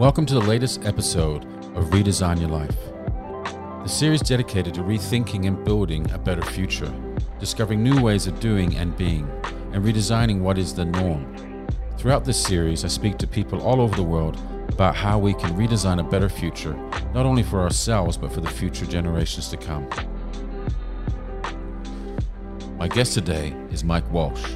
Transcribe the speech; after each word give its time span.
Welcome 0.00 0.24
to 0.24 0.34
the 0.34 0.40
latest 0.40 0.86
episode 0.86 1.44
of 1.76 1.90
Redesign 1.90 2.40
Your 2.40 2.48
Life, 2.48 2.74
the 3.82 3.86
series 3.86 4.22
dedicated 4.22 4.72
to 4.72 4.80
rethinking 4.80 5.46
and 5.46 5.62
building 5.62 6.10
a 6.12 6.18
better 6.18 6.40
future, 6.40 6.90
discovering 7.38 7.82
new 7.82 8.00
ways 8.00 8.26
of 8.26 8.40
doing 8.40 8.76
and 8.76 8.96
being, 8.96 9.30
and 9.74 9.84
redesigning 9.84 10.40
what 10.40 10.56
is 10.56 10.74
the 10.74 10.86
norm. 10.86 11.66
Throughout 11.98 12.24
this 12.24 12.42
series, 12.42 12.82
I 12.82 12.88
speak 12.88 13.18
to 13.18 13.26
people 13.26 13.60
all 13.60 13.78
over 13.78 13.94
the 13.94 14.02
world 14.02 14.38
about 14.70 14.96
how 14.96 15.18
we 15.18 15.34
can 15.34 15.50
redesign 15.50 16.00
a 16.00 16.10
better 16.10 16.30
future, 16.30 16.72
not 17.12 17.26
only 17.26 17.42
for 17.42 17.60
ourselves, 17.60 18.16
but 18.16 18.32
for 18.32 18.40
the 18.40 18.48
future 18.48 18.86
generations 18.86 19.50
to 19.50 19.58
come. 19.58 19.86
My 22.78 22.88
guest 22.88 23.12
today 23.12 23.54
is 23.70 23.84
Mike 23.84 24.10
Walsh, 24.10 24.54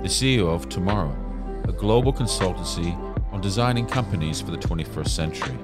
the 0.00 0.08
CEO 0.08 0.48
of 0.48 0.70
Tomorrow, 0.70 1.14
a 1.68 1.72
global 1.72 2.14
consultancy 2.14 2.96
on 3.36 3.42
designing 3.42 3.84
companies 3.84 4.40
for 4.40 4.50
the 4.50 4.56
21st 4.56 5.08
century. 5.08 5.58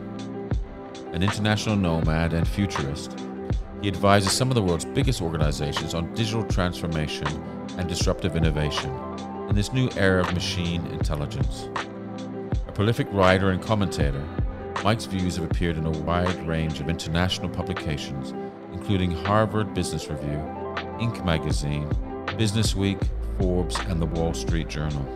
An 1.15 1.23
international 1.23 1.75
nomad 1.75 2.35
and 2.35 2.47
futurist, 2.47 3.19
he 3.81 3.89
advises 3.89 4.31
some 4.31 4.51
of 4.51 4.55
the 4.55 4.63
world's 4.63 4.85
biggest 4.85 5.23
organizations 5.23 5.95
on 5.95 6.13
digital 6.13 6.45
transformation 6.45 7.27
and 7.79 7.89
disruptive 7.89 8.37
innovation 8.37 8.95
in 9.49 9.55
this 9.55 9.73
new 9.73 9.89
era 9.97 10.21
of 10.21 10.35
machine 10.35 10.85
intelligence. 10.89 11.71
A 12.69 12.73
prolific 12.73 13.09
writer 13.11 13.53
and 13.53 13.63
commentator, 13.63 14.23
Mike's 14.85 15.07
views 15.07 15.37
have 15.37 15.47
appeared 15.47 15.79
in 15.79 15.87
a 15.87 15.99
wide 16.01 16.47
range 16.47 16.79
of 16.79 16.91
international 16.91 17.49
publications, 17.49 18.35
including 18.75 19.13
Harvard 19.13 19.73
Business 19.73 20.11
Review, 20.11 20.37
Inc. 21.01 21.25
magazine, 21.25 21.91
Business 22.37 22.77
Week, 22.77 22.99
Forbes, 23.39 23.79
and 23.89 23.99
the 23.99 24.05
Wall 24.05 24.35
Street 24.35 24.69
Journal. 24.69 25.09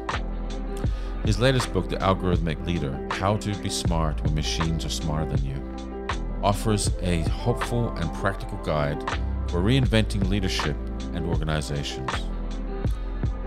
His 1.26 1.40
latest 1.40 1.72
book, 1.72 1.88
The 1.88 1.96
Algorithmic 1.96 2.64
Leader 2.64 2.96
How 3.10 3.36
to 3.38 3.52
Be 3.56 3.68
Smart 3.68 4.22
When 4.22 4.36
Machines 4.36 4.84
Are 4.84 4.88
Smarter 4.88 5.34
Than 5.34 5.44
You, 5.44 6.06
offers 6.40 6.92
a 7.02 7.22
hopeful 7.22 7.88
and 7.96 8.14
practical 8.14 8.58
guide 8.58 9.02
for 9.50 9.60
reinventing 9.60 10.28
leadership 10.28 10.76
and 11.14 11.26
organizations. 11.26 12.12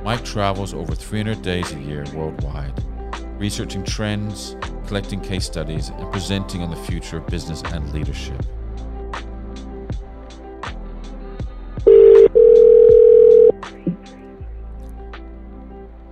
Mike 0.03 0.25
travels 0.25 0.73
over 0.73 0.93
300 0.93 1.41
days 1.41 1.71
a 1.71 1.79
year 1.79 2.03
worldwide, 2.13 2.73
researching 3.39 3.85
trends, 3.85 4.57
collecting 4.87 5.21
case 5.21 5.45
studies, 5.45 5.87
and 5.87 6.11
presenting 6.11 6.61
on 6.61 6.69
the 6.69 6.75
future 6.75 7.19
of 7.19 7.27
business 7.27 7.63
and 7.67 7.93
leadership. 7.93 8.45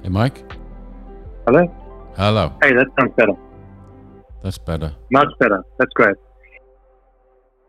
Hey, 0.02 0.10
Mike. 0.10 0.57
Hello? 1.48 1.66
Hello. 2.18 2.54
Hey, 2.62 2.74
that 2.74 2.88
sounds 3.00 3.14
better. 3.16 3.32
That's 4.44 4.58
better. 4.58 4.94
Much 5.12 5.30
better. 5.40 5.64
That's 5.80 5.94
great. 5.94 6.18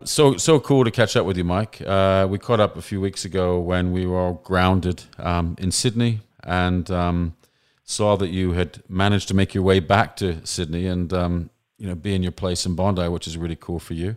So 0.02 0.36
so 0.36 0.58
cool 0.58 0.82
to 0.82 0.90
catch 0.90 1.16
up 1.16 1.24
with 1.24 1.36
you, 1.36 1.44
Mike. 1.44 1.80
Uh, 1.86 2.26
we 2.28 2.38
caught 2.38 2.58
up 2.58 2.76
a 2.76 2.82
few 2.82 3.00
weeks 3.00 3.24
ago 3.24 3.60
when 3.60 3.92
we 3.92 4.04
were 4.04 4.18
all 4.18 4.40
grounded 4.42 5.04
um, 5.20 5.54
in 5.58 5.70
Sydney, 5.70 6.22
and 6.42 6.90
um, 6.90 7.36
saw 7.84 8.16
that 8.16 8.30
you 8.30 8.52
had 8.54 8.82
managed 8.88 9.28
to 9.28 9.34
make 9.34 9.54
your 9.54 9.62
way 9.62 9.78
back 9.78 10.16
to 10.16 10.44
Sydney 10.44 10.88
and 10.88 11.12
um, 11.12 11.50
you 11.78 11.86
know 11.86 11.94
be 11.94 12.16
in 12.16 12.22
your 12.24 12.32
place 12.32 12.66
in 12.66 12.74
Bondi, 12.74 13.06
which 13.06 13.28
is 13.28 13.36
really 13.36 13.56
cool 13.56 13.78
for 13.78 13.94
you. 13.94 14.16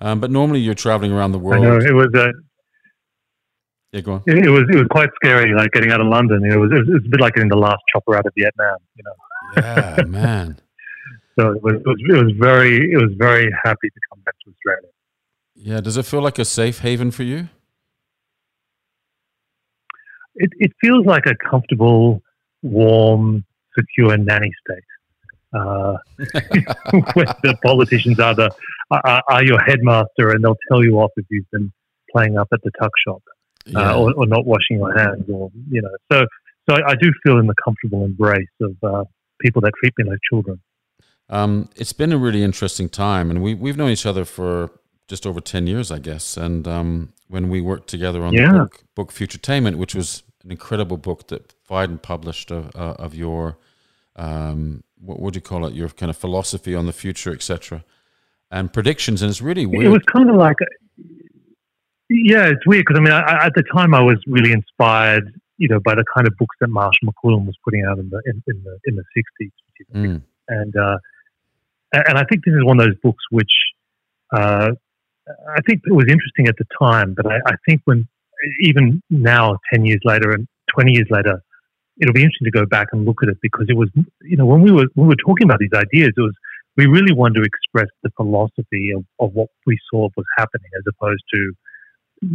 Um, 0.00 0.18
but 0.18 0.30
normally 0.30 0.60
you're 0.60 0.74
traveling 0.74 1.12
around 1.12 1.32
the 1.32 1.38
world. 1.38 1.62
I 1.62 1.68
know 1.68 1.76
it 1.76 1.92
was 1.92 2.08
uh, 2.14 2.32
yeah, 3.94 4.00
go 4.00 4.12
on. 4.14 4.22
it, 4.26 4.46
it 4.46 4.50
was 4.50 4.64
it 4.70 4.74
was 4.76 4.86
quite 4.90 5.08
scary, 5.14 5.54
like 5.54 5.70
getting 5.70 5.92
out 5.92 6.00
of 6.00 6.08
London. 6.08 6.42
You 6.42 6.48
know, 6.50 6.56
it 6.56 6.68
was 6.68 6.72
it 6.72 6.92
was 6.92 7.02
a 7.06 7.08
bit 7.08 7.20
like 7.20 7.34
getting 7.34 7.48
the 7.48 7.56
last 7.56 7.80
chopper 7.92 8.16
out 8.16 8.26
of 8.26 8.32
Vietnam. 8.36 8.78
You 8.96 9.04
know, 9.04 9.62
Yeah, 9.62 10.02
man. 10.08 10.58
so 11.38 11.52
it 11.52 11.62
was 11.62 11.74
it 11.76 11.86
was, 11.86 11.96
it 12.10 12.24
was 12.24 12.32
very 12.36 12.92
it 12.92 12.96
was 12.96 13.12
very 13.16 13.50
happy 13.64 13.88
to 13.88 14.00
come 14.10 14.20
back 14.24 14.34
to 14.44 14.50
Australia. 14.50 14.88
Yeah, 15.54 15.80
does 15.80 15.96
it 15.96 16.04
feel 16.06 16.20
like 16.22 16.40
a 16.40 16.44
safe 16.44 16.80
haven 16.80 17.12
for 17.12 17.22
you? 17.22 17.48
It 20.34 20.50
it 20.58 20.72
feels 20.80 21.06
like 21.06 21.26
a 21.26 21.36
comfortable, 21.36 22.20
warm, 22.62 23.44
secure 23.78 24.16
nanny 24.16 24.52
state. 24.66 24.82
Uh, 25.56 25.96
where 27.14 27.26
the 27.44 27.56
politicians 27.62 28.18
are 28.18 28.34
the 28.34 28.50
are, 28.90 29.22
are 29.28 29.44
your 29.44 29.60
headmaster, 29.60 30.30
and 30.30 30.42
they'll 30.42 30.58
tell 30.68 30.82
you 30.82 30.98
off 30.98 31.12
if 31.16 31.24
you've 31.30 31.48
been 31.52 31.72
playing 32.10 32.36
up 32.36 32.48
at 32.52 32.60
the 32.64 32.72
tuck 32.80 32.90
shop. 33.06 33.22
Yeah. 33.66 33.92
uh, 33.92 33.96
or, 33.96 34.12
or 34.14 34.26
not 34.26 34.44
washing 34.46 34.78
your 34.78 34.96
hands, 34.96 35.24
or 35.32 35.50
you 35.70 35.80
know. 35.82 35.90
So, 36.12 36.26
so 36.68 36.76
I, 36.76 36.90
I 36.92 36.94
do 36.96 37.12
feel 37.22 37.38
in 37.38 37.46
the 37.46 37.54
comfortable 37.64 38.04
embrace 38.04 38.48
of 38.60 38.76
uh, 38.82 39.04
people 39.40 39.60
that 39.62 39.72
treat 39.80 39.92
me 39.98 40.10
like 40.10 40.18
children. 40.30 40.60
Um, 41.30 41.70
it's 41.76 41.92
been 41.94 42.12
a 42.12 42.18
really 42.18 42.42
interesting 42.42 42.88
time, 42.88 43.30
and 43.30 43.42
we 43.42 43.54
we've 43.54 43.76
known 43.76 43.90
each 43.90 44.06
other 44.06 44.24
for 44.24 44.70
just 45.08 45.26
over 45.26 45.40
ten 45.40 45.66
years, 45.66 45.90
I 45.90 45.98
guess. 45.98 46.36
And 46.36 46.66
um, 46.68 47.12
when 47.28 47.48
we 47.48 47.60
worked 47.60 47.88
together 47.88 48.22
on 48.22 48.32
Yeah. 48.34 48.52
the 48.52 48.58
book, 48.58 48.84
book 48.94 49.12
Futuretainment, 49.12 49.76
which 49.76 49.94
was 49.94 50.22
an 50.44 50.50
incredible 50.50 50.96
book 50.98 51.28
that 51.28 51.54
Phaidon 51.68 52.02
published 52.02 52.50
of, 52.50 52.70
uh, 52.76 52.94
of 52.98 53.14
your 53.14 53.56
um, 54.16 54.84
what 55.00 55.20
would 55.20 55.34
you 55.34 55.40
call 55.40 55.66
it? 55.66 55.74
Your 55.74 55.88
kind 55.88 56.10
of 56.10 56.16
philosophy 56.16 56.74
on 56.74 56.86
the 56.86 56.92
future, 56.92 57.32
etc., 57.32 57.84
and 58.50 58.72
predictions. 58.72 59.22
And 59.22 59.30
it's 59.30 59.40
really 59.42 59.66
weird. 59.66 59.86
It 59.86 59.88
was 59.88 60.02
kind 60.12 60.30
of 60.30 60.36
like, 60.36 60.56
yeah, 62.08 62.46
it's 62.46 62.66
weird 62.66 62.84
because 62.86 62.98
I 62.98 63.02
mean, 63.02 63.12
I, 63.12 63.46
at 63.46 63.54
the 63.54 63.64
time 63.72 63.94
I 63.94 64.00
was 64.00 64.18
really 64.26 64.52
inspired, 64.52 65.32
you 65.56 65.68
know, 65.68 65.80
by 65.80 65.94
the 65.94 66.04
kind 66.14 66.26
of 66.26 66.36
books 66.36 66.56
that 66.60 66.68
Marshall 66.68 67.08
McLuhan 67.08 67.46
was 67.46 67.56
putting 67.64 67.84
out 67.84 67.98
in 67.98 68.10
the 68.10 68.20
in, 68.26 68.42
in 68.46 68.62
the 68.64 68.78
in 68.86 68.96
the 68.96 69.04
sixties, 69.14 69.52
Mm, 69.92 70.22
and 70.48 70.76
uh, 70.76 70.98
and 71.92 72.04
and 72.08 72.18
I 72.18 72.24
think 72.24 72.44
this 72.44 72.54
is 72.54 72.64
one 72.64 72.78
of 72.78 72.86
those 72.86 72.96
books 73.02 73.24
which 73.30 73.50
uh, 74.32 74.70
I 75.28 75.60
think 75.66 75.82
it 75.84 75.92
was 75.92 76.06
interesting 76.08 76.48
at 76.48 76.56
the 76.56 76.66
time, 76.78 77.14
but 77.14 77.26
I, 77.26 77.36
I 77.46 77.54
think 77.66 77.82
when 77.84 78.06
even 78.60 79.02
now, 79.10 79.58
ten 79.72 79.84
years 79.84 80.00
later 80.04 80.32
and 80.32 80.46
twenty 80.72 80.92
years 80.92 81.08
later, 81.10 81.42
it'll 82.00 82.12
be 82.12 82.22
interesting 82.22 82.46
to 82.46 82.50
go 82.50 82.66
back 82.66 82.88
and 82.92 83.04
look 83.04 83.22
at 83.22 83.28
it 83.28 83.38
because 83.42 83.66
it 83.68 83.76
was 83.76 83.88
you 84.22 84.36
know 84.36 84.46
when 84.46 84.62
we 84.62 84.70
were 84.70 84.86
when 84.94 85.08
we 85.08 85.12
were 85.12 85.24
talking 85.24 85.44
about 85.44 85.58
these 85.58 85.74
ideas, 85.74 86.12
it 86.16 86.20
was 86.20 86.34
we 86.76 86.86
really 86.86 87.12
wanted 87.12 87.40
to 87.40 87.42
express 87.42 87.88
the 88.02 88.10
philosophy 88.16 88.92
of, 88.96 89.04
of 89.20 89.32
what 89.32 89.48
we 89.66 89.78
saw 89.90 90.08
was 90.16 90.26
happening 90.36 90.70
as 90.76 90.84
opposed 90.88 91.22
to 91.32 91.52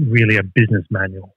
really 0.07 0.37
a 0.37 0.43
business 0.43 0.85
manual. 0.89 1.35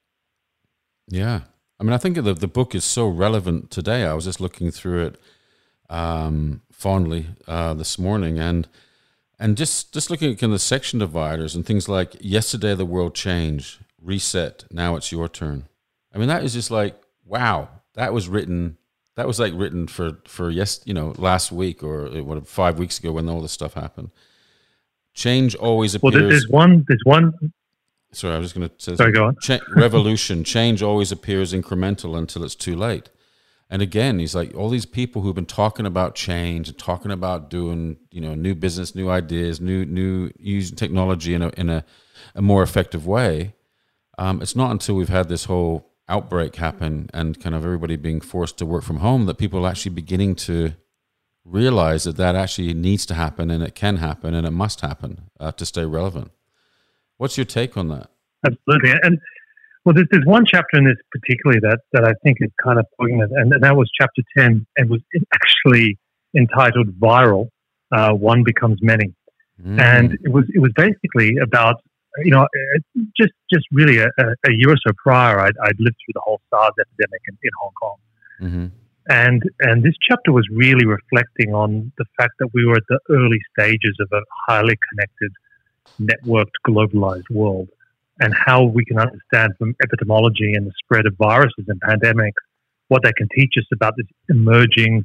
yeah, 1.09 1.41
I 1.79 1.85
mean, 1.85 1.93
I 1.93 1.99
think 1.99 2.17
the 2.17 2.35
the 2.35 2.49
book 2.49 2.75
is 2.75 2.85
so 2.85 3.09
relevant 3.09 3.71
today. 3.71 4.05
I 4.05 4.15
was 4.15 4.25
just 4.25 4.41
looking 4.41 4.71
through 4.71 5.07
it 5.07 5.21
um, 5.91 6.63
fondly 6.71 7.27
uh, 7.47 7.75
this 7.75 7.99
morning, 7.99 8.39
and 8.39 8.69
and 9.39 9.57
just 9.57 9.93
just 9.93 10.11
looking 10.11 10.31
at 10.33 10.39
kind 10.39 10.53
of 10.53 10.57
the 10.57 10.59
section 10.61 10.99
dividers 10.99 11.55
and 11.55 11.67
things 11.67 11.89
like 11.89 12.17
yesterday 12.21 12.75
the 12.75 12.87
world 12.87 13.15
changed, 13.15 13.81
reset, 14.01 14.65
now 14.71 14.97
it's 14.97 15.11
your 15.11 15.29
turn. 15.29 15.67
I 16.15 16.19
mean, 16.19 16.29
that 16.29 16.45
is 16.45 16.53
just 16.53 16.71
like 16.71 17.01
wow. 17.25 17.69
That 17.95 18.13
was 18.13 18.29
written. 18.29 18.79
That 19.17 19.27
was 19.27 19.39
like 19.39 19.53
written 19.55 19.87
for 19.87 20.19
for 20.27 20.51
yes, 20.51 20.81
you 20.85 20.95
know, 20.95 21.15
last 21.19 21.53
week 21.53 21.83
or 21.83 22.09
what 22.23 22.47
five 22.47 22.79
weeks 22.79 22.99
ago 22.99 23.13
when 23.13 23.29
all 23.29 23.41
this 23.41 23.53
stuff 23.53 23.75
happened. 23.75 24.11
Change 25.15 25.55
always 25.57 25.95
appears 25.95 26.15
Well, 26.15 26.29
there's 26.29 26.49
one. 26.49 26.85
There's 26.89 27.03
one. 27.05 27.35
Sorry, 28.13 28.35
I 28.35 28.39
was 28.39 28.47
just 28.53 28.57
going 28.57 28.69
to 28.69 28.75
say. 28.79 28.97
Sorry, 28.97 29.13
go 29.13 29.27
on. 29.27 29.37
Cha- 29.41 29.61
revolution, 29.75 30.45
change 30.45 30.83
always 30.83 31.13
appears 31.13 31.53
incremental 31.53 32.17
until 32.17 32.45
it's 32.45 32.55
too 32.55 32.77
late. 32.77 33.11
And 33.71 33.81
again, 33.81 34.19
he's 34.19 34.35
like 34.35 34.55
all 34.55 34.69
these 34.69 34.85
people 34.85 35.23
who've 35.23 35.35
been 35.35 35.47
talking 35.47 35.87
about 35.87 36.15
change 36.15 36.69
and 36.69 36.77
talking 36.77 37.11
about 37.11 37.49
doing, 37.49 37.97
you 38.11 38.21
know, 38.21 38.35
new 38.35 38.55
business, 38.55 38.95
new 38.95 39.09
ideas, 39.09 39.61
new 39.61 39.87
new 39.87 40.31
using 40.39 40.77
technology 40.77 41.33
in 41.33 41.43
a 41.43 41.49
in 41.57 41.71
a, 41.71 41.85
a 42.35 42.43
more 42.43 42.63
effective 42.63 43.07
way. 43.07 43.55
Um, 44.19 44.43
it's 44.43 44.55
not 44.55 44.71
until 44.71 44.95
we've 44.97 45.09
had 45.09 45.31
this 45.31 45.45
whole 45.45 45.91
outbreak 46.09 46.57
happen 46.57 47.09
and 47.15 47.41
kind 47.41 47.55
of 47.55 47.65
everybody 47.65 47.97
being 47.97 48.21
forced 48.21 48.59
to 48.59 48.67
work 48.67 48.85
from 48.85 48.99
home 48.99 49.25
that 49.25 49.39
people 49.39 49.65
are 49.65 49.71
actually 49.71 49.95
beginning 49.95 50.35
to 50.35 50.75
realize 51.45 52.05
that 52.05 52.17
that 52.17 52.37
actually 52.37 52.75
needs 52.75 53.07
to 53.07 53.15
happen 53.15 53.51
and 53.51 53.63
it 53.63 53.75
can 53.75 53.97
happen 53.97 54.35
and 54.35 54.47
it 54.47 54.51
must 54.51 54.83
happen 54.83 55.31
uh, 55.41 55.51
to 55.53 55.65
stay 55.65 55.87
relevant. 55.87 56.31
What's 57.19 57.37
your 57.37 57.45
take 57.45 57.77
on 57.77 57.89
that? 57.89 58.11
Absolutely. 58.45 58.93
And 59.03 59.19
well, 59.85 59.95
there's, 59.95 60.07
there's 60.11 60.27
one 60.27 60.45
chapter 60.47 60.79
in 60.79 60.85
this 60.85 60.97
particularly 61.11 61.61
that, 61.61 61.81
that 61.93 62.05
I 62.05 62.13
think 62.23 62.39
is 62.41 62.51
kind 62.63 62.79
of 62.79 62.87
poignant, 63.01 63.33
and 63.35 63.53
that 63.53 63.77
was 63.77 63.91
chapter 63.99 64.23
10 64.37 64.65
and 64.77 64.91
was 64.91 65.01
actually 65.35 65.99
entitled 66.37 66.99
Viral 67.01 67.49
uh, 67.91 68.13
One 68.13 68.45
Becomes 68.45 68.79
Many. 68.81 69.13
Mm. 69.65 69.81
And 69.81 70.13
it 70.25 70.33
was, 70.33 70.45
it 70.55 70.61
was 70.61 70.73
basically 70.77 71.37
about, 71.43 71.77
you 72.25 72.31
know, 72.31 72.43
uh, 72.43 72.79
just, 73.17 73.33
just 73.53 73.67
really 73.73 73.99
a, 73.99 74.09
a 74.19 74.53
year 74.53 74.71
or 74.71 74.77
so 74.77 74.93
prior, 75.03 75.41
I'd, 75.41 75.55
I'd 75.63 75.79
lived 75.79 75.97
through 76.05 76.15
the 76.15 76.23
whole 76.25 76.41
SARS 76.51 76.73
epidemic 76.81 77.21
in, 77.29 77.37
in 77.43 77.51
Hong 77.61 77.73
Kong. 77.81 77.97
hmm 78.39 78.67
And, 79.09 79.43
and 79.61 79.83
this 79.83 79.95
chapter 80.01 80.33
was 80.33 80.47
really 80.53 80.87
reflecting 80.87 81.55
on 81.55 81.93
the 81.99 82.05
fact 82.17 82.33
that 82.39 82.49
we 82.55 82.65
were 82.65 82.77
at 82.77 82.85
the 82.89 83.01
early 83.11 83.41
stages 83.53 83.97
of 84.01 84.09
a 84.13 84.23
highly 84.47 84.79
connected, 84.91 85.33
networked, 86.01 86.53
globalized 86.67 87.29
world 87.31 87.69
and 88.21 88.35
how 88.35 88.63
we 88.65 88.85
can 88.85 88.99
understand 88.99 89.53
from 89.59 89.75
epidemiology 89.85 90.57
and 90.57 90.67
the 90.67 90.73
spread 90.85 91.07
of 91.07 91.15
viruses 91.17 91.65
and 91.69 91.81
pandemics 91.81 92.43
what 92.89 93.03
they 93.03 93.13
can 93.13 93.29
teach 93.37 93.55
us 93.59 93.65
about 93.73 93.95
this 93.97 94.07
emerging 94.29 95.05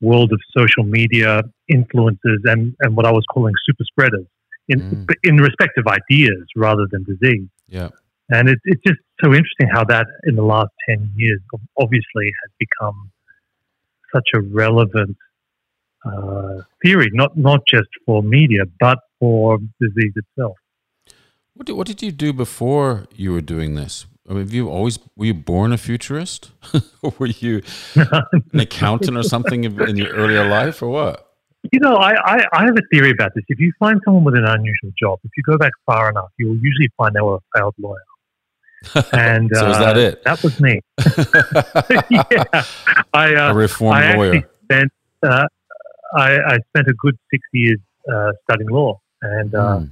world 0.00 0.32
of 0.32 0.40
social 0.56 0.84
media 0.84 1.42
influences 1.68 2.40
and, 2.44 2.74
and 2.80 2.96
what 2.96 3.06
I 3.06 3.10
was 3.10 3.24
calling 3.32 3.54
super 3.66 3.84
spreaders 3.84 4.26
in, 4.68 4.80
Mm. 4.80 5.06
in 5.24 5.36
respect 5.36 5.76
of 5.78 5.86
ideas 5.86 6.44
rather 6.56 6.86
than 6.90 7.04
disease. 7.04 7.48
Yeah. 7.68 7.88
And 8.30 8.48
it, 8.48 8.58
it's 8.64 8.82
just 8.86 9.00
so 9.22 9.28
interesting 9.32 9.68
how 9.70 9.84
that 9.84 10.06
in 10.24 10.36
the 10.36 10.42
last 10.42 10.70
10 10.88 11.12
years 11.16 11.40
obviously 11.78 12.32
has 12.42 12.50
become 12.58 13.10
such 14.14 14.28
a 14.34 14.40
relevant 14.40 15.16
uh, 16.04 16.62
theory, 16.84 17.10
not, 17.12 17.36
not 17.36 17.60
just 17.66 17.88
for 18.06 18.22
media, 18.22 18.62
but 18.80 18.98
for 19.18 19.58
disease 19.80 20.12
itself. 20.16 20.56
What 21.54 21.66
did, 21.66 21.72
what 21.74 21.86
did 21.86 22.02
you 22.02 22.12
do 22.12 22.32
before 22.32 23.06
you 23.14 23.32
were 23.32 23.40
doing 23.40 23.74
this? 23.74 24.06
I 24.28 24.32
mean, 24.32 24.40
have 24.40 24.54
you 24.54 24.68
always 24.68 24.98
were 25.16 25.26
you 25.26 25.34
born 25.34 25.72
a 25.72 25.78
futurist, 25.78 26.50
or 27.02 27.12
were 27.18 27.26
you 27.26 27.62
an 27.94 28.60
accountant 28.60 29.16
or 29.18 29.22
something 29.22 29.64
in 29.64 29.96
your 29.96 30.08
earlier 30.08 30.48
life, 30.48 30.82
or 30.82 30.88
what? 30.88 31.34
You 31.72 31.80
know, 31.80 31.96
I, 31.96 32.12
I, 32.24 32.44
I 32.52 32.64
have 32.64 32.76
a 32.76 32.82
theory 32.90 33.10
about 33.10 33.32
this. 33.34 33.44
If 33.48 33.58
you 33.60 33.72
find 33.78 34.00
someone 34.04 34.24
with 34.24 34.34
an 34.34 34.44
unusual 34.44 34.92
job, 34.98 35.18
if 35.24 35.30
you 35.36 35.42
go 35.42 35.58
back 35.58 35.72
far 35.86 36.10
enough, 36.10 36.30
you 36.38 36.48
will 36.48 36.56
usually 36.56 36.90
find 36.96 37.14
they 37.14 37.20
were 37.20 37.36
a 37.36 37.58
failed 37.58 37.74
lawyer. 37.78 37.98
And 39.12 39.50
So 39.52 39.70
is 39.70 39.76
uh, 39.76 39.80
that 39.80 39.96
it? 39.96 40.24
That 40.24 40.42
was 40.42 40.60
me. 40.60 40.80
yeah, 42.10 42.64
I 43.14 43.34
uh, 43.34 43.52
a 43.52 43.54
reformed 43.54 44.04
I 44.04 44.14
lawyer. 44.16 44.48
spent 44.64 44.92
uh, 45.22 45.46
I, 46.14 46.38
I 46.54 46.58
spent 46.70 46.86
a 46.88 46.94
good 46.94 47.16
six 47.30 47.42
years 47.52 47.80
uh, 48.12 48.32
studying 48.44 48.70
law, 48.70 49.00
and 49.22 49.54
uh, 49.54 49.78
Mm. 49.80 49.90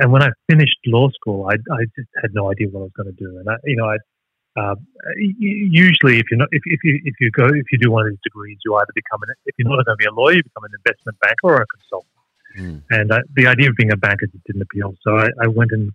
and 0.00 0.12
when 0.12 0.22
I 0.22 0.30
finished 0.50 0.78
law 0.86 1.08
school, 1.10 1.46
I, 1.52 1.54
I 1.54 1.84
just 1.96 2.08
had 2.22 2.34
no 2.34 2.50
idea 2.50 2.68
what 2.68 2.80
I 2.80 2.84
was 2.84 2.92
going 2.96 3.10
to 3.14 3.18
do. 3.24 3.38
And 3.38 3.48
I, 3.48 3.56
you 3.64 3.76
know, 3.76 3.88
I 3.94 3.96
uh, 4.60 4.74
usually 5.38 6.18
if 6.18 6.26
you're 6.30 6.38
not 6.38 6.48
if, 6.52 6.62
if 6.64 6.80
you 6.84 7.00
if 7.04 7.14
you 7.20 7.30
go 7.30 7.46
if 7.46 7.66
you 7.72 7.78
do 7.78 7.90
one 7.90 8.06
of 8.06 8.10
these 8.12 8.24
degrees, 8.24 8.58
you 8.64 8.74
either 8.76 8.92
become 8.94 9.20
an 9.22 9.30
if 9.46 9.54
you're 9.58 9.68
not 9.68 9.84
going 9.84 9.96
to 9.98 10.02
be 10.04 10.06
a 10.06 10.12
lawyer, 10.12 10.34
you 10.36 10.42
become 10.42 10.64
an 10.64 10.70
investment 10.78 11.18
banker 11.20 11.36
or 11.44 11.62
a 11.62 11.66
consultant. 11.66 12.10
Mm. 12.58 12.82
And 12.90 13.12
uh, 13.12 13.18
the 13.34 13.46
idea 13.46 13.68
of 13.70 13.76
being 13.76 13.92
a 13.92 13.96
banker 13.96 14.26
just 14.26 14.44
didn't 14.44 14.62
appeal. 14.62 14.94
So 15.02 15.16
I, 15.18 15.28
I 15.42 15.48
went 15.48 15.72
and 15.72 15.90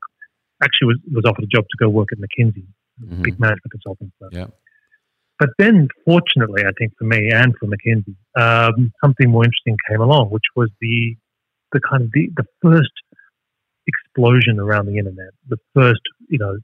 actually 0.61 0.87
was, 0.87 0.97
was 1.13 1.25
offered 1.25 1.45
a 1.45 1.47
job 1.47 1.63
to 1.69 1.77
go 1.79 1.87
work 1.89 2.09
at 2.11 2.19
McKinsey, 2.19 2.65
Mhm. 3.01 3.21
big 3.23 3.39
management 3.39 3.71
consulting 3.71 4.11
firm. 4.19 4.29
Yeah. 4.33 4.47
But 5.39 5.49
then, 5.57 5.87
fortunately, 6.05 6.63
I 6.65 6.71
think 6.77 6.93
for 6.97 7.05
me 7.05 7.31
and 7.31 7.55
for 7.57 7.67
McKinsey, 7.67 8.15
um, 8.37 8.91
something 9.03 9.29
more 9.29 9.45
interesting 9.45 9.77
came 9.89 10.01
along, 10.01 10.29
which 10.29 10.43
was 10.55 10.69
the 10.81 11.15
the 11.71 11.79
kind 11.89 12.03
of 12.03 12.11
the, 12.11 12.29
the 12.35 12.45
first 12.61 12.91
explosion 13.87 14.59
around 14.59 14.87
the 14.87 14.97
internet, 14.97 15.31
the 15.47 15.57
first 15.73 16.01
you 16.29 16.39
know 16.39 16.57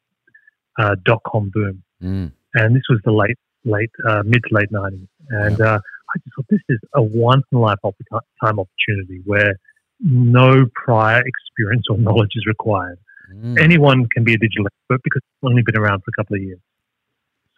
uh, 0.80 0.96
dot 1.06 1.22
com 1.28 1.52
boom, 1.54 1.82
Mm. 2.04 2.34
and 2.56 2.76
this 2.76 2.84
was 2.90 3.00
the 3.06 3.12
late 3.12 3.38
late 3.64 3.92
uh, 4.08 4.22
mid 4.26 4.44
to 4.50 4.56
late 4.56 4.72
nineties, 4.72 5.08
and 5.30 5.62
uh, 5.62 5.80
I 5.80 6.14
just 6.24 6.36
thought 6.36 6.46
this 6.50 6.60
is 6.68 6.80
a 6.94 7.02
once 7.02 7.44
in 7.52 7.58
a 7.58 7.62
lifetime 7.62 8.60
opportunity 8.60 9.22
where 9.24 9.56
no 10.02 10.66
prior 10.76 11.24
experience 11.26 11.86
or 11.90 11.98
knowledge 11.98 12.32
is 12.36 12.46
required 12.46 13.00
Mm. 13.34 13.60
anyone 13.60 14.08
can 14.14 14.24
be 14.24 14.34
a 14.36 14.38
digital 14.38 14.68
expert 14.68 15.02
because 15.04 15.22
it's 15.26 15.50
only 15.50 15.64
been 15.64 15.78
around 15.78 16.02
for 16.04 16.12
a 16.12 16.18
couple 16.22 16.36
of 16.36 16.44
years. 16.44 16.60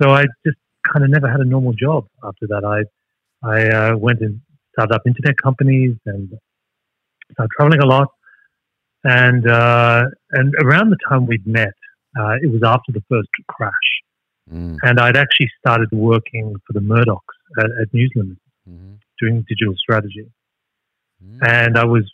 So 0.02 0.12
I 0.12 0.24
just 0.46 0.58
kind 0.92 1.04
of 1.06 1.10
never 1.12 1.30
had 1.30 1.40
a 1.40 1.46
normal 1.46 1.74
job 1.74 2.08
after 2.24 2.48
that. 2.48 2.64
I 2.76 2.80
I 3.56 3.68
uh, 3.70 3.98
went 3.98 4.20
and 4.22 4.42
started 4.74 4.94
up 4.96 5.02
internet 5.06 5.36
companies 5.42 5.96
and 6.06 6.30
started 7.34 7.50
traveling 7.58 7.82
a 7.82 7.86
lot. 7.86 8.10
And 9.04 9.48
uh, 9.48 10.06
and 10.32 10.54
around 10.64 10.90
the 10.90 10.98
time 11.10 11.26
we'd 11.28 11.46
met, 11.48 11.74
uh, 12.20 12.36
it 12.42 12.52
was 12.52 12.62
after 12.64 12.92
the 12.92 13.04
first 13.10 13.30
crash, 13.48 13.90
Mm. 14.54 14.78
and 14.82 14.98
I'd 14.98 15.18
actually 15.18 15.50
started 15.60 15.90
working 15.92 16.56
for 16.66 16.72
the 16.72 16.80
Murdochs 16.80 17.38
at, 17.60 17.66
at 17.82 17.94
News 17.94 18.12
Limited 18.16 18.40
Mhm. 18.70 18.98
doing 19.20 19.46
digital 19.48 19.76
strategy. 19.76 20.26
Mm. 21.22 21.40
And 21.42 21.78
I 21.78 21.84
was 21.84 22.06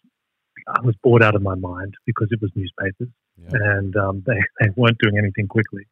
I 0.78 0.82
was 0.82 0.96
bored 1.04 1.22
out 1.22 1.36
of 1.36 1.44
my 1.44 1.54
mind 1.56 1.94
because 2.08 2.30
it 2.32 2.42
was 2.42 2.50
newspapers 2.56 3.10
Yeah. 3.38 3.50
and 3.76 3.96
um, 3.98 4.24
they, 4.26 4.40
they 4.60 4.70
weren't 4.76 4.98
doing 4.98 5.18
anything 5.20 5.48
quickly. 5.48 5.86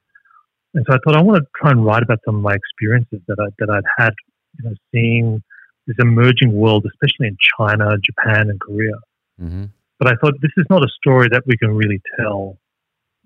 And 0.73 0.85
so 0.87 0.95
I 0.95 0.99
thought 1.03 1.17
I 1.17 1.21
want 1.21 1.43
to 1.43 1.47
try 1.59 1.71
and 1.71 1.85
write 1.85 2.03
about 2.03 2.19
some 2.25 2.35
of 2.35 2.41
my 2.41 2.53
experiences 2.53 3.19
that 3.27 3.37
I 3.39 3.47
that 3.59 3.69
I'd 3.69 3.83
had, 3.97 4.13
you 4.57 4.69
know, 4.69 4.75
seeing 4.91 5.43
this 5.87 5.97
emerging 5.99 6.53
world, 6.53 6.85
especially 6.85 7.27
in 7.27 7.37
China, 7.57 7.97
Japan, 7.97 8.49
and 8.49 8.59
Korea. 8.59 8.95
Mhm. 9.41 9.69
But 9.99 10.07
I 10.07 10.15
thought 10.15 10.33
this 10.41 10.51
is 10.57 10.65
not 10.69 10.83
a 10.83 10.87
story 10.89 11.27
that 11.31 11.43
we 11.45 11.57
can 11.57 11.75
really 11.75 12.01
tell 12.17 12.57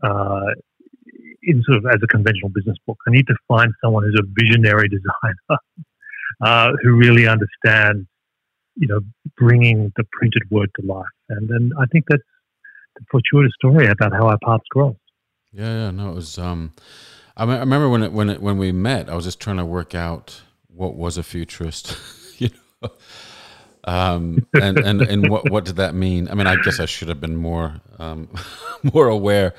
uh, 0.02 0.52
in 1.44 1.64
sort 1.64 1.78
of 1.78 1.86
as 1.86 2.02
a 2.04 2.08
conventional 2.08 2.50
business 2.50 2.78
book. 2.86 2.98
I 3.08 3.12
need 3.12 3.28
to 3.28 3.36
find 3.48 3.74
someone 3.82 4.04
who's 4.04 4.20
a 4.20 4.26
visionary 4.42 4.90
designer 4.90 5.60
uh, 6.42 6.72
who 6.82 6.96
really 6.96 7.28
understands, 7.28 8.08
you 8.76 8.88
know, 8.88 9.02
bringing 9.38 9.94
the 9.96 10.04
printed 10.12 10.44
word 10.50 10.70
to 10.80 10.86
life. 10.86 11.06
And 11.30 11.48
then 11.48 11.72
I 11.80 11.86
think 11.92 12.06
that's 12.10 12.24
the 12.96 13.06
fortuitous 13.12 13.54
story 13.56 13.88
about 13.88 14.14
how 14.14 14.28
our 14.28 14.40
paths 14.44 14.64
crossed. 14.72 14.98
Yeah, 15.54 15.86
yeah, 15.86 15.92
no, 15.92 16.12
it 16.12 16.16
was. 16.16 16.38
Um, 16.38 16.74
I, 17.38 17.44
I 17.44 17.60
remember 17.60 17.90
when 17.90 18.04
it, 18.04 18.12
when 18.12 18.30
it, 18.30 18.42
when 18.42 18.58
we 18.58 18.72
met, 18.72 19.10
I 19.10 19.16
was 19.16 19.26
just 19.26 19.40
trying 19.40 19.58
to 19.58 19.66
work 19.66 19.94
out 19.96 20.42
what 20.68 20.96
was 20.96 21.18
a 21.18 21.24
futurist, 21.24 21.98
you 22.38 22.50
know, 22.82 22.90
um, 23.86 24.46
and 24.54 24.78
and 24.80 25.02
and 25.02 25.30
what 25.30 25.50
what 25.52 25.66
did 25.66 25.76
that 25.78 25.94
mean? 25.96 26.28
I 26.30 26.34
mean, 26.34 26.48
I 26.48 26.56
guess 26.58 26.80
I 26.80 26.86
should 26.86 27.08
have 27.08 27.22
been 27.22 27.36
more 27.36 27.82
um, 28.00 28.30
more 28.94 29.08
aware. 29.08 29.54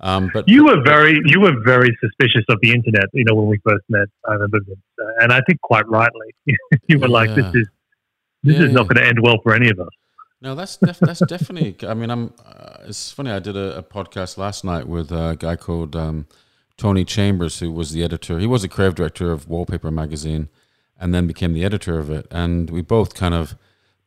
Um, 0.00 0.30
but 0.32 0.48
You 0.48 0.64
were 0.66 0.80
very, 0.84 1.20
you 1.24 1.40
were 1.40 1.60
very 1.64 1.96
suspicious 2.00 2.44
of 2.48 2.60
the 2.62 2.70
internet. 2.72 3.06
You 3.12 3.24
know, 3.24 3.34
when 3.34 3.48
we 3.48 3.58
first 3.68 3.84
met, 3.88 4.08
I 4.28 4.34
remember 4.34 4.60
this, 4.60 4.78
uh, 5.00 5.22
and 5.24 5.32
I 5.32 5.40
think 5.40 5.60
quite 5.60 5.88
rightly. 5.88 6.34
you 6.88 7.00
were 7.00 7.08
like, 7.08 7.34
"This 7.34 7.46
is 7.54 7.68
this 8.44 8.56
Yeah, 8.58 8.66
is 8.66 8.72
not 8.72 8.84
going 8.88 9.02
to 9.02 9.04
end 9.04 9.18
well 9.20 9.38
for 9.42 9.54
any 9.54 9.68
of 9.70 9.80
us." 9.80 9.88
No, 10.40 10.54
that's 10.54 10.76
def- 10.76 11.00
that's 11.00 11.18
definitely. 11.26 11.76
I 11.86 11.94
mean, 11.94 12.10
I'm. 12.10 12.32
Uh, 12.46 12.76
it's 12.86 13.10
funny. 13.10 13.32
I 13.32 13.40
did 13.40 13.56
a, 13.56 13.78
a 13.78 13.82
podcast 13.82 14.38
last 14.38 14.64
night 14.64 14.86
with 14.86 15.10
a 15.10 15.36
guy 15.36 15.56
called 15.56 15.96
um, 15.96 16.26
Tony 16.78 17.04
Chambers, 17.04 17.58
who 17.58 17.70
was 17.70 17.90
the 17.90 18.02
editor. 18.02 18.38
He 18.38 18.46
was 18.46 18.64
a 18.64 18.68
creative 18.68 18.94
director 18.94 19.30
of 19.32 19.48
Wallpaper 19.48 19.90
magazine, 19.90 20.48
and 20.98 21.12
then 21.12 21.26
became 21.26 21.52
the 21.52 21.64
editor 21.64 21.98
of 21.98 22.08
it. 22.08 22.26
And 22.30 22.70
we 22.70 22.80
both 22.80 23.14
kind 23.14 23.34
of 23.34 23.56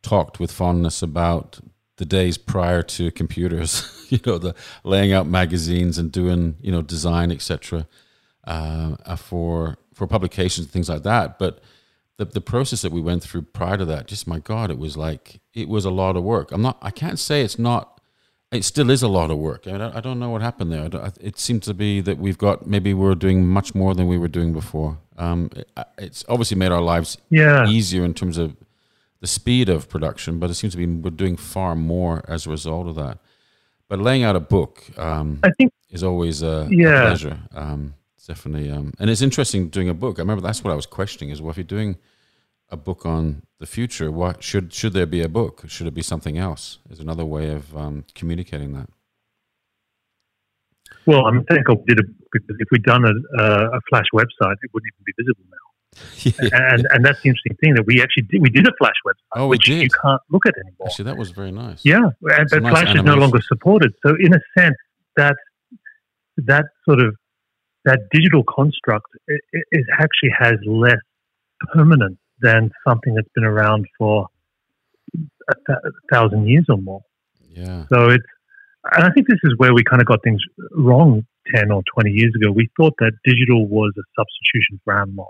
talked 0.02 0.40
with 0.40 0.50
fondness 0.50 1.02
about 1.02 1.60
the 1.98 2.04
days 2.04 2.38
prior 2.38 2.82
to 2.82 3.10
computers. 3.12 4.06
you 4.08 4.18
know, 4.26 4.38
the 4.38 4.54
laying 4.82 5.12
out 5.12 5.26
magazines 5.26 5.98
and 5.98 6.10
doing 6.10 6.56
you 6.60 6.72
know 6.72 6.82
design, 6.82 7.30
etc. 7.30 7.86
Uh, 8.44 9.16
for 9.16 9.76
for 9.94 10.06
publications 10.06 10.66
and 10.66 10.72
things 10.72 10.88
like 10.88 11.02
that. 11.02 11.38
But 11.38 11.60
the, 12.16 12.24
the 12.24 12.40
process 12.40 12.82
that 12.82 12.92
we 12.92 13.00
went 13.00 13.22
through 13.22 13.42
prior 13.42 13.76
to 13.76 13.84
that, 13.86 14.06
just 14.06 14.26
my 14.26 14.38
God, 14.38 14.70
it 14.70 14.78
was 14.78 14.96
like 14.96 15.40
it 15.54 15.68
was 15.68 15.84
a 15.84 15.90
lot 15.90 16.16
of 16.16 16.24
work. 16.24 16.52
I'm 16.52 16.62
not. 16.62 16.78
I 16.80 16.90
can't 16.90 17.18
say 17.18 17.42
it's 17.42 17.58
not. 17.58 18.00
It 18.52 18.64
still 18.64 18.90
is 18.90 19.02
a 19.02 19.08
lot 19.08 19.30
of 19.30 19.38
work. 19.38 19.66
I, 19.66 19.78
don't- 19.78 19.96
I 19.96 20.00
don't 20.00 20.18
know 20.18 20.28
what 20.30 20.42
happened 20.42 20.70
there. 20.72 20.84
I 20.84 20.88
don't- 20.88 21.04
I- 21.04 21.12
it 21.20 21.38
seemed 21.38 21.62
to 21.64 21.74
be 21.74 22.00
that 22.02 22.18
we've 22.18 22.38
got 22.38 22.66
maybe 22.66 22.92
we're 22.94 23.14
doing 23.14 23.46
much 23.46 23.74
more 23.74 23.94
than 23.94 24.06
we 24.06 24.18
were 24.18 24.28
doing 24.28 24.52
before. 24.52 24.98
Um, 25.16 25.50
it, 25.56 25.68
it's 25.98 26.24
obviously 26.28 26.56
made 26.58 26.70
our 26.72 26.80
lives 26.82 27.16
Yeah, 27.30 27.66
easier 27.68 28.04
in 28.04 28.14
terms 28.14 28.38
of 28.38 28.56
the 29.20 29.26
speed 29.26 29.68
of 29.68 29.88
production, 29.88 30.38
but 30.38 30.50
it 30.50 30.54
seems 30.54 30.72
to 30.74 30.76
be 30.76 30.86
we're 30.86 31.10
doing 31.10 31.36
far 31.36 31.74
more 31.74 32.22
as 32.28 32.46
a 32.46 32.50
result 32.50 32.88
of 32.88 32.94
that. 32.96 33.18
But 33.88 34.00
laying 34.00 34.22
out 34.24 34.36
a 34.36 34.40
book 34.40 34.82
um, 34.98 35.38
I 35.42 35.50
think 35.50 35.72
is 35.90 36.02
always 36.02 36.42
a, 36.42 36.66
a 36.70 37.06
pleasure. 37.06 37.38
Um, 37.54 37.94
definitely, 38.26 38.70
um, 38.70 38.92
and 38.98 39.08
it's 39.10 39.22
interesting 39.22 39.68
doing 39.68 39.88
a 39.88 39.94
book. 39.94 40.18
I 40.18 40.22
remember 40.22 40.42
that's 40.42 40.64
what 40.64 40.72
I 40.72 40.76
was 40.76 40.86
questioning: 40.86 41.30
is 41.30 41.40
well, 41.40 41.50
if 41.50 41.56
you're 41.56 41.64
doing 41.64 41.96
a 42.72 42.76
book 42.76 43.04
on 43.04 43.42
the 43.60 43.66
future, 43.66 44.10
what 44.10 44.42
should 44.42 44.72
should 44.72 44.94
there 44.94 45.06
be 45.06 45.22
a 45.22 45.28
book? 45.28 45.64
Should 45.68 45.86
it 45.86 45.94
be 45.94 46.02
something 46.02 46.38
else? 46.38 46.78
Is 46.90 46.98
another 46.98 47.24
way 47.24 47.50
of 47.50 47.76
um, 47.76 48.04
communicating 48.14 48.72
that. 48.72 48.88
Well, 51.06 51.26
I'm 51.26 51.44
thankful 51.44 51.76
we 51.76 51.94
did 51.94 51.98
it 52.00 52.06
because 52.32 52.56
if 52.58 52.68
we'd 52.70 52.84
done 52.84 53.04
a, 53.04 53.42
a, 53.42 53.76
a 53.76 53.80
flash 53.90 54.06
website, 54.14 54.56
it 54.62 54.70
wouldn't 54.72 54.90
even 54.92 55.04
be 55.06 55.12
visible 55.20 55.44
now. 55.50 55.58
And 56.72 56.86
and 56.90 57.04
that's 57.04 57.20
the 57.20 57.28
interesting 57.28 57.56
thing 57.62 57.74
that 57.74 57.84
we 57.86 58.00
actually 58.02 58.24
did. 58.30 58.40
We 58.40 58.48
did 58.48 58.66
a 58.66 58.72
flash 58.78 58.96
website, 59.06 59.36
Oh, 59.36 59.46
we 59.46 59.56
which 59.56 59.68
you 59.68 59.88
can't 59.90 60.22
look 60.30 60.46
at 60.46 60.54
anymore. 60.56 60.86
Actually, 60.86 61.04
that 61.04 61.18
was 61.18 61.30
very 61.30 61.52
nice. 61.52 61.84
Yeah, 61.84 62.10
and, 62.22 62.48
but 62.50 62.62
nice 62.62 62.72
Flash 62.72 62.96
is 62.96 63.02
no 63.02 63.16
longer 63.16 63.40
supported. 63.42 63.92
So 64.04 64.14
in 64.18 64.32
a 64.34 64.40
sense, 64.56 64.76
that 65.16 65.36
that 66.38 66.64
sort 66.86 67.00
of 67.00 67.14
that 67.84 68.00
digital 68.10 68.42
construct 68.44 69.06
i 69.28 69.34
i 69.34 69.60
it 69.72 69.86
actually 69.98 70.32
has 70.38 70.54
less 70.66 71.02
permanence 71.74 72.21
than 72.42 72.70
something 72.86 73.14
that's 73.14 73.28
been 73.34 73.44
around 73.44 73.86
for 73.98 74.28
a, 75.14 75.54
th- 75.66 75.78
a 75.84 76.14
thousand 76.14 76.48
years 76.48 76.66
or 76.68 76.78
more. 76.78 77.02
Yeah. 77.50 77.84
So 77.92 78.10
it's, 78.10 78.24
and 78.92 79.04
I 79.04 79.10
think 79.10 79.28
this 79.28 79.38
is 79.44 79.54
where 79.58 79.72
we 79.74 79.84
kind 79.84 80.02
of 80.02 80.06
got 80.06 80.22
things 80.24 80.40
wrong 80.72 81.24
10 81.54 81.70
or 81.70 81.82
20 81.94 82.10
years 82.10 82.32
ago. 82.34 82.50
We 82.50 82.68
thought 82.76 82.94
that 82.98 83.12
digital 83.24 83.66
was 83.66 83.92
a 83.96 84.02
substitution 84.18 84.80
for 84.84 84.94
analog. 84.94 85.28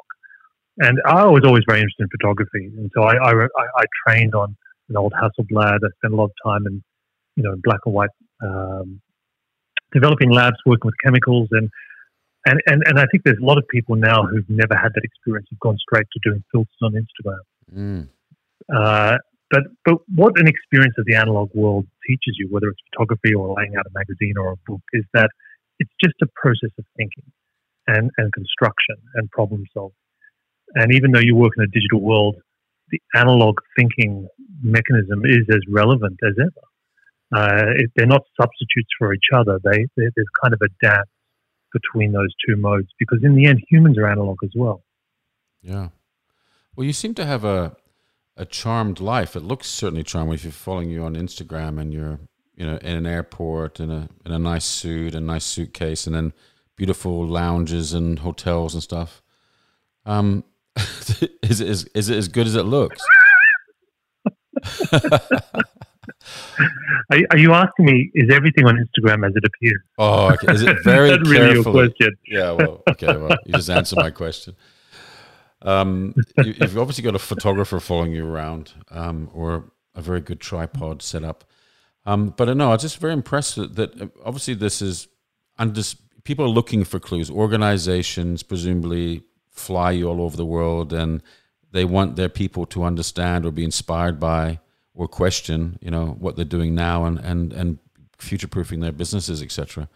And 0.79 0.99
I 1.07 1.27
was 1.27 1.43
always 1.45 1.65
very 1.67 1.81
interested 1.81 2.05
in 2.05 2.09
photography. 2.09 2.73
And 2.79 2.91
so 2.95 3.03
I, 3.03 3.15
I, 3.17 3.33
I 3.33 3.85
trained 4.07 4.35
on 4.35 4.57
an 4.89 4.97
old 4.97 5.13
Hasselblad. 5.13 5.79
I 5.85 5.89
spent 5.99 6.15
a 6.15 6.17
lot 6.17 6.25
of 6.25 6.33
time 6.45 6.67
in, 6.67 6.83
you 7.37 7.43
know, 7.43 7.55
black 7.63 7.81
and 7.85 7.95
white, 7.95 8.11
um, 8.43 9.01
developing 9.93 10.31
labs, 10.31 10.57
working 10.65 10.87
with 10.87 10.95
chemicals. 11.05 11.49
And, 11.53 11.71
and, 12.47 12.61
and, 12.67 12.83
and 12.87 12.99
I 12.99 13.05
think 13.11 13.25
there's 13.25 13.39
a 13.41 13.45
lot 13.45 13.59
of 13.59 13.65
people 13.69 13.97
now 13.97 14.25
who've 14.25 14.49
never 14.49 14.75
had 14.75 14.93
that 14.95 15.05
experience, 15.05 15.47
have 15.51 15.61
gone 15.61 15.79
straight 15.79 16.07
to 16.13 16.21
doing 16.29 16.43
filters 16.51 16.79
on 16.83 16.93
Instagram. 16.93 17.39
Mm. 17.75 18.09
Uh, 18.75 19.19
but 19.51 19.63
but 19.85 19.99
what 20.15 20.39
an 20.39 20.49
experience 20.49 20.95
of 20.99 21.05
the 21.07 21.15
analog 21.15 21.51
world 21.55 21.87
teaches 22.09 22.37
you, 22.39 22.49
whether 22.51 22.69
it's 22.69 22.81
photography 22.91 23.35
or 23.35 23.55
laying 23.57 23.77
out 23.77 23.85
a 23.87 23.91
magazine 23.93 24.35
or 24.39 24.53
a 24.53 24.57
book, 24.67 24.81
is 24.93 25.05
that 25.15 25.31
it's 25.79 25.91
just 26.03 26.15
a 26.23 26.27
process 26.35 26.71
of 26.79 26.85
thinking 26.97 27.25
and, 27.87 28.11
and 28.17 28.33
construction 28.33 28.97
and 29.15 29.31
problem 29.31 29.65
solving. 29.75 29.95
And 30.75 30.95
even 30.95 31.13
though 31.13 31.21
you 31.21 31.37
work 31.37 31.53
in 31.59 31.65
a 31.65 31.67
digital 31.67 32.01
world, 32.01 32.37
the 32.91 33.01
analog 33.15 33.57
thinking 33.77 34.29
mechanism 34.63 35.23
is 35.25 35.45
as 35.51 35.61
relevant 35.69 36.19
as 36.25 36.35
ever. 36.41 36.65
Uh, 37.35 37.73
it, 37.77 37.91
they're 37.97 38.07
not 38.07 38.23
substitutes 38.41 38.91
for 38.99 39.15
each 39.15 39.29
other. 39.35 39.59
They, 39.65 39.87
there's 39.97 40.33
kind 40.43 40.55
of 40.55 40.61
a 40.63 40.69
dance 40.85 41.09
between 41.73 42.13
those 42.13 42.33
two 42.47 42.57
modes 42.57 42.89
because 42.99 43.21
in 43.23 43.35
the 43.35 43.47
end, 43.47 43.63
humans 43.69 43.99
are 43.99 44.07
analog 44.07 44.39
as 44.45 44.51
well. 44.55 44.83
Yeah. 45.63 45.89
Well, 46.75 46.87
you 46.87 46.93
seem 46.93 47.15
to 47.15 47.25
have 47.25 47.45
a 47.45 47.77
a 48.37 48.45
charmed 48.45 49.01
life. 49.01 49.37
It 49.37 49.43
looks 49.43 49.69
certainly 49.69 50.03
charming 50.03 50.35
if 50.35 50.45
you're 50.45 50.53
following 50.53 50.91
you 50.91 51.05
on 51.05 51.15
Instagram 51.15 51.81
and 51.81 51.93
you're 51.93 52.19
you 52.55 52.67
know 52.67 52.77
in 52.79 52.97
an 52.97 53.07
airport 53.07 53.81
in 53.81 53.91
a 53.91 54.09
in 54.25 54.33
a 54.33 54.39
nice 54.39 54.65
suit, 54.65 55.15
a 55.15 55.21
nice 55.21 55.45
suitcase, 55.45 56.07
and 56.07 56.17
then 56.17 56.33
beautiful 56.77 57.27
lounges 57.27 57.93
and 57.93 58.21
hotels 58.21 58.75
and 58.75 58.83
stuff. 58.83 59.23
Um, 60.07 60.45
is 61.43 61.61
it 61.61 61.69
is, 61.69 61.85
is 61.95 62.09
it 62.09 62.17
as 62.17 62.29
good 62.29 62.47
as 62.47 62.57
it 62.57 62.65
looks? 62.65 63.03
are, 67.11 67.19
are, 67.31 67.39
you 67.39 67.53
asking 67.53 67.87
me? 67.87 68.11
Is 68.15 68.31
everything 68.31 68.67
on 68.67 68.77
Instagram 68.77 69.27
as 69.27 69.35
it 69.37 69.45
appears? 69.45 69.81
Oh, 69.99 70.33
okay. 70.33 70.53
is 70.53 70.63
it 70.63 70.77
very 70.85 71.11
That's 71.17 71.29
really 71.29 71.55
your 71.55 71.65
question? 71.65 72.17
Yeah. 72.27 72.53
Well, 72.53 72.83
okay. 72.91 73.17
Well, 73.17 73.37
you 73.47 73.55
just 73.55 73.71
answered 73.71 73.99
my 73.99 74.11
question. 74.11 74.57
Um, 75.63 76.15
you, 76.39 76.55
have 76.55 76.77
obviously 76.77 77.05
got 77.05 77.15
a 77.15 77.21
photographer 77.21 77.79
following 77.79 78.13
you 78.13 78.27
around, 78.27 78.73
um, 78.91 79.31
or 79.33 79.71
a 79.95 80.03
very 80.03 80.21
good 80.21 80.41
tripod 80.41 81.03
set 81.03 81.23
up. 81.23 81.45
Um, 82.05 82.35
but 82.37 82.49
I 82.49 82.55
know 82.55 82.73
I'm 82.73 82.79
just 82.79 82.99
very 82.99 83.13
impressed 83.13 83.57
that 83.57 84.01
uh, 84.01 84.07
obviously 84.25 84.55
this 84.55 84.83
is, 84.83 85.07
and 85.59 85.75
just 85.75 85.99
people 86.25 86.45
are 86.45 86.49
looking 86.49 86.83
for 86.85 86.99
clues. 86.99 87.31
Organizations 87.31 88.43
presumably 88.43 89.23
fly 89.51 89.93
you 89.93 90.09
all 90.09 90.21
over 90.21 90.37
the 90.37 90.47
world, 90.47 90.93
and 90.93 91.23
they 91.71 91.85
want 91.85 92.17
their 92.17 92.29
people 92.29 92.67
to 92.67 92.83
understand 92.83 93.47
or 93.47 93.53
be 93.53 93.65
inspired 93.65 94.19
by 94.19 94.59
or 94.95 95.09
question, 95.09 95.79
you 95.81 95.91
know, 95.91 96.17
what 96.19 96.37
they're 96.37 96.45
doing 96.45 96.75
now 96.75 97.05
and 97.05 97.19
and 97.19 97.53
and 97.53 97.79
future 98.19 98.49
proofing 98.49 98.81
their 98.81 98.93
businesses, 98.93 99.43
etc. 99.43 99.89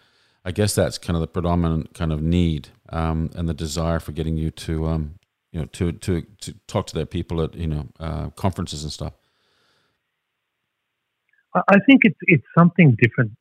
I 0.44 0.52
guess 0.52 0.74
that's 0.74 0.98
kind 0.98 1.16
of 1.16 1.20
the 1.20 1.26
predominant 1.26 1.94
kind 1.94 2.12
of 2.12 2.22
need 2.22 2.68
um, 2.90 3.30
and 3.34 3.48
the 3.48 3.54
desire 3.54 3.98
for 3.98 4.12
getting 4.12 4.36
you 4.36 4.50
to 4.52 4.86
um, 4.86 5.18
you 5.56 5.62
know, 5.62 5.66
to 5.72 5.92
to 5.92 6.22
to 6.42 6.54
talk 6.66 6.86
to 6.88 6.94
their 6.94 7.06
people 7.06 7.42
at 7.42 7.54
you 7.54 7.66
know 7.66 7.86
uh, 7.98 8.28
conferences 8.30 8.82
and 8.82 8.92
stuff? 8.92 9.14
I 11.54 11.78
think 11.86 12.00
it's 12.04 12.18
it's 12.22 12.44
something 12.56 12.94
different 13.00 13.32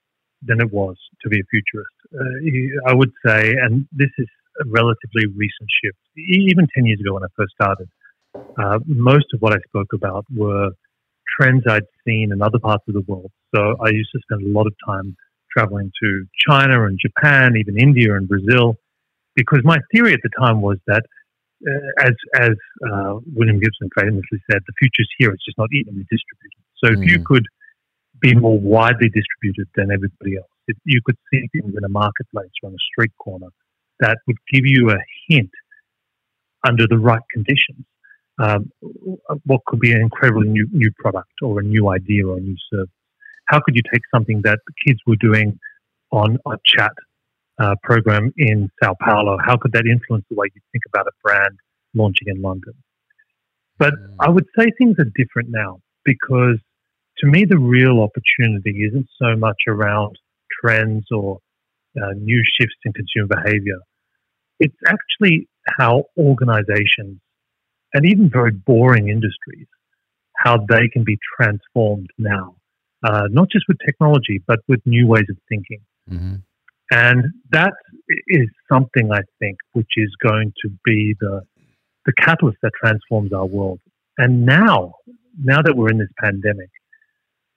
than 0.42 0.62
it 0.62 0.72
was 0.72 0.96
to 1.22 1.30
be 1.30 1.42
a 1.42 1.44
futurist. 1.52 1.98
Uh, 2.14 2.90
I 2.90 2.94
would 2.94 3.12
say, 3.26 3.52
and 3.62 3.86
this 3.92 4.12
is 4.18 4.28
a 4.62 4.66
relatively 4.70 5.26
recent 5.36 5.70
shift. 5.84 5.98
Even 6.16 6.68
ten 6.74 6.86
years 6.86 7.02
ago, 7.02 7.16
when 7.16 7.24
I 7.24 7.32
first 7.36 7.54
started, 7.54 7.90
uh, 8.58 8.80
most 8.86 9.26
of 9.34 9.42
what 9.42 9.52
I 9.52 9.60
spoke 9.68 9.92
about 9.92 10.26
were 10.34 10.70
trends 11.40 11.64
I'd 11.68 11.84
seen 12.06 12.32
in 12.32 12.42
other 12.42 12.60
parts 12.60 12.84
of 12.88 12.94
the 12.94 13.02
world. 13.02 13.32
So 13.54 13.76
I 13.84 13.90
used 13.90 14.10
to 14.14 14.20
spend 14.22 14.44
a 14.44 14.50
lot 14.50 14.68
of 14.68 14.74
time 14.86 15.16
traveling 15.56 15.92
to 16.04 16.26
China 16.48 16.86
and 16.86 17.00
Japan, 17.00 17.56
even 17.58 17.80
India 17.80 18.16
and 18.16 18.28
Brazil, 18.28 18.76
because 19.36 19.60
my 19.64 19.78
theory 19.94 20.14
at 20.14 20.20
the 20.24 20.30
time 20.40 20.62
was 20.62 20.78
that 20.88 21.04
uh, 21.66 22.06
as 22.06 22.14
as 22.40 22.56
uh, 22.90 23.20
William 23.34 23.60
Gibson 23.60 23.90
famously 23.98 24.40
said, 24.52 24.62
the 24.68 24.74
future's 24.80 25.10
here. 25.18 25.32
It's 25.32 25.46
just 25.46 25.58
not 25.58 25.70
evenly 25.74 26.06
distributed. 26.12 26.62
So 26.84 26.92
if 26.92 27.10
you 27.10 27.20
mm. 27.20 27.26
could 27.26 27.46
be 28.20 28.36
more 28.36 28.60
widely 28.60 29.10
distributed 29.10 29.68
than 29.76 29.92
everybody 29.92 30.38
else, 30.38 30.50
if 30.68 30.78
you 30.86 31.00
could 31.06 31.18
see 31.32 31.48
things 31.54 31.74
in 31.78 31.84
a 31.84 31.90
marketplace 31.90 32.52
or 32.62 32.70
on 32.70 32.74
a 32.74 32.84
street 32.92 33.12
corner 33.18 33.48
that 34.00 34.18
would 34.28 34.38
give 34.52 34.66
you 34.66 34.90
a 34.92 34.98
hint 35.30 35.52
under 36.68 36.86
the 36.88 36.98
right 36.98 37.22
conditions. 37.32 37.86
Um, 38.38 38.70
what 39.46 39.62
could 39.66 39.80
be 39.80 39.92
an 39.92 40.02
incredibly 40.02 40.50
new, 40.50 40.68
new 40.72 40.92
product 41.00 41.32
or 41.42 41.60
a 41.60 41.64
new 41.64 41.90
idea 41.90 42.28
or 42.28 42.38
a 42.38 42.42
new 42.42 42.58
service? 42.72 42.90
How 43.48 43.62
could 43.62 43.76
you 43.76 43.82
take 43.94 44.02
something 44.14 44.42
that 44.44 44.60
the 44.68 44.74
kids 44.86 45.00
were 45.08 45.16
doing 45.16 45.58
on 46.12 46.38
a 46.46 46.58
chat 46.66 46.92
uh, 47.60 47.76
program 47.84 48.34
in 48.38 48.70
Sao 48.82 48.96
Paulo, 49.02 49.38
how 49.44 49.58
could 49.58 49.72
that 49.74 49.86
influence 49.86 50.26
the 50.30 50.36
way 50.36 50.48
you 50.54 50.62
think 50.72 50.84
about 50.94 51.08
a 51.08 51.12
brand 51.24 51.58
launching 51.94 52.28
in 52.28 52.42
London? 52.42 52.74
But. 53.78 53.94
I 54.20 54.30
would 54.30 54.46
say 54.58 54.72
things 54.78 54.96
are 55.00 55.12
different 55.16 55.50
now 55.50 55.80
because 56.04 56.58
to 57.20 57.28
me, 57.28 57.46
the 57.46 57.58
real 57.58 58.02
opportunity 58.02 58.86
isn't 58.86 59.08
so 59.22 59.36
much 59.38 59.58
around 59.68 60.18
trends 60.62 61.06
or 61.12 61.40
uh, 61.98 62.12
new 62.18 62.42
shifts 62.60 62.76
in 62.84 62.92
consumer 62.94 63.42
behavior. 63.44 63.80
It's 64.60 64.76
actually 64.88 65.48
how 65.78 66.06
organizations 66.18 67.20
and 67.96 68.06
even 68.06 68.30
very 68.30 68.52
boring 68.52 69.08
industries, 69.08 69.68
how 70.36 70.58
they 70.70 70.90
can 70.90 71.04
be 71.04 71.18
transformed 71.40 72.10
now, 72.18 72.56
uh, 73.04 73.24
not 73.32 73.50
just 73.50 73.66
with 73.70 73.78
technology, 73.84 74.44
but 74.46 74.60
with 74.68 74.82
new 74.86 75.08
ways 75.08 75.26
of 75.30 75.38
thinking. 75.50 75.80
Mm-hmm. 76.12 76.36
And 76.92 77.24
that 77.52 77.74
is 78.28 78.48
something 78.72 79.12
I 79.12 79.22
think 79.40 79.58
which 79.72 79.94
is 79.96 80.12
going 80.22 80.54
to 80.62 80.70
be 80.84 81.16
the 81.20 81.42
the 82.06 82.14
catalyst 82.20 82.58
that 82.62 82.72
transforms 82.80 83.34
our 83.34 83.46
world. 83.46 83.80
And 84.20 84.46
now, 84.46 84.94
now 85.42 85.64
that 85.64 85.76
we're 85.76 85.90
in 85.90 85.98
this 85.98 86.14
pandemic, 86.20 86.70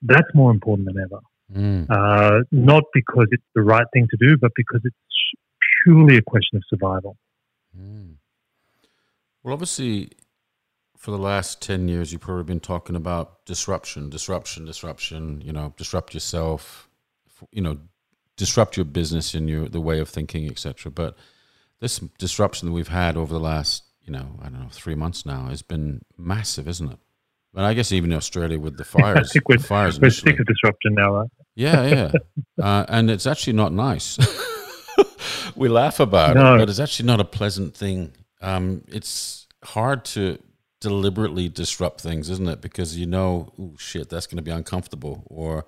that's 0.00 0.28
more 0.35 0.50
important 0.50 0.88
than 0.88 1.04
ever. 1.04 1.21
Mm. 1.54 1.87
Uh, 1.90 2.45
not 2.50 2.85
because 2.95 3.26
it's 3.30 3.45
the 3.54 3.61
right 3.61 3.85
thing 3.92 4.09
to 4.11 4.16
do, 4.16 4.38
but 4.38 4.52
because 4.57 4.80
it's 4.85 4.97
purely 5.85 6.16
a 6.16 6.23
question 6.23 6.57
of 6.57 6.62
survival. 6.71 7.18
Mm. 7.78 8.14
Well, 9.42 9.52
obviously, 9.52 10.11
for 10.99 11.12
the 11.12 11.19
last 11.19 11.62
10 11.62 11.87
years, 11.87 12.12
you've 12.12 12.21
probably 12.21 12.43
been 12.43 12.59
talking 12.59 12.97
about 12.97 13.47
disruption, 13.47 14.11
disruption, 14.11 14.64
disruption, 14.64 15.40
you 15.40 15.52
know, 15.52 15.73
disrupt 15.76 16.12
yourself, 16.12 16.88
you 17.52 17.62
know, 17.62 17.78
disrupt 18.37 18.76
your 18.76 18.85
business 18.85 19.33
and 19.33 19.49
your 19.49 19.69
the 19.69 19.81
way 19.81 20.00
of 20.00 20.09
thinking, 20.09 20.50
etc. 20.50 20.90
But 20.90 21.17
this 21.78 22.00
disruption 22.19 22.67
that 22.67 22.73
we've 22.73 22.88
had 22.88 23.17
over 23.17 23.33
the 23.33 23.40
last, 23.40 23.85
you 24.02 24.12
know, 24.12 24.40
I 24.43 24.49
don't 24.49 24.61
know, 24.61 24.69
three 24.73 24.97
months 24.97 25.25
now 25.25 25.47
has 25.47 25.62
been 25.62 26.02
massive, 26.17 26.67
isn't 26.67 26.90
it? 26.90 26.99
But 27.55 27.64
I 27.64 27.75
guess 27.75 27.93
even 27.93 28.11
in 28.11 28.19
Australia 28.19 28.59
with 28.59 28.76
the 28.76 28.85
fires, 28.97 29.33
I 29.37 29.40
we're, 29.49 29.59
fires 29.59 30.00
we're 30.00 30.11
sick 30.11 30.40
of 30.40 30.47
disruption 30.47 30.95
now, 30.95 31.14
right? 31.14 31.31
Yeah, 31.55 31.87
yeah, 31.87 32.12
uh, 32.62 32.87
and 32.88 33.09
it's 33.09 33.26
actually 33.26 33.52
not 33.52 33.73
nice. 33.73 34.19
we 35.55 35.69
laugh 35.69 36.00
about 36.00 36.35
no. 36.35 36.57
it, 36.57 36.59
but 36.59 36.69
it's 36.69 36.81
actually 36.81 37.07
not 37.07 37.21
a 37.21 37.25
pleasant 37.25 37.76
thing. 37.76 38.12
Um, 38.40 38.83
it's 38.88 39.47
hard 39.62 40.05
to 40.07 40.38
deliberately 40.80 41.49
disrupt 41.49 42.00
things, 42.00 42.30
isn't 42.30 42.49
it? 42.49 42.61
Because 42.61 42.97
you 42.97 43.06
know, 43.06 43.52
oh 43.58 43.75
shit, 43.78 44.08
that's 44.08 44.26
going 44.26 44.37
to 44.37 44.42
be 44.42 44.50
uncomfortable, 44.50 45.25
or 45.26 45.66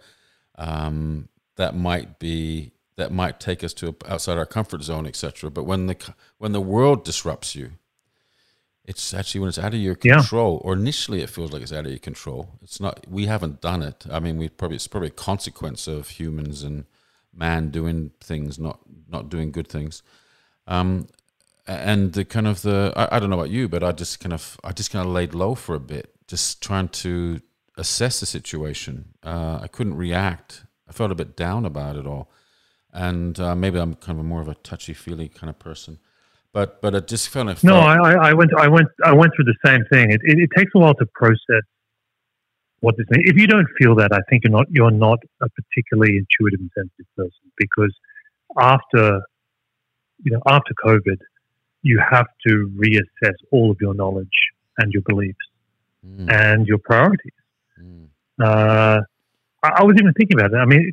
um, 0.57 1.29
that 1.57 1.75
might 1.75 2.19
be 2.19 2.73
that 2.97 3.13
might 3.13 3.41
take 3.41 3.65
us 3.65 3.73
to 3.75 3.97
outside 4.07 4.39
our 4.39 4.47
comfort 4.47 4.83
zone, 4.83 5.07
etc. 5.07 5.51
But 5.51 5.65
when 5.65 5.87
the 5.87 5.97
when 6.39 6.53
the 6.53 6.61
world 6.61 7.05
disrupts 7.05 7.55
you, 7.55 7.73
it's 8.85 9.15
actually 9.15 9.41
when 9.41 9.49
it's 9.49 9.59
out 9.59 9.75
of 9.75 9.81
your 9.81 9.95
control, 9.95 10.61
yeah. 10.63 10.69
or 10.69 10.75
initially 10.75 11.23
it 11.23 11.31
feels 11.31 11.53
like 11.53 11.63
it's 11.63 11.73
out 11.73 11.87
of 11.87 11.91
your 11.91 11.99
control. 11.99 12.59
It's 12.63 12.81
not. 12.81 13.07
We 13.09 13.27
haven't 13.27 13.61
done 13.61 13.83
it. 13.83 14.05
I 14.11 14.21
mean, 14.21 14.37
we 14.37 14.49
probably 14.49 14.77
it's 14.77 14.89
probably 14.89 15.09
a 15.09 15.13
consequence 15.13 15.87
of 15.87 16.09
humans 16.09 16.63
and 16.63 16.85
man 17.35 17.71
doing 17.71 18.13
things, 18.21 18.59
not 18.59 18.81
not 19.09 19.29
doing 19.29 19.51
good 19.51 19.69
things. 19.69 20.03
Um, 20.67 21.09
and 21.73 22.13
the 22.13 22.25
kind 22.25 22.47
of 22.47 22.63
the 22.63 22.93
I, 22.97 23.17
I 23.17 23.19
don't 23.21 23.31
know 23.31 23.37
about 23.37 23.51
you, 23.51 23.69
but 23.69 23.83
I 23.83 23.93
just 23.93 24.21
kind 24.21 24.33
of 24.33 24.59
I 24.65 24.73
just 24.73 24.91
kind 24.91 25.07
of 25.07 25.13
laid 25.13 25.35
low 25.35 25.55
for 25.55 25.75
a 25.75 25.81
bit, 25.81 26.13
just 26.27 26.63
trying 26.63 26.89
to 26.89 27.41
assess 27.77 28.21
the 28.21 28.27
situation. 28.27 29.15
Uh, 29.23 29.61
I 29.63 29.69
couldn't 29.69 29.97
react 29.97 30.65
I 30.91 30.93
felt 30.93 31.13
a 31.13 31.15
bit 31.15 31.37
down 31.37 31.65
about 31.65 31.95
it 31.95 32.05
all, 32.05 32.29
and 32.93 33.39
uh, 33.39 33.55
maybe 33.55 33.79
I'm 33.79 33.95
kind 33.95 34.19
of 34.19 34.25
more 34.25 34.41
of 34.41 34.49
a 34.49 34.57
touchy 34.57 34.93
feely 34.93 35.29
kind 35.29 35.49
of 35.49 35.59
person. 35.61 36.01
But 36.53 36.83
but 36.83 36.97
it 36.97 37.07
just 37.07 37.31
kind 37.31 37.49
of 37.49 37.63
no. 37.63 37.77
I, 37.77 38.31
I 38.31 38.33
went 38.35 38.51
I 38.59 38.67
went 38.67 38.89
I 39.05 39.13
went 39.13 39.33
through 39.37 39.45
the 39.45 39.55
same 39.65 39.85
thing. 39.93 40.11
It, 40.11 40.21
it, 40.25 40.41
it 40.41 40.51
takes 40.57 40.73
a 40.75 40.79
while 40.81 40.95
to 40.95 41.07
process 41.15 41.63
what 42.81 42.97
this 42.97 43.07
means. 43.09 43.23
If 43.31 43.37
you 43.37 43.47
don't 43.47 43.69
feel 43.79 43.95
that, 43.97 44.13
I 44.13 44.19
think 44.29 44.43
you're 44.43 44.51
not 44.51 44.67
you're 44.69 44.91
not 44.91 45.21
a 45.41 45.47
particularly 45.49 46.19
intuitive 46.19 46.59
and 46.59 46.71
sensitive 46.77 47.07
person 47.17 47.53
because 47.57 47.95
after 48.59 49.23
you 50.25 50.33
know 50.33 50.41
after 50.49 50.75
COVID, 50.85 51.19
you 51.83 52.01
have 52.11 52.27
to 52.47 52.71
reassess 52.77 53.35
all 53.51 53.71
of 53.71 53.79
your 53.81 53.95
knowledge 53.95 54.29
and 54.79 54.93
your 54.93 55.03
beliefs 55.09 55.39
mm. 56.07 56.31
and 56.31 56.67
your 56.67 56.79
priorities. 56.79 57.33
Mm. 57.81 58.09
Uh, 58.43 59.01
I 59.63 59.85
was 59.85 59.97
even 59.99 60.15
thinking 60.15 60.39
about 60.41 60.53
it. 60.53 60.57
I 60.57 60.65
mean, 60.65 60.91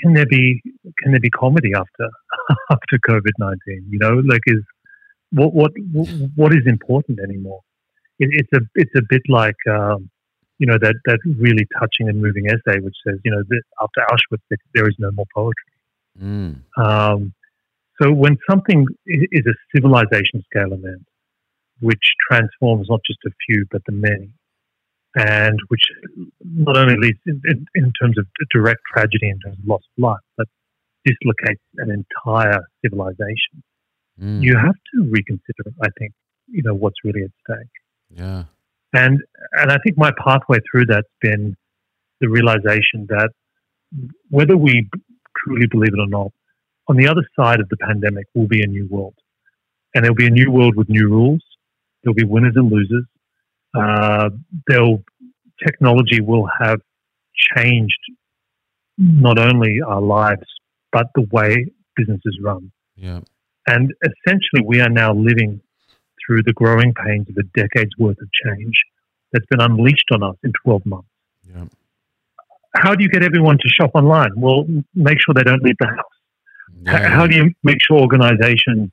can 0.00 0.14
there 0.14 0.26
be 0.26 0.62
can 0.98 1.10
there 1.10 1.20
be 1.20 1.30
comedy 1.30 1.72
after 1.74 2.08
after 2.70 2.98
COVID 3.08 3.32
nineteen? 3.38 3.86
You 3.90 3.98
know, 3.98 4.14
like 4.26 4.42
is 4.46 4.62
what 5.32 5.52
what 5.52 5.72
what 6.36 6.54
is 6.54 6.66
important 6.66 7.18
anymore? 7.18 7.60
it, 8.18 8.28
it's 8.32 8.52
a 8.52 8.60
it's 8.74 8.92
a 8.96 9.02
bit 9.08 9.22
like 9.28 9.56
um, 9.70 10.10
you 10.58 10.66
know 10.66 10.78
that 10.80 10.94
that 11.06 11.18
really 11.38 11.66
touching 11.78 12.08
and 12.08 12.20
moving 12.20 12.46
essay 12.48 12.80
which 12.80 12.96
says 13.06 13.18
you 13.24 13.30
know 13.30 13.42
that 13.48 13.62
after 13.80 14.00
Auschwitz 14.10 14.58
there 14.74 14.88
is 14.88 14.94
no 14.98 15.10
more 15.12 15.26
poetry. 15.34 15.72
Mm. 16.20 16.60
Um, 16.76 17.34
so 18.00 18.12
when 18.12 18.36
something 18.48 18.86
is 19.06 19.46
a 19.46 19.54
civilization 19.74 20.42
scale 20.50 20.72
event, 20.72 21.06
which 21.80 22.02
transforms 22.30 22.88
not 22.90 23.00
just 23.06 23.18
a 23.26 23.30
few 23.46 23.66
but 23.70 23.82
the 23.86 23.92
many, 23.92 24.30
and 25.16 25.58
which 25.68 25.82
not 26.44 26.76
only 26.76 26.96
leads 26.98 27.18
in, 27.26 27.40
in, 27.44 27.66
in 27.74 27.92
terms 28.00 28.18
of 28.18 28.26
direct 28.52 28.80
tragedy 28.92 29.28
in 29.28 29.38
terms 29.40 29.58
of 29.58 29.68
loss 29.68 29.82
of 29.96 30.02
life, 30.02 30.18
but 30.36 30.48
dislocates 31.04 31.62
an 31.76 31.90
entire 31.90 32.60
civilization. 32.82 33.62
Mm. 34.20 34.42
You 34.42 34.56
have 34.56 34.74
to 34.94 35.10
reconsider, 35.10 35.70
I 35.82 35.88
think, 35.98 36.12
you 36.48 36.62
know, 36.62 36.74
what's 36.74 36.96
really 37.04 37.22
at 37.22 37.30
stake. 37.44 37.68
Yeah. 38.10 38.44
And 38.92 39.20
and 39.52 39.72
I 39.72 39.78
think 39.84 39.98
my 39.98 40.12
pathway 40.24 40.58
through 40.70 40.86
that's 40.86 41.06
been 41.20 41.56
the 42.20 42.28
realization 42.28 43.06
that 43.08 43.30
whether 44.30 44.56
we 44.56 44.88
truly 45.36 45.66
believe 45.66 45.92
it 45.92 46.00
or 46.00 46.08
not, 46.08 46.32
on 46.88 46.96
the 46.96 47.08
other 47.08 47.26
side 47.38 47.60
of 47.60 47.68
the 47.68 47.76
pandemic 47.76 48.26
will 48.34 48.46
be 48.46 48.62
a 48.62 48.66
new 48.66 48.86
world. 48.88 49.14
And 49.94 50.04
there'll 50.04 50.16
be 50.16 50.26
a 50.26 50.30
new 50.30 50.50
world 50.50 50.76
with 50.76 50.88
new 50.88 51.08
rules. 51.08 51.42
There'll 52.02 52.14
be 52.14 52.24
winners 52.24 52.54
and 52.56 52.70
losers. 52.70 53.04
Uh, 53.74 54.30
there'll, 54.66 55.02
technology 55.64 56.20
will 56.20 56.48
have 56.60 56.80
changed 57.56 57.98
not 58.98 59.38
only 59.38 59.80
our 59.86 60.00
lives, 60.00 60.46
but 60.92 61.06
the 61.14 61.26
way 61.32 61.66
businesses 61.96 62.38
run. 62.42 62.70
Yeah. 62.96 63.20
And 63.66 63.92
essentially, 64.02 64.62
we 64.64 64.80
are 64.80 64.90
now 64.90 65.14
living 65.14 65.60
through 66.24 66.42
the 66.42 66.52
growing 66.52 66.92
pains 66.94 67.28
of 67.28 67.36
a 67.36 67.42
decade's 67.58 67.96
worth 67.98 68.18
of 68.20 68.28
change 68.44 68.74
that's 69.32 69.46
been 69.46 69.60
unleashed 69.60 70.08
on 70.12 70.22
us 70.22 70.36
in 70.44 70.52
12 70.64 70.86
months. 70.86 71.08
Yeah. 71.48 71.64
How 72.76 72.94
do 72.94 73.02
you 73.02 73.08
get 73.08 73.22
everyone 73.22 73.56
to 73.58 73.68
shop 73.68 73.92
online? 73.94 74.32
Well, 74.36 74.64
make 74.94 75.18
sure 75.20 75.34
they 75.34 75.42
don't 75.42 75.62
leave 75.62 75.76
the 75.78 75.86
house. 75.86 76.14
Yeah. 76.82 77.08
How 77.08 77.26
do 77.26 77.34
you 77.36 77.52
make 77.62 77.78
sure 77.80 77.98
organizations 77.98 78.90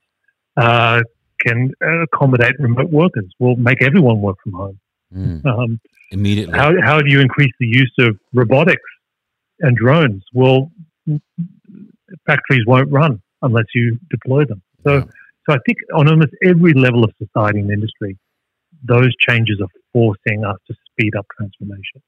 uh, 0.58 1.02
can 1.46 1.72
accommodate 1.82 2.60
remote 2.60 2.90
workers? 2.90 3.32
Well, 3.40 3.56
make 3.56 3.82
everyone 3.82 4.22
work 4.22 4.38
from 4.44 4.54
home. 4.54 4.80
Mm. 5.16 5.46
Um, 5.46 5.80
Immediately. 6.12 6.58
How, 6.58 6.74
how 6.82 7.02
do 7.02 7.10
you 7.10 7.22
increase 7.22 7.54
the 7.60 7.68
use 7.68 7.94
of 8.00 8.18
robotics 8.34 8.82
and 9.62 9.76
drones? 9.78 10.24
Well, 10.34 10.72
factories 12.26 12.66
won't 12.68 12.92
run 12.92 13.22
unless 13.42 13.66
you 13.74 13.98
deploy 14.10 14.46
them. 14.46 14.62
So, 14.86 14.96
yeah. 14.96 15.04
so 15.48 15.56
I 15.56 15.58
think 15.66 15.78
on 15.96 16.10
almost 16.10 16.32
every 16.44 16.74
level 16.74 17.04
of 17.04 17.12
society 17.18 17.60
and 17.60 17.72
industry, 17.72 18.18
those 18.84 19.16
changes 19.28 19.60
are 19.62 19.70
forcing 19.94 20.44
us 20.44 20.58
to 20.68 20.76
speed 20.92 21.16
up 21.16 21.26
transformation. 21.38 22.02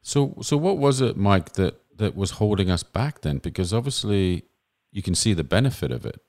So, 0.00 0.36
so 0.40 0.56
what 0.56 0.78
was 0.78 1.00
it, 1.00 1.16
Mike, 1.16 1.52
that 1.54 1.80
that 1.96 2.14
was 2.14 2.32
holding 2.32 2.70
us 2.70 2.82
back 2.82 3.22
then? 3.22 3.38
Because 3.38 3.72
obviously, 3.72 4.44
you 4.96 5.02
can 5.02 5.14
see 5.14 5.34
the 5.34 5.44
benefit 5.44 5.92
of 5.92 6.06
it. 6.06 6.22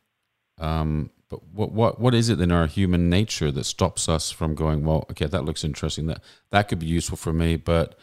Um, 0.60 1.10
but 1.30 1.42
what 1.54 1.72
what 1.72 2.02
what 2.02 2.14
is 2.14 2.28
it 2.28 2.42
in 2.42 2.52
our 2.52 2.68
human 2.68 3.10
nature 3.10 3.50
that 3.50 3.64
stops 3.64 4.10
us 4.10 4.30
from 4.30 4.56
going? 4.56 4.84
Well, 4.84 5.06
okay, 5.12 5.26
that 5.26 5.46
looks 5.46 5.64
interesting. 5.64 6.08
That 6.08 6.22
that 6.50 6.68
could 6.68 6.80
be 6.80 6.86
useful 6.86 7.16
for 7.16 7.32
me, 7.32 7.56
but 7.56 7.98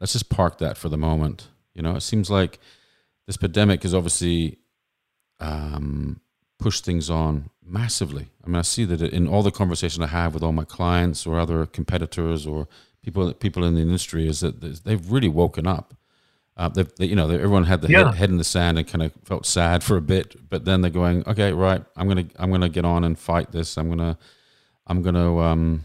let's 0.00 0.14
just 0.14 0.30
park 0.30 0.56
that 0.58 0.78
for 0.78 0.88
the 0.88 0.96
moment. 0.96 1.48
You 1.74 1.82
know, 1.82 1.96
it 1.96 2.00
seems 2.00 2.30
like 2.30 2.58
this 3.26 3.36
pandemic 3.36 3.82
has 3.82 3.92
obviously 3.92 4.58
um, 5.38 6.20
pushed 6.58 6.86
things 6.86 7.10
on 7.10 7.50
massively. 7.62 8.30
I 8.42 8.46
mean, 8.46 8.56
I 8.56 8.62
see 8.62 8.86
that 8.86 9.02
in 9.02 9.28
all 9.28 9.42
the 9.42 9.50
conversation 9.50 10.02
I 10.02 10.06
have 10.06 10.32
with 10.32 10.42
all 10.42 10.52
my 10.52 10.64
clients 10.64 11.26
or 11.26 11.38
other 11.38 11.66
competitors 11.66 12.46
or 12.46 12.68
people 13.02 13.34
people 13.34 13.64
in 13.64 13.74
the 13.74 13.82
industry 13.82 14.26
is 14.26 14.40
that 14.40 14.62
they've 14.84 15.10
really 15.10 15.28
woken 15.28 15.66
up. 15.66 15.94
Uh, 16.56 16.68
they, 16.70 16.84
they, 16.98 17.06
you 17.06 17.14
know, 17.14 17.26
they, 17.28 17.34
everyone 17.34 17.64
had 17.64 17.82
the 17.82 17.88
yeah. 17.88 18.06
head, 18.06 18.14
head, 18.14 18.30
in 18.30 18.38
the 18.38 18.44
sand 18.44 18.78
and 18.78 18.88
kind 18.88 19.02
of 19.02 19.12
felt 19.24 19.44
sad 19.44 19.82
for 19.82 19.96
a 19.96 20.00
bit, 20.00 20.48
but 20.48 20.64
then 20.64 20.80
they're 20.80 20.90
going, 20.90 21.22
okay, 21.26 21.52
right, 21.52 21.84
I'm 21.96 22.08
gonna 22.08 22.26
I'm 22.36 22.50
gonna 22.50 22.70
get 22.70 22.84
on 22.84 23.04
and 23.04 23.18
fight 23.18 23.52
this. 23.52 23.76
I'm 23.76 23.90
gonna 23.90 24.16
I'm 24.86 25.02
gonna 25.02 25.38
um, 25.38 25.84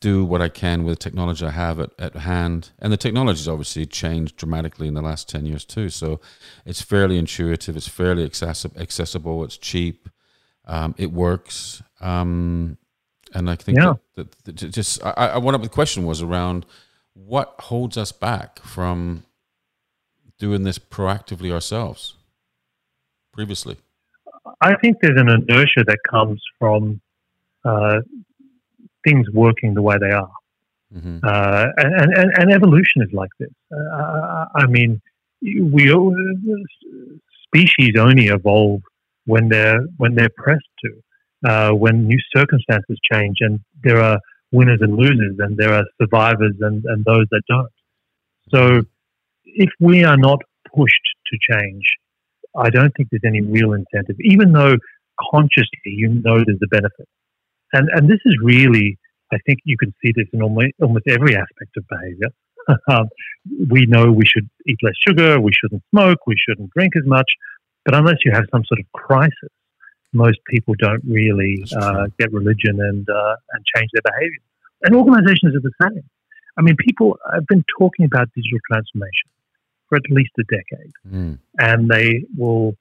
do 0.00 0.24
what 0.24 0.42
I 0.42 0.48
can 0.48 0.84
with 0.84 0.98
the 0.98 1.02
technology 1.02 1.44
I 1.44 1.50
have 1.50 1.80
at, 1.80 1.90
at 1.98 2.14
hand. 2.16 2.70
And 2.78 2.92
the 2.92 2.96
technology's 2.96 3.48
obviously 3.48 3.86
changed 3.86 4.36
dramatically 4.36 4.88
in 4.88 4.94
the 4.94 5.02
last 5.02 5.28
10 5.28 5.46
years 5.46 5.64
too. 5.64 5.88
So 5.88 6.20
it's 6.64 6.82
fairly 6.82 7.18
intuitive, 7.18 7.76
it's 7.76 7.88
fairly 7.88 8.24
accessible, 8.24 8.80
accessible, 8.80 9.44
it's 9.44 9.56
cheap, 9.56 10.08
um, 10.66 10.94
it 10.98 11.12
works. 11.12 11.82
Um, 12.00 12.78
and 13.34 13.50
I 13.50 13.56
think 13.56 13.78
yeah. 13.78 13.94
that, 14.16 14.44
that, 14.44 14.56
that 14.58 14.70
just, 14.70 15.04
I, 15.04 15.10
I, 15.10 15.36
of 15.38 15.62
the 15.62 15.68
question 15.68 16.04
was 16.04 16.22
around 16.22 16.66
what 17.14 17.54
holds 17.58 17.96
us 17.96 18.12
back 18.12 18.60
from 18.60 19.24
doing 20.38 20.62
this 20.62 20.78
proactively 20.78 21.52
ourselves 21.52 22.14
previously? 23.32 23.76
I 24.60 24.74
think 24.76 24.98
there's 25.00 25.20
an 25.20 25.28
inertia 25.28 25.84
that 25.86 25.98
comes 26.08 26.40
from 26.58 27.00
uh, 27.64 28.00
things 29.04 29.26
working 29.32 29.74
the 29.74 29.82
way 29.82 29.96
they 30.00 30.12
are. 30.12 30.30
Mm-hmm. 30.94 31.18
Uh, 31.22 31.66
and, 31.78 32.16
and, 32.16 32.32
and, 32.38 32.52
evolution 32.52 33.02
is 33.02 33.12
like 33.12 33.30
this. 33.40 33.50
Uh, 33.72 34.46
I 34.54 34.66
mean, 34.66 35.02
we 35.42 35.90
species 37.44 37.94
only 37.98 38.26
evolve 38.28 38.82
when 39.24 39.48
they're 39.48 39.80
when 39.96 40.14
they're 40.14 40.30
pressed 40.36 40.62
to, 40.84 41.50
uh, 41.50 41.70
when 41.72 42.06
new 42.06 42.18
circumstances 42.34 42.98
change, 43.12 43.38
and 43.40 43.60
there 43.82 44.00
are 44.00 44.20
winners 44.52 44.78
and 44.80 44.96
losers, 44.96 45.36
and 45.40 45.56
there 45.56 45.74
are 45.74 45.84
survivors 46.00 46.54
and, 46.60 46.84
and 46.84 47.04
those 47.04 47.26
that 47.32 47.42
don't. 47.48 47.72
So, 48.54 48.82
if 49.46 49.70
we 49.80 50.04
are 50.04 50.16
not 50.16 50.40
pushed 50.74 51.08
to 51.26 51.54
change, 51.54 51.84
I 52.56 52.70
don't 52.70 52.92
think 52.96 53.08
there's 53.10 53.22
any 53.24 53.40
real 53.40 53.72
incentive, 53.72 54.16
even 54.20 54.52
though 54.52 54.76
consciously 55.32 55.70
you 55.84 56.08
know 56.08 56.42
there's 56.44 56.60
a 56.62 56.68
benefit. 56.68 57.08
And, 57.72 57.88
and 57.92 58.08
this 58.08 58.20
is 58.24 58.36
really, 58.42 58.98
I 59.32 59.38
think 59.46 59.60
you 59.64 59.76
can 59.76 59.92
see 60.04 60.12
this 60.14 60.26
in 60.32 60.42
almost, 60.42 60.72
almost 60.80 61.04
every 61.08 61.36
aspect 61.36 61.76
of 61.76 61.84
behavior. 61.88 62.28
um, 62.90 63.08
we 63.70 63.86
know 63.86 64.10
we 64.10 64.26
should 64.26 64.48
eat 64.66 64.78
less 64.82 64.94
sugar, 65.06 65.40
we 65.40 65.52
shouldn't 65.52 65.82
smoke, 65.90 66.18
we 66.26 66.36
shouldn't 66.48 66.70
drink 66.70 66.94
as 66.96 67.06
much. 67.06 67.30
But 67.84 67.94
unless 67.94 68.16
you 68.24 68.32
have 68.32 68.44
some 68.50 68.64
sort 68.64 68.80
of 68.80 68.86
crisis, 68.92 69.50
most 70.12 70.38
people 70.48 70.74
don't 70.78 71.02
really 71.06 71.64
uh, 71.76 72.06
get 72.18 72.32
religion 72.32 72.80
and, 72.80 73.08
uh, 73.08 73.36
and 73.52 73.64
change 73.76 73.90
their 73.92 74.02
behavior. 74.02 74.40
And 74.82 74.96
organizations 74.96 75.54
are 75.54 75.60
the 75.60 75.72
same. 75.82 76.02
I 76.58 76.62
mean, 76.62 76.76
people 76.76 77.18
have 77.32 77.46
been 77.46 77.64
talking 77.78 78.06
about 78.06 78.28
digital 78.34 78.58
transformation 78.70 79.30
for 79.88 79.96
at 79.96 80.02
least 80.10 80.30
a 80.38 80.44
decade, 80.44 80.92
mm. 81.08 81.38
and 81.58 81.88
they 81.88 82.24
will 82.36 82.76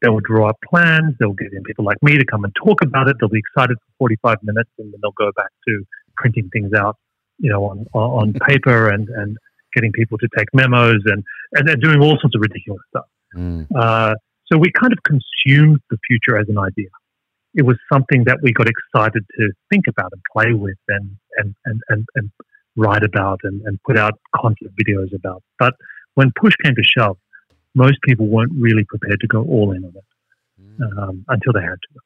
they 0.00 0.08
will 0.08 0.20
draw 0.20 0.48
up 0.48 0.58
plans. 0.68 1.14
They'll 1.18 1.32
get 1.32 1.52
in 1.52 1.62
people 1.64 1.84
like 1.84 2.00
me 2.02 2.16
to 2.16 2.24
come 2.24 2.44
and 2.44 2.54
talk 2.54 2.82
about 2.82 3.08
it. 3.08 3.16
They'll 3.20 3.28
be 3.28 3.40
excited 3.40 3.76
for 3.78 3.92
45 3.98 4.38
minutes 4.42 4.70
and 4.78 4.92
then 4.92 5.00
they'll 5.02 5.12
go 5.12 5.32
back 5.36 5.50
to 5.66 5.84
printing 6.16 6.48
things 6.52 6.72
out, 6.72 6.96
you 7.38 7.50
know, 7.50 7.64
on, 7.64 7.86
on 7.92 8.32
paper 8.46 8.90
and, 8.90 9.08
and 9.08 9.36
getting 9.74 9.92
people 9.92 10.18
to 10.18 10.28
take 10.36 10.48
memos 10.52 11.02
and, 11.06 11.24
and 11.54 11.68
they're 11.68 11.76
doing 11.76 12.00
all 12.00 12.18
sorts 12.20 12.36
of 12.36 12.42
ridiculous 12.42 12.82
stuff. 12.90 13.06
Mm. 13.36 13.66
Uh, 13.76 14.14
so 14.46 14.58
we 14.58 14.70
kind 14.70 14.92
of 14.92 14.98
consumed 15.02 15.80
the 15.90 15.98
future 16.06 16.38
as 16.38 16.46
an 16.48 16.58
idea. 16.58 16.88
It 17.54 17.62
was 17.62 17.76
something 17.92 18.24
that 18.24 18.38
we 18.42 18.52
got 18.52 18.66
excited 18.68 19.24
to 19.38 19.50
think 19.70 19.84
about 19.88 20.10
and 20.12 20.22
play 20.32 20.52
with 20.52 20.78
and, 20.88 21.16
and, 21.38 21.54
and, 21.64 21.80
and, 21.88 22.06
and 22.14 22.30
write 22.76 23.02
about 23.02 23.40
and, 23.42 23.60
and 23.62 23.78
put 23.86 23.98
out 23.98 24.14
content 24.36 24.70
videos 24.80 25.14
about. 25.14 25.42
But 25.58 25.74
when 26.14 26.32
push 26.40 26.54
came 26.64 26.74
to 26.74 26.82
shove, 26.82 27.18
most 27.74 27.98
people 28.02 28.26
weren't 28.26 28.52
really 28.54 28.84
prepared 28.84 29.20
to 29.20 29.26
go 29.26 29.42
all 29.44 29.72
in 29.72 29.84
on 29.84 29.92
it 29.96 30.04
mm. 30.60 30.98
um, 31.02 31.24
until 31.28 31.52
they 31.52 31.62
had 31.62 31.78
to. 31.80 32.00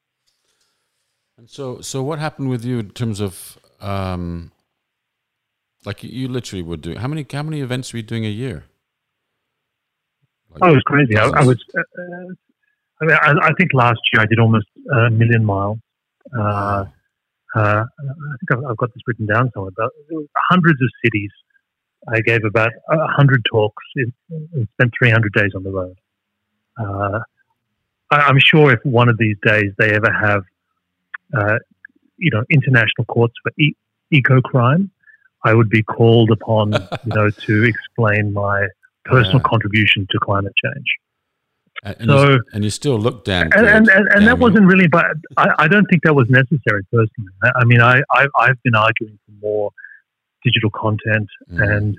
And 1.39 1.51
so, 1.51 1.81
so 1.81 2.03
what 2.03 2.19
happened 2.19 2.49
with 2.49 2.65
you 2.65 2.79
in 2.79 2.91
terms 2.91 3.21
of, 3.21 3.59
um, 3.81 4.53
like 5.85 6.03
you 6.03 6.29
literally 6.29 6.63
would 6.63 6.81
do 6.81 6.97
how 6.97 7.07
many 7.07 7.25
how 7.31 7.45
many 7.45 7.61
events 7.61 7.93
were 7.93 7.99
you 7.99 8.03
doing 8.03 8.25
a 8.25 8.31
year? 8.31 8.65
Like 10.51 10.63
oh, 10.63 10.73
it 10.73 10.75
was 10.75 10.83
crazy. 10.87 11.17
I, 11.17 11.27
I, 11.27 11.45
was. 11.45 11.63
Uh, 11.77 11.81
uh, 11.81 12.35
I, 13.01 13.05
mean, 13.05 13.17
I, 13.23 13.49
I, 13.49 13.53
think 13.59 13.73
last 13.73 14.01
year 14.13 14.23
I 14.23 14.27
did 14.27 14.41
almost 14.41 14.67
a 14.93 15.11
million 15.11 15.45
miles. 15.45 15.79
Uh, 16.37 16.87
uh, 17.55 17.85
I 17.85 18.37
think 18.41 18.53
I've, 18.53 18.71
I've, 18.71 18.77
got 18.77 18.93
this 18.95 19.03
written 19.07 19.27
down 19.27 19.51
somewhere. 19.55 19.73
But 19.77 19.91
hundreds 20.51 20.81
of 20.83 20.89
cities 21.05 21.31
I 22.09 22.21
gave 22.21 22.45
about 22.45 22.71
100 22.89 23.45
talks 23.51 23.85
and 23.97 24.13
spent 24.75 24.93
300 24.99 25.33
days 25.33 25.51
on 25.55 25.63
the 25.63 25.71
road. 25.71 25.97
Uh, 26.79 27.21
I, 28.11 28.29
am 28.29 28.39
sure 28.39 28.73
if 28.73 28.81
one 28.85 29.09
of 29.09 29.19
these 29.19 29.37
days 29.45 29.73
they 29.79 29.93
ever 29.93 30.13
have, 30.13 30.43
uh, 31.37 31.59
you 32.19 32.31
know, 32.31 32.45
international 32.51 33.05
courts 33.09 33.35
for 33.43 33.53
e- 33.59 33.77
eco 34.11 34.41
crime, 34.41 34.91
I 35.45 35.55
would 35.55 35.69
be 35.69 35.83
called 35.83 36.31
upon, 36.31 36.73
you 36.73 37.15
know, 37.15 37.31
to 37.31 37.65
explain 37.97 38.33
my 38.33 38.69
personal 39.05 39.39
yeah. 39.39 39.49
contribution 39.49 40.07
to 40.11 40.19
climate 40.21 40.53
change. 40.63 40.87
And, 41.83 42.09
so, 42.09 42.31
you, 42.31 42.43
and 42.53 42.65
you 42.65 42.71
still 42.71 42.99
look 42.99 43.25
down. 43.25 43.53
And, 43.55 43.67
and, 43.67 43.89
and, 43.89 44.09
and 44.09 44.27
that 44.27 44.39
wasn't 44.39 44.67
really, 44.67 44.89
but 44.89 45.05
I, 45.37 45.51
I, 45.59 45.69
don't 45.69 45.85
think 45.87 46.03
that 46.03 46.15
was 46.15 46.29
necessary 46.29 46.83
personally. 46.91 47.31
I, 47.45 47.51
I 47.57 47.65
mean, 47.65 47.81
I, 47.81 48.03
I, 48.13 48.47
have 48.47 48.61
been 48.65 48.75
arguing 48.75 49.19
for 49.27 49.33
more 49.41 49.71
digital 50.49 50.71
content 50.85 51.29
Mm. 51.53 51.61
and 51.71 51.99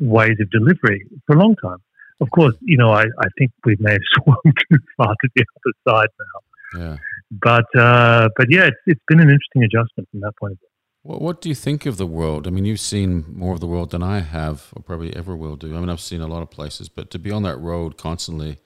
ways 0.00 0.36
of 0.42 0.48
delivery 0.58 1.00
for 1.24 1.36
a 1.36 1.38
long 1.42 1.54
time. 1.66 1.80
Of 2.20 2.28
course, 2.36 2.54
you 2.72 2.76
know, 2.76 2.90
I, 2.90 3.04
I 3.26 3.28
think 3.38 3.50
we 3.64 3.76
may 3.78 3.92
have 3.92 4.06
swum 4.14 4.36
too 4.44 4.78
far 4.96 5.12
to 5.20 5.26
the 5.34 5.44
other 5.54 5.74
side 5.88 6.12
now. 6.24 6.38
Yeah. 6.80 6.96
But 7.30 7.68
uh, 7.88 8.28
but 8.38 8.46
yeah, 8.50 8.64
it's, 8.70 8.82
it's 8.86 9.04
been 9.10 9.20
an 9.20 9.30
interesting 9.36 9.62
adjustment 9.68 10.08
from 10.10 10.20
that 10.24 10.34
point 10.40 10.52
of 10.54 10.58
view. 10.58 10.68
What, 11.02 11.20
what 11.22 11.40
do 11.40 11.48
you 11.48 11.54
think 11.54 11.86
of 11.86 11.96
the 11.96 12.06
world? 12.20 12.46
I 12.46 12.50
mean, 12.50 12.64
you've 12.64 12.80
seen 12.94 13.24
more 13.28 13.54
of 13.54 13.60
the 13.60 13.66
world 13.74 13.90
than 13.92 14.02
I 14.02 14.18
have, 14.20 14.56
or 14.74 14.82
probably 14.82 15.14
ever 15.14 15.36
will 15.36 15.56
do. 15.56 15.76
I 15.76 15.80
mean, 15.80 15.90
I've 15.90 16.00
seen 16.00 16.20
a 16.20 16.26
lot 16.26 16.42
of 16.42 16.50
places, 16.50 16.88
but 16.88 17.10
to 17.12 17.18
be 17.18 17.30
on 17.30 17.42
that 17.44 17.58
road 17.58 17.96
constantly, 17.96 18.58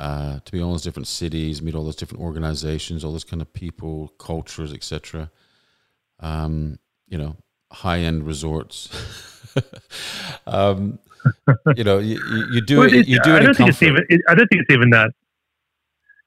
uh, 0.00 0.40
to 0.44 0.52
be 0.52 0.58
in 0.58 0.64
all 0.64 0.72
those 0.72 0.82
different 0.88 1.06
cities, 1.06 1.62
meet 1.62 1.74
all 1.76 1.84
those 1.84 2.00
different 2.02 2.22
organizations, 2.24 3.04
all 3.04 3.12
those 3.12 3.30
kind 3.32 3.42
of 3.42 3.52
people, 3.52 4.08
cultures, 4.18 4.72
etc. 4.72 5.30
Um, 6.20 6.78
you 7.08 7.18
know, 7.18 7.36
high 7.72 7.98
end 7.98 8.26
resorts. 8.26 8.88
um, 10.46 10.98
you 11.76 11.84
know, 11.84 11.98
you, 11.98 12.18
you, 12.30 12.46
you 12.52 12.60
do 12.60 12.78
Well, 12.78 12.92
it. 12.92 13.08
You 13.08 13.20
do 13.20 13.32
I 13.34 13.38
it 13.38 13.42
don't 13.44 13.56
think 13.56 13.68
it's 13.70 13.82
even. 13.82 14.04
I 14.28 14.34
don't 14.34 14.48
think 14.48 14.62
it's 14.62 14.74
even 14.74 14.90
that. 14.90 15.10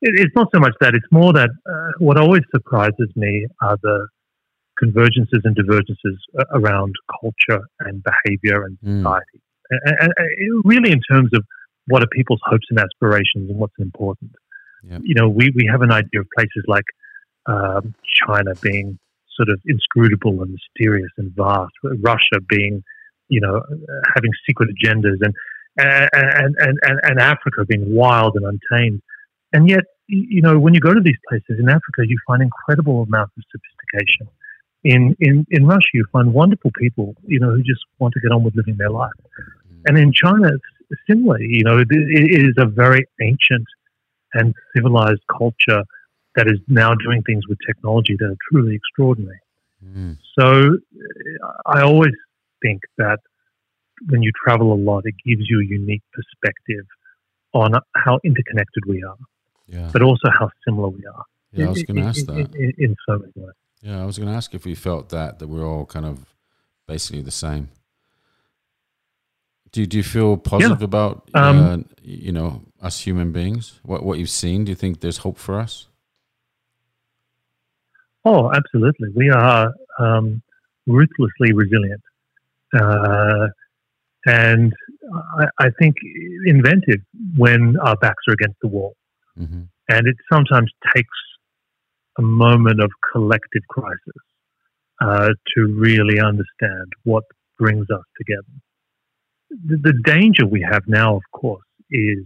It, 0.01 0.19
it's 0.19 0.35
not 0.35 0.47
so 0.53 0.59
much 0.59 0.73
that. 0.81 0.95
It's 0.95 1.05
more 1.11 1.33
that 1.33 1.49
uh, 1.49 1.91
what 1.99 2.17
always 2.17 2.43
surprises 2.51 3.09
me 3.15 3.47
are 3.61 3.77
the 3.81 4.07
convergences 4.81 5.41
and 5.43 5.55
divergences 5.55 6.17
uh, 6.37 6.43
around 6.51 6.95
culture 7.21 7.63
and 7.81 8.03
behavior 8.03 8.65
and 8.65 8.77
Mm, 8.83 9.03
society, 9.03 9.41
and, 9.69 9.81
and, 10.01 10.13
and 10.17 10.61
really 10.65 10.91
in 10.91 11.01
terms 11.09 11.29
of 11.33 11.43
what 11.87 12.03
are 12.03 12.07
people's 12.07 12.41
hopes 12.45 12.65
and 12.69 12.79
aspirations 12.79 13.49
and 13.49 13.57
what's 13.57 13.77
important. 13.79 14.31
Yeah. 14.83 14.99
You 15.01 15.15
know, 15.15 15.29
we 15.29 15.51
we 15.55 15.67
have 15.71 15.81
an 15.81 15.91
idea 15.91 16.21
of 16.21 16.27
places 16.35 16.63
like 16.67 16.85
um, 17.47 17.93
China 18.27 18.53
being 18.61 18.99
sort 19.35 19.49
of 19.49 19.59
inscrutable 19.65 20.41
and 20.41 20.51
mysterious 20.51 21.11
and 21.17 21.31
vast, 21.35 21.73
Russia 22.01 22.39
being, 22.47 22.83
you 23.29 23.41
know, 23.41 23.57
uh, 23.57 24.01
having 24.15 24.31
secret 24.47 24.69
agendas, 24.75 25.17
and 25.21 25.33
and, 25.77 26.55
and, 26.59 26.77
and, 26.83 26.99
and 27.03 27.19
Africa 27.19 27.65
being 27.65 27.93
wild 27.93 28.35
and 28.35 28.45
untamed. 28.45 29.01
And 29.53 29.69
yet, 29.69 29.83
you 30.07 30.41
know, 30.41 30.57
when 30.59 30.73
you 30.73 30.79
go 30.79 30.93
to 30.93 31.01
these 31.01 31.17
places 31.27 31.59
in 31.59 31.67
Africa, 31.67 32.07
you 32.07 32.17
find 32.27 32.41
incredible 32.41 33.03
amounts 33.03 33.33
of 33.37 33.43
sophistication. 33.51 34.27
In, 34.83 35.15
in, 35.19 35.45
in 35.49 35.65
Russia, 35.65 35.87
you 35.93 36.05
find 36.11 36.33
wonderful 36.33 36.71
people, 36.77 37.15
you 37.25 37.39
know, 37.39 37.49
who 37.49 37.63
just 37.63 37.81
want 37.99 38.13
to 38.13 38.19
get 38.19 38.31
on 38.31 38.43
with 38.43 38.55
living 38.55 38.77
their 38.77 38.91
life. 38.91 39.11
And 39.87 39.97
in 39.97 40.13
China, 40.13 40.51
it's 40.53 41.01
similar. 41.09 41.41
You 41.41 41.63
know, 41.63 41.79
it, 41.79 41.87
it 41.89 42.41
is 42.43 42.53
a 42.57 42.65
very 42.65 43.05
ancient 43.21 43.65
and 44.33 44.53
civilized 44.75 45.21
culture 45.37 45.83
that 46.35 46.47
is 46.47 46.59
now 46.67 46.93
doing 46.95 47.21
things 47.23 47.47
with 47.47 47.57
technology 47.65 48.15
that 48.19 48.25
are 48.25 48.37
truly 48.51 48.75
extraordinary. 48.75 49.39
mm, 49.83 50.17
So 50.37 50.77
uh, 50.77 51.51
I 51.65 51.81
always 51.81 52.13
think 52.61 52.81
that 52.97 53.19
when 54.09 54.21
you 54.21 54.31
travel 54.43 54.73
a 54.73 54.79
lot, 54.89 55.05
it 55.05 55.15
gives 55.25 55.49
you 55.49 55.61
a 55.61 55.65
unique 55.65 56.03
perspective 56.13 56.85
on 57.53 57.73
how 57.95 58.19
interconnected 58.23 58.83
we 58.85 59.03
are, 59.03 59.17
yeah. 59.67 59.89
but 59.93 60.01
also 60.01 60.27
how 60.37 60.49
similar 60.65 60.89
we 60.89 61.05
are. 61.05 61.23
Yeah, 61.53 61.67
I 61.67 61.69
was 61.69 61.83
going 61.83 62.01
to 62.01 62.07
ask 62.07 62.25
that. 62.25 62.53
in, 62.55 62.73
in 62.77 62.95
so 63.07 63.17
many 63.17 63.31
ways. 63.35 63.53
Yeah, 63.81 64.01
I 64.01 64.05
was 64.05 64.17
going 64.17 64.29
to 64.29 64.35
ask 64.35 64.53
if 64.53 64.65
you 64.65 64.75
felt 64.75 65.09
that 65.09 65.39
that 65.39 65.47
we're 65.47 65.65
all 65.65 65.85
kind 65.85 66.05
of 66.05 66.25
basically 66.87 67.21
the 67.21 67.31
same. 67.31 67.69
Do 69.71 69.81
you, 69.81 69.87
do 69.87 69.97
you 69.97 70.03
feel 70.03 70.37
positive 70.37 70.81
about 70.81 71.29
Um, 71.33 71.59
uh, 71.59 71.77
you 72.01 72.31
know 72.31 72.63
us 72.81 73.01
human 73.01 73.31
beings? 73.31 73.79
What 73.83 74.03
what 74.03 74.17
you've 74.19 74.29
seen? 74.29 74.65
Do 74.65 74.71
you 74.71 74.75
think 74.75 74.99
there's 74.99 75.19
hope 75.19 75.37
for 75.37 75.59
us? 75.59 75.87
Oh, 78.25 78.51
absolutely. 78.53 79.09
We 79.15 79.29
are 79.29 79.71
um, 79.99 80.41
ruthlessly 80.87 81.53
resilient. 81.53 82.01
Uh, 82.77 83.47
and 84.25 84.73
I, 85.39 85.45
I 85.59 85.69
think 85.79 85.95
inventive 86.45 87.01
when 87.37 87.77
our 87.81 87.95
backs 87.97 88.23
are 88.27 88.33
against 88.33 88.57
the 88.61 88.67
wall. 88.67 88.95
hmm 89.37 89.63
And 89.89 90.07
it 90.07 90.15
sometimes 90.31 90.71
takes 90.95 91.19
a 92.17 92.21
moment 92.21 92.81
of 92.81 92.89
collective 93.11 93.61
crisis 93.69 94.21
uh, 95.01 95.29
to 95.55 95.67
really 95.67 96.19
understand 96.19 96.87
what 97.03 97.23
brings 97.59 97.87
us 97.91 98.03
together. 98.17 98.55
The, 99.49 99.77
the 99.77 99.93
danger 100.03 100.45
we 100.45 100.61
have 100.61 100.83
now, 100.87 101.15
of 101.15 101.23
course, 101.31 101.65
is 101.91 102.25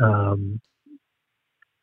um, 0.00 0.60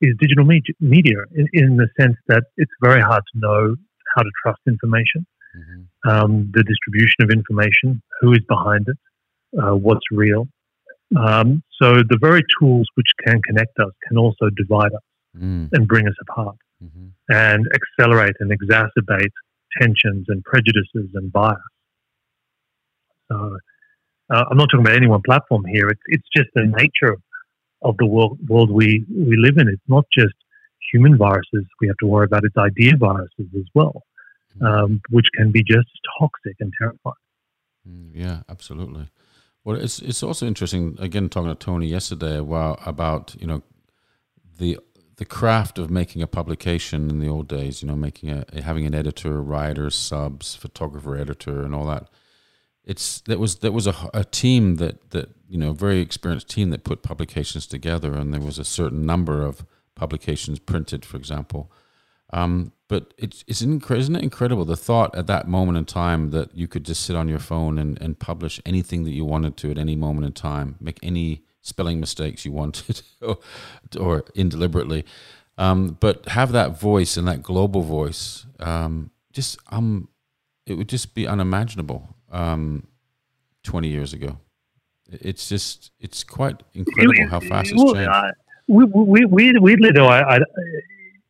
is 0.02 0.16
digital 0.20 0.46
media, 0.46 0.74
media 0.80 1.18
in, 1.36 1.48
in 1.54 1.78
the 1.78 1.88
sense 2.00 2.16
that 2.28 2.44
it's 2.58 2.72
very 2.82 3.02
hard 3.02 3.24
to 3.34 3.40
know 3.40 3.76
how 4.16 4.22
to 4.22 4.32
trust 4.44 4.60
information, 4.68 5.26
hmm 5.54 5.84
um, 6.10 6.50
the 6.54 6.64
distribution 6.64 7.20
of 7.24 7.30
information, 7.30 8.02
who 8.22 8.32
is 8.32 8.40
behind 8.48 8.86
it, 8.88 8.98
uh, 9.62 9.76
what's 9.76 10.08
real. 10.12 10.48
Um, 11.18 11.62
so 11.82 11.96
the 11.96 12.18
very 12.22 12.44
tools 12.60 12.88
which 12.96 13.12
can 13.26 13.42
connect 13.42 13.78
us 13.80 13.92
can 14.08 14.18
also 14.18 14.50
divide 14.56 14.94
us 14.94 15.08
mm 15.38 15.70
and 15.74 15.88
bring 15.88 16.08
us 16.08 16.16
apart 16.22 16.58
hmm 16.82 17.08
and 17.30 17.68
accelerate 17.78 18.36
and 18.40 18.50
exacerbate 18.58 19.36
tensions 19.80 20.26
and 20.30 20.44
prejudices 20.44 21.08
and 21.14 21.32
bias. 21.32 21.60
So 23.30 23.58
uh, 24.34 24.46
I'm 24.50 24.58
not 24.58 24.70
talking 24.70 24.86
about 24.86 24.96
any 24.96 25.08
one 25.08 25.22
platform 25.26 25.64
here. 25.66 25.90
It's 25.90 26.02
it's 26.08 26.30
just 26.36 26.50
the 26.56 26.66
nature 26.66 27.12
of 27.14 27.22
the 27.98 28.06
world 28.06 28.38
world 28.48 28.72
we 28.72 29.06
we 29.10 29.38
live 29.38 29.58
in. 29.58 29.68
It's 29.68 29.82
not 29.88 30.06
just 30.18 30.34
human 30.92 31.18
viruses 31.18 31.66
we 31.82 31.88
have 31.88 31.98
to 31.98 32.08
worry 32.08 32.26
about. 32.26 32.44
It's 32.44 32.58
idea 32.58 32.96
viruses 32.98 33.48
as 33.56 33.66
well, 33.74 34.04
um, 34.62 35.02
which 35.10 35.28
can 35.36 35.52
be 35.52 35.64
just 35.64 35.88
toxic 36.20 36.56
and 36.60 36.74
terrifying. 36.78 37.16
Mm, 37.88 38.12
Yeah, 38.14 38.42
absolutely. 38.50 39.10
Well, 39.64 39.78
it's 39.78 40.00
it's 40.00 40.24
also 40.24 40.48
interesting. 40.48 40.98
Again, 41.00 41.30
talking 41.30 41.50
to 41.50 41.56
Tony 41.56 41.88
yesterday 41.88 42.38
about 42.38 42.80
about 42.86 43.36
you 43.40 43.48
know 43.48 43.62
the 44.58 44.80
the 45.18 45.26
craft 45.26 45.78
of 45.78 45.90
making 45.90 46.22
a 46.22 46.28
publication 46.28 47.10
in 47.10 47.20
the 47.20 47.28
old 47.28 47.48
days. 47.48 47.82
You 47.82 47.90
know, 47.90 47.96
making 47.96 48.30
a 48.30 48.46
having 48.62 48.86
an 48.86 48.96
editor, 48.96 49.42
writer, 49.42 49.90
subs, 49.90 50.56
photographer, 50.56 51.18
editor, 51.18 51.64
and 51.64 51.76
all 51.76 51.86
that. 51.88 52.10
It's 52.90 53.22
that 53.22 53.38
was 53.38 53.58
that 53.58 53.72
was 53.72 53.86
a, 53.86 53.94
a 54.16 54.24
team 54.24 54.78
that 54.78 55.12
that 55.12 55.30
you 55.48 55.60
know 55.60 55.74
very 55.74 56.00
experienced 56.00 56.50
team 56.50 56.72
that 56.72 56.84
put 56.84 57.04
publications 57.04 57.68
together, 57.68 58.16
and 58.16 58.34
there 58.34 58.42
was 58.42 58.58
a 58.58 58.66
certain 58.66 59.06
number 59.06 59.46
of 59.46 59.64
publications 59.94 60.58
printed, 60.58 61.06
for 61.06 61.16
example. 61.16 61.72
Um, 62.34 62.72
but 62.88 63.14
it's 63.16 63.44
it's 63.48 63.62
incre- 63.62 64.00
isn't 64.00 64.16
it 64.16 64.24
incredible 64.24 64.66
the 64.66 64.76
thought 64.76 65.16
at 65.16 65.28
that 65.28 65.48
moment 65.48 65.78
in 65.78 65.86
time 65.86 66.32
that 66.32 66.58
you 66.58 66.68
could 66.68 66.84
just 66.84 67.06
sit 67.06 67.16
on 67.16 67.28
your 67.28 67.38
phone 67.38 67.78
and, 67.78 68.02
and 68.02 68.18
publish 68.18 68.60
anything 68.66 69.04
that 69.04 69.12
you 69.12 69.24
wanted 69.24 69.56
to 69.58 69.70
at 69.70 69.78
any 69.78 69.96
moment 69.96 70.26
in 70.26 70.34
time, 70.34 70.76
make 70.82 70.98
any 71.04 71.44
spelling 71.62 72.00
mistakes 72.00 72.44
you 72.44 72.52
wanted, 72.62 73.04
or, 73.22 73.38
or 74.00 74.26
indeliberately, 74.34 75.06
um, 75.60 75.96
but 76.00 76.28
have 76.30 76.52
that 76.54 76.80
voice 76.80 77.18
and 77.18 77.28
that 77.28 77.44
global 77.44 77.84
voice. 77.84 78.48
Um, 78.60 79.12
just 79.32 79.60
um, 79.72 80.10
it 80.66 80.74
would 80.74 80.90
just 80.90 81.14
be 81.14 81.28
unimaginable 81.28 82.16
um, 82.32 82.88
twenty 83.64 83.90
years 83.90 84.14
ago. 84.14 84.40
It's 85.12 85.50
just 85.50 85.92
it's 86.00 86.24
quite 86.24 86.62
incredible 86.74 87.28
how 87.30 87.40
fast 87.40 87.72
it's 87.72 87.94
changed. 87.94 88.36
We, 88.68 88.84
we, 88.86 89.26
we, 89.26 89.58
weirdly 89.58 89.90
though, 89.92 90.06
I, 90.06 90.36
I, 90.36 90.40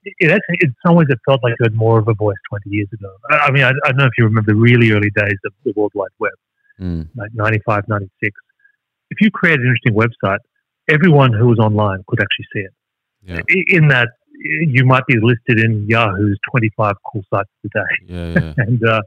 it 0.04 0.32
actually, 0.32 0.58
in 0.62 0.76
some 0.86 0.96
ways, 0.96 1.08
it 1.10 1.20
felt 1.26 1.42
like 1.44 1.56
you 1.60 1.64
had 1.64 1.74
more 1.74 2.00
of 2.00 2.08
a 2.10 2.14
voice 2.14 2.36
20 2.50 2.70
years 2.70 2.88
ago. 2.94 3.14
I, 3.30 3.36
I 3.38 3.52
mean, 3.52 3.64
I, 3.64 3.70
I 3.70 3.90
don't 3.90 3.98
know 3.98 4.06
if 4.06 4.12
you 4.18 4.26
remember 4.26 4.52
the 4.52 4.60
really 4.60 4.92
early 4.92 5.10
days 5.12 5.38
of 5.46 5.54
the 5.64 5.74
World 5.76 5.92
Wide 5.96 6.10
Web, 6.20 6.34
Mm, 6.82 7.08
like 7.16 7.32
95, 7.34 7.84
96. 7.90 8.32
If 9.10 9.20
you 9.20 9.30
create 9.32 9.60
an 9.60 9.66
interesting 9.68 9.94
website, 9.96 10.38
everyone 10.90 11.34
who 11.34 11.48
was 11.48 11.60
online 11.60 12.04
could 12.08 12.22
actually 12.22 12.46
see 12.54 12.60
it. 12.60 12.74
yeah, 13.24 13.76
In 13.78 13.90
that, 13.90 14.08
you 14.34 14.86
might 14.86 15.06
be 15.06 15.18
listed 15.20 15.60
in 15.60 15.88
Yahoo's 15.90 16.40
25 16.50 16.94
cool 17.12 17.22
sites 17.30 17.50
a 17.66 17.68
day. 17.70 17.80
yeah, 18.08 18.28
yeah, 18.34 18.54
and 18.66 18.82
uh, 18.88 19.02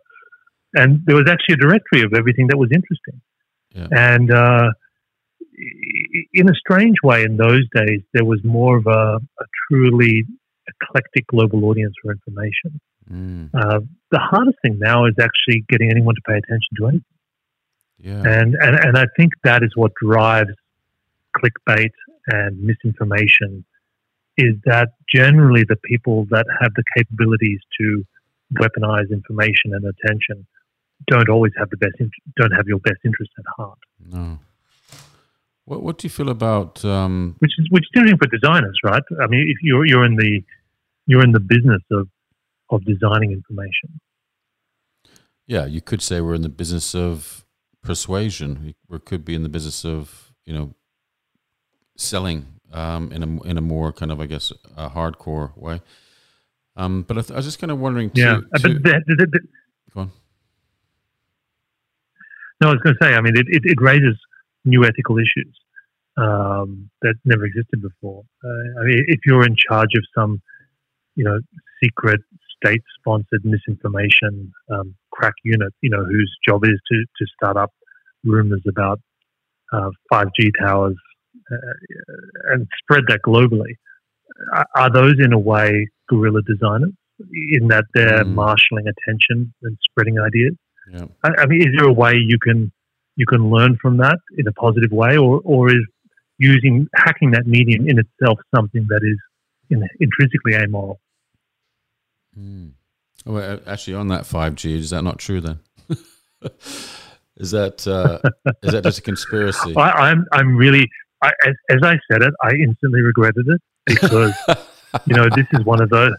and 0.75 1.01
there 1.07 1.17
was 1.17 1.29
actually 1.29 1.55
a 1.55 1.59
directory 1.59 2.03
of 2.03 2.13
everything 2.15 2.47
that 2.49 2.57
was 2.57 2.71
interesting. 2.73 3.21
Yeah. 3.75 3.89
And 3.91 4.31
uh, 4.33 4.71
in 6.33 6.49
a 6.49 6.55
strange 6.55 6.97
way, 7.03 7.25
in 7.25 7.37
those 7.37 7.65
days, 7.75 8.01
there 8.13 8.25
was 8.25 8.43
more 8.45 8.77
of 8.77 8.87
a, 8.87 9.17
a 9.17 9.45
truly 9.69 10.25
eclectic 10.69 11.27
global 11.27 11.65
audience 11.67 11.95
for 12.03 12.13
information. 12.13 12.81
mm, 13.11 13.51
Uh, 13.55 13.81
the 14.11 14.19
hardest 14.19 14.59
thing 14.63 14.79
now 14.79 15.07
is 15.07 15.15
actually 15.21 15.65
getting 15.69 15.91
anyone 15.91 16.15
to 16.15 16.23
pay 16.27 16.37
attention 16.37 16.73
to 16.79 16.87
anything, 16.87 17.19
yeah. 17.99 18.23
and 18.41 18.55
and 18.55 18.75
and 18.85 18.99
I 18.99 19.07
think 19.17 19.33
that 19.45 19.63
is 19.63 19.71
what 19.75 19.93
drives 19.95 20.55
clickbait 21.37 21.95
and 22.29 22.63
misinformation. 22.63 23.65
Is 24.39 24.55
that 24.65 24.89
generally 25.15 25.65
the 25.65 25.77
people 25.77 26.27
that 26.31 26.47
have 26.61 26.73
the 26.75 26.85
capabilities 26.97 27.61
to 27.81 28.05
weaponize 28.55 29.11
information 29.11 29.75
and 29.75 29.85
attention 29.85 30.47
don't 31.07 31.29
always 31.29 31.53
have 31.59 31.71
the 31.71 31.77
best 31.77 31.95
int- 31.99 32.13
don't 32.37 32.53
have 32.53 32.67
your 32.67 32.79
best 32.79 32.99
interest 33.05 33.33
at 33.39 33.45
heart, 33.57 33.79
No. 34.07 34.39
What 35.65 35.83
What 35.83 35.99
do 35.99 36.07
you 36.07 36.11
feel 36.11 36.31
about? 36.31 36.85
Um, 36.85 37.37
which 37.39 37.53
is 37.59 37.67
which 37.71 37.85
is 37.85 37.91
interesting 37.95 38.19
for 38.19 38.27
designers, 38.27 38.79
right? 38.85 39.03
I 39.23 39.27
mean, 39.27 39.49
if 39.49 39.59
you're 39.63 39.87
you're 39.87 40.05
in 40.05 40.17
the 40.17 40.43
you're 41.07 41.23
in 41.23 41.33
the 41.33 41.41
business 41.41 41.83
of 41.91 42.09
of 42.71 42.85
designing 42.85 43.33
information. 43.33 44.01
yeah, 45.47 45.67
you 45.67 45.81
could 45.81 46.01
say 46.01 46.21
we're 46.21 46.35
in 46.35 46.43
the 46.43 46.49
business 46.49 46.95
of 46.95 47.45
persuasion. 47.83 48.75
We 48.89 48.99
could 48.99 49.25
be 49.25 49.35
in 49.35 49.43
the 49.43 49.49
business 49.49 49.85
of 49.85 50.33
you 50.45 50.55
know 50.55 50.75
selling 51.97 52.47
um, 52.73 53.13
in 53.13 53.23
a 53.23 53.43
in 53.43 53.59
a 53.59 53.61
more 53.61 53.93
kind 53.93 54.11
of 54.11 54.21
I 54.21 54.27
guess 54.27 54.53
a 54.77 54.91
hardcore 54.91 55.57
way. 55.57 55.81
Um, 56.75 57.03
but 57.03 57.19
I, 57.19 57.21
th- 57.21 57.33
I, 57.33 57.37
was 57.37 57.45
just 57.45 57.59
kind 57.59 57.71
of 57.71 57.79
wondering. 57.79 58.11
To, 58.11 58.21
yeah, 58.21 58.41
but 58.51 58.63
the, 58.63 58.69
the, 58.71 59.27
the, 59.27 59.41
go 59.95 60.01
on. 60.01 60.13
No, 62.63 62.69
I 62.69 62.73
was 62.75 62.81
going 62.83 62.95
to 62.95 63.05
say. 63.05 63.15
I 63.15 63.21
mean, 63.21 63.37
it, 63.37 63.47
it, 63.49 63.63
it 63.65 63.79
raises 63.81 64.17
new 64.65 64.85
ethical 64.85 65.19
issues 65.19 65.53
um, 66.17 66.89
that 67.03 67.15
never 67.25 67.45
existed 67.45 67.83
before. 67.83 68.23
Uh, 68.45 68.81
I 68.81 68.85
mean, 68.85 69.05
if 69.09 69.19
you're 69.27 69.45
in 69.45 69.57
charge 69.69 69.89
of 69.97 70.05
some, 70.17 70.41
you 71.17 71.25
know, 71.25 71.41
secret 71.83 72.21
state-sponsored 72.57 73.45
misinformation 73.45 74.53
um, 74.71 74.95
crack 75.11 75.35
unit, 75.43 75.73
you 75.81 75.91
know, 75.91 76.05
whose 76.05 76.33
job 76.47 76.65
is 76.65 76.81
to 76.93 77.05
to 77.19 77.27
start 77.35 77.57
up 77.57 77.73
rumors 78.23 78.63
about 78.69 79.01
uh, 79.73 79.91
5G 80.13 80.53
towers 80.61 80.95
uh, 81.51 82.53
and 82.53 82.69
spread 82.79 83.03
that 83.09 83.23
globally. 83.27 83.75
Are 84.77 84.93
those 84.93 85.17
in 85.19 85.33
a 85.33 85.39
way 85.39 85.89
guerrilla 86.09 86.43
designers 86.43 86.93
in 87.51 87.67
that 87.69 87.87
they're 87.93 88.25
mm. 88.25 88.35
marshalling 88.35 88.87
attention 88.87 89.53
and 89.63 89.77
spreading 89.91 90.21
ideas? 90.21 90.55
Yeah. 90.91 91.07
I, 91.23 91.43
I 91.43 91.47
mean, 91.47 91.63
is 91.63 91.75
there 91.77 91.89
a 91.89 91.93
way 91.93 92.15
you 92.15 92.39
can 92.39 92.73
you 93.17 93.27
can 93.27 93.51
learn 93.51 93.77
from 93.81 93.99
that 93.99 94.19
in 94.37 94.47
a 94.47 94.53
positive 94.53 94.91
way, 94.91 95.17
or 95.17 95.41
or 95.45 95.71
is 95.71 95.85
using 96.39 96.89
hacking 96.95 97.31
that 97.33 97.47
medium 97.47 97.89
in 97.89 97.99
itself 97.99 98.39
something 98.55 98.87
that 98.89 99.01
is 99.03 99.19
in, 99.71 99.87
intrinsically 100.01 100.55
amoral? 100.55 101.01
Mm. 102.39 102.73
Oh, 103.27 103.61
actually, 103.67 103.95
on 103.95 104.09
that 104.09 104.27
five 104.27 104.55
G, 104.57 104.79
is 104.79 104.91
that 104.91 105.03
not 105.03 105.19
true 105.19 105.41
then? 105.41 105.61
is 107.37 107.51
that 107.53 107.87
uh, 107.87 108.19
is 108.63 108.73
that 108.73 108.85
just 108.85 108.99
a 108.99 109.03
conspiracy? 109.03 109.75
I, 109.77 109.91
I'm 109.91 110.27
I'm 110.33 110.57
really 110.57 110.89
I, 111.23 111.31
as, 111.47 111.55
as 111.71 111.79
I 111.83 111.99
said 112.11 112.23
it, 112.23 112.35
I 112.43 112.51
instantly 112.51 113.01
regretted 113.01 113.47
it 113.47 113.61
because 113.87 114.35
you 115.07 115.15
know 115.15 115.29
this 115.35 115.47
is 115.53 115.65
one 115.65 115.81
of 115.81 115.91
those. 115.91 116.13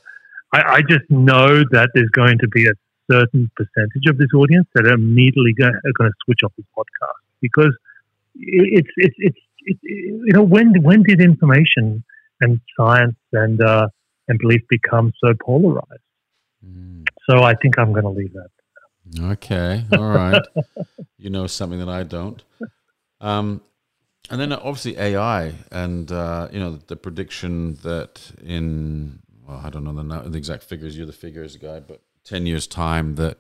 I, 0.54 0.76
I 0.76 0.82
just 0.82 1.10
know 1.10 1.64
that 1.72 1.90
there's 1.94 2.10
going 2.10 2.38
to 2.40 2.48
be 2.48 2.68
a 2.68 2.72
certain 3.12 3.52
percentage 3.56 4.06
of 4.08 4.18
this 4.18 4.30
audience 4.36 4.68
that 4.76 4.88
are 4.88 4.94
immediately 4.94 5.54
are 5.62 5.94
going 5.98 6.10
to 6.10 6.16
switch 6.26 6.40
off 6.44 6.52
this 6.58 6.66
podcast 6.78 7.24
because 7.42 7.76
it's 8.36 8.90
it's 8.98 9.16
it's, 9.18 9.38
it's 9.66 9.80
you 9.84 10.34
know 10.34 10.44
when 10.44 10.74
when 10.82 11.04
did 11.04 11.22
information 11.22 12.04
and 12.42 12.60
science 12.78 13.16
and 13.32 13.62
uh, 13.62 13.88
and 14.28 14.40
belief 14.40 14.62
become 14.70 15.12
so 15.24 15.34
polarized? 15.42 16.02
Mm. 16.66 17.06
So 17.30 17.44
I 17.44 17.56
think 17.56 17.78
I'm 17.78 17.92
going 17.92 18.04
to 18.04 18.10
leave 18.10 18.34
that. 18.34 18.50
Okay, 19.20 19.84
all 19.92 20.10
right. 20.10 20.42
you 21.18 21.30
know 21.30 21.48
something 21.48 21.80
that 21.80 21.90
I 21.90 22.04
don't. 22.04 22.42
Um, 23.22 23.62
and 24.30 24.40
then 24.40 24.54
obviously 24.54 24.98
AI 24.98 25.54
and 25.72 26.12
uh, 26.12 26.48
you 26.52 26.60
know 26.60 26.80
the 26.88 26.96
prediction 26.96 27.76
that 27.84 28.32
in 28.44 29.20
well 29.46 29.62
I 29.64 29.70
don't 29.70 29.84
know 29.84 29.94
the, 29.94 30.30
the 30.30 30.38
exact 30.38 30.64
figures 30.64 30.98
you're 30.98 31.06
the 31.06 31.14
figures 31.14 31.58
guy 31.58 31.80
but 31.80 32.02
ten 32.24 32.46
years 32.46 32.68
time 32.68 33.16
that 33.16 33.40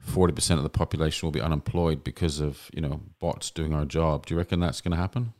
forty 0.00 0.32
percent 0.32 0.58
of 0.58 0.64
the 0.64 0.70
population 0.70 1.26
will 1.26 1.32
be 1.32 1.40
unemployed 1.40 2.04
because 2.04 2.40
of 2.40 2.70
you 2.72 2.80
know 2.80 3.00
bots 3.18 3.50
doing 3.50 3.74
our 3.74 3.84
job. 3.84 4.26
Do 4.26 4.34
you 4.34 4.38
reckon 4.38 4.60
that's 4.60 4.80
going 4.80 4.92
to 4.92 4.98
happen? 4.98 5.32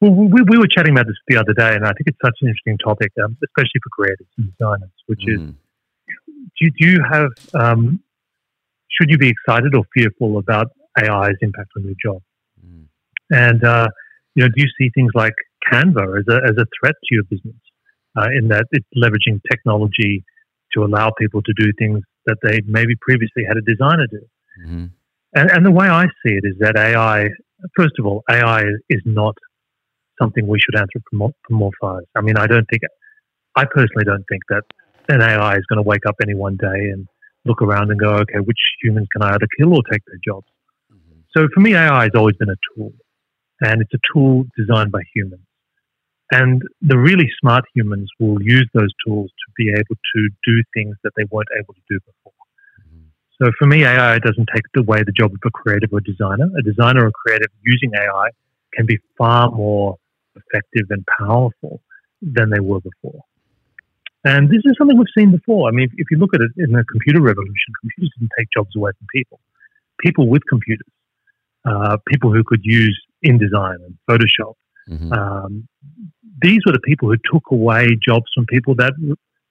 Well, 0.00 0.12
we, 0.12 0.42
we 0.42 0.58
were 0.58 0.68
chatting 0.68 0.92
about 0.92 1.06
this 1.06 1.16
the 1.26 1.36
other 1.36 1.52
day, 1.52 1.74
and 1.74 1.84
I 1.84 1.88
think 1.88 2.06
it's 2.06 2.18
such 2.24 2.36
an 2.40 2.48
interesting 2.48 2.78
topic, 2.78 3.10
um, 3.24 3.36
especially 3.42 3.80
for 3.82 3.90
creators 3.90 4.26
and 4.36 4.56
designers. 4.56 4.90
Which 5.06 5.20
mm. 5.28 5.34
is, 5.34 5.54
do, 6.60 6.70
do 6.70 6.86
you 6.86 7.02
have 7.02 7.30
um, 7.54 8.00
should 8.88 9.10
you 9.10 9.18
be 9.18 9.28
excited 9.28 9.74
or 9.74 9.84
fearful 9.94 10.38
about 10.38 10.68
AI's 10.98 11.36
impact 11.40 11.70
on 11.76 11.84
your 11.84 11.94
job? 12.02 12.22
And 13.30 13.62
uh, 13.62 13.88
you 14.34 14.44
know, 14.44 14.48
do 14.48 14.62
you 14.62 14.68
see 14.78 14.90
things 14.94 15.10
like 15.14 15.34
Canva 15.70 16.20
as 16.20 16.24
a 16.28 16.36
as 16.48 16.56
a 16.56 16.66
threat 16.80 16.94
to 17.04 17.14
your 17.14 17.24
business 17.24 17.56
uh, 18.16 18.28
in 18.36 18.48
that 18.48 18.66
it's 18.70 18.86
leveraging 18.96 19.40
technology 19.50 20.24
to 20.74 20.84
allow 20.84 21.10
people 21.18 21.42
to 21.42 21.52
do 21.56 21.72
things 21.78 22.00
that 22.26 22.36
they 22.42 22.60
maybe 22.66 22.94
previously 23.00 23.44
had 23.46 23.56
a 23.56 23.62
designer 23.62 24.06
do? 24.10 24.20
Mm-hmm. 24.62 24.86
And, 25.34 25.50
and 25.50 25.66
the 25.66 25.70
way 25.70 25.88
I 25.88 26.06
see 26.06 26.34
it 26.34 26.44
is 26.44 26.56
that 26.60 26.76
AI, 26.76 27.28
first 27.76 27.94
of 27.98 28.06
all, 28.06 28.24
AI 28.30 28.62
is 28.88 29.02
not 29.04 29.34
something 30.20 30.46
we 30.46 30.58
should 30.58 30.74
anthropomorphize. 30.74 32.06
I 32.16 32.20
mean, 32.20 32.36
I 32.36 32.46
don't 32.46 32.66
think, 32.70 32.82
I 33.56 33.64
personally 33.64 34.04
don't 34.04 34.24
think 34.28 34.42
that 34.48 34.62
an 35.08 35.22
AI 35.22 35.54
is 35.56 35.64
going 35.68 35.76
to 35.76 35.82
wake 35.82 36.06
up 36.06 36.16
any 36.22 36.34
one 36.34 36.56
day 36.56 36.90
and 36.92 37.06
look 37.44 37.62
around 37.62 37.90
and 37.90 38.00
go, 38.00 38.14
okay, 38.14 38.38
which 38.44 38.58
humans 38.82 39.08
can 39.12 39.22
I 39.22 39.34
either 39.34 39.46
kill 39.58 39.74
or 39.74 39.82
take 39.90 40.02
their 40.06 40.18
jobs? 40.24 40.46
Mm-hmm. 40.92 41.20
So 41.36 41.48
for 41.54 41.60
me, 41.60 41.74
AI 41.74 42.04
has 42.04 42.12
always 42.14 42.36
been 42.36 42.50
a 42.50 42.56
tool 42.74 42.92
and 43.60 43.80
it's 43.80 43.92
a 43.94 43.98
tool 44.12 44.44
designed 44.56 44.92
by 44.92 45.02
humans. 45.14 45.42
And 46.30 46.62
the 46.82 46.98
really 46.98 47.30
smart 47.40 47.64
humans 47.74 48.10
will 48.20 48.42
use 48.42 48.68
those 48.74 48.92
tools 49.06 49.30
to 49.30 49.52
be 49.56 49.70
able 49.70 49.96
to 50.14 50.28
do 50.46 50.62
things 50.74 50.94
that 51.02 51.12
they 51.16 51.24
weren't 51.30 51.48
able 51.58 51.74
to 51.74 51.80
do 51.88 51.98
before. 52.00 52.32
So 53.40 53.50
for 53.58 53.66
me, 53.66 53.84
AI 53.84 54.18
doesn't 54.18 54.48
take 54.52 54.64
away 54.76 55.02
the 55.04 55.12
job 55.12 55.32
of 55.32 55.38
a 55.44 55.50
creative 55.50 55.90
or 55.92 56.00
designer. 56.00 56.48
A 56.58 56.62
designer 56.62 57.06
or 57.06 57.12
creative 57.12 57.50
using 57.62 57.92
AI 57.94 58.30
can 58.74 58.84
be 58.84 58.98
far 59.16 59.50
more 59.50 59.96
effective 60.34 60.86
and 60.90 61.04
powerful 61.18 61.80
than 62.20 62.50
they 62.50 62.60
were 62.60 62.80
before. 62.80 63.22
And 64.24 64.48
this 64.50 64.60
is 64.64 64.74
something 64.76 64.98
we've 64.98 65.06
seen 65.16 65.30
before. 65.30 65.68
I 65.68 65.72
mean, 65.72 65.88
if 65.96 66.10
you 66.10 66.18
look 66.18 66.34
at 66.34 66.40
it 66.40 66.50
in 66.56 66.72
the 66.72 66.84
computer 66.90 67.20
revolution, 67.20 67.72
computers 67.80 68.12
didn't 68.18 68.32
take 68.36 68.48
jobs 68.54 68.74
away 68.76 68.90
from 68.98 69.06
people. 69.14 69.40
People 70.00 70.28
with 70.28 70.42
computers, 70.48 70.86
uh, 71.64 71.96
people 72.08 72.32
who 72.32 72.42
could 72.44 72.60
use 72.64 73.00
InDesign 73.24 73.76
and 73.76 73.96
Photoshop. 74.10 74.54
Mm-hmm. 74.88 75.12
Um, 75.12 75.68
these 76.40 76.60
were 76.66 76.72
the 76.72 76.80
people 76.80 77.08
who 77.08 77.16
took 77.32 77.50
away 77.50 77.88
jobs 78.06 78.26
from 78.34 78.46
people 78.46 78.74
that 78.76 78.92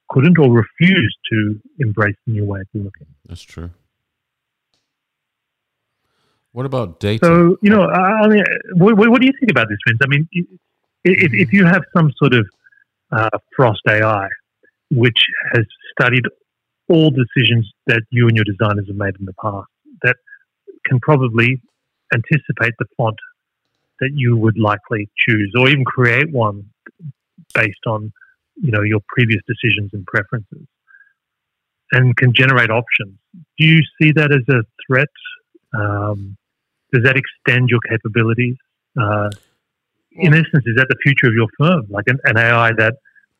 couldn't 0.10 0.38
or 0.38 0.52
refused 0.52 1.18
to 1.32 1.60
embrace 1.80 2.16
the 2.26 2.34
new 2.34 2.46
way 2.46 2.62
of 2.62 2.68
looking. 2.74 3.08
That's 3.28 3.42
true. 3.42 3.72
What 6.54 6.66
about 6.66 7.00
data? 7.00 7.24
So, 7.24 7.58
you 7.62 7.70
know, 7.70 7.88
I 7.88 8.28
mean, 8.28 8.44
what, 8.74 8.98
what 8.98 9.22
do 9.22 9.28
you 9.28 9.34
think 9.40 9.52
about 9.52 9.68
this, 9.70 9.78
Vince? 9.88 10.00
I 10.02 10.08
mean, 10.08 10.28
if, 11.04 11.32
if 11.34 11.54
you 11.54 11.66
have 11.66 11.84
some 11.96 12.12
sort 12.18 12.34
of 12.34 12.48
uh, 13.12 13.38
Frost 13.56 13.82
AI, 13.88 14.28
which 14.90 15.20
has 15.54 15.66
studied 15.92 16.24
all 16.90 17.12
decisions 17.12 17.72
that 17.88 18.02
you 18.10 18.28
and 18.28 18.36
your 18.36 18.46
designers 18.46 18.88
have 18.88 18.96
made 18.96 19.16
in 19.20 19.26
the 19.26 19.34
past, 19.42 19.68
that 20.04 20.16
can 20.86 21.00
probably 21.00 21.62
anticipate 22.14 22.74
the 22.80 22.86
font 22.96 23.18
that 24.00 24.12
you 24.14 24.38
would 24.38 24.58
likely 24.58 25.10
choose, 25.28 25.54
or 25.58 25.70
even 25.70 25.86
create 25.86 26.32
one 26.32 26.70
based 27.54 27.86
on 27.88 28.12
you 28.56 28.72
know 28.72 28.82
your 28.82 29.00
previous 29.08 29.42
decisions 29.48 29.92
and 29.94 30.06
preferences, 30.06 30.68
and 31.92 32.16
can 32.18 32.34
generate 32.34 32.70
options. 32.70 33.18
Do 33.58 33.66
you 33.66 33.82
see 34.00 34.12
that 34.14 34.32
as 34.32 34.44
a 34.54 34.62
threat? 34.86 35.08
Um, 35.78 36.38
does 36.94 37.04
that 37.04 37.18
extend 37.18 37.70
your 37.70 37.80
capabilities? 37.90 38.56
Uh, 39.00 39.30
in 40.12 40.34
essence, 40.34 40.64
is 40.66 40.76
that 40.78 40.88
the 40.90 40.98
future 41.04 41.28
of 41.28 41.34
your 41.34 41.48
firm, 41.60 41.86
like 41.90 42.06
an, 42.08 42.18
an 42.24 42.38
AI 42.38 42.72
that 42.78 42.96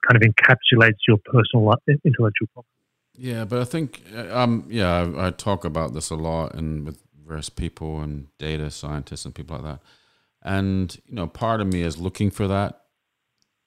kind 0.08 0.22
of 0.22 0.22
encapsulates 0.22 1.00
your 1.08 1.18
personal 1.26 1.74
intellectual 1.88 2.48
property? 2.54 2.70
Yeah, 3.18 3.46
but 3.46 3.60
I 3.60 3.64
think, 3.64 4.04
uh, 4.16 4.38
um, 4.38 4.66
yeah, 4.70 5.08
I, 5.18 5.28
I, 5.28 5.32
talk 5.32 5.66
about 5.66 5.94
this 5.94 6.12
a 6.12 6.16
lot 6.16 6.54
and 6.54 6.86
with 6.86 7.00
various 7.26 7.50
people 7.50 8.00
and 8.00 8.28
data 8.38 8.70
scientists 8.70 9.26
and 9.26 9.34
people 9.34 9.56
like 9.56 9.66
that 9.66 9.80
and 10.48 11.02
you 11.06 11.14
know 11.14 11.28
part 11.28 11.60
of 11.60 11.68
me 11.68 11.82
is 11.82 11.98
looking 11.98 12.32
for 12.32 12.48
that 12.48 12.82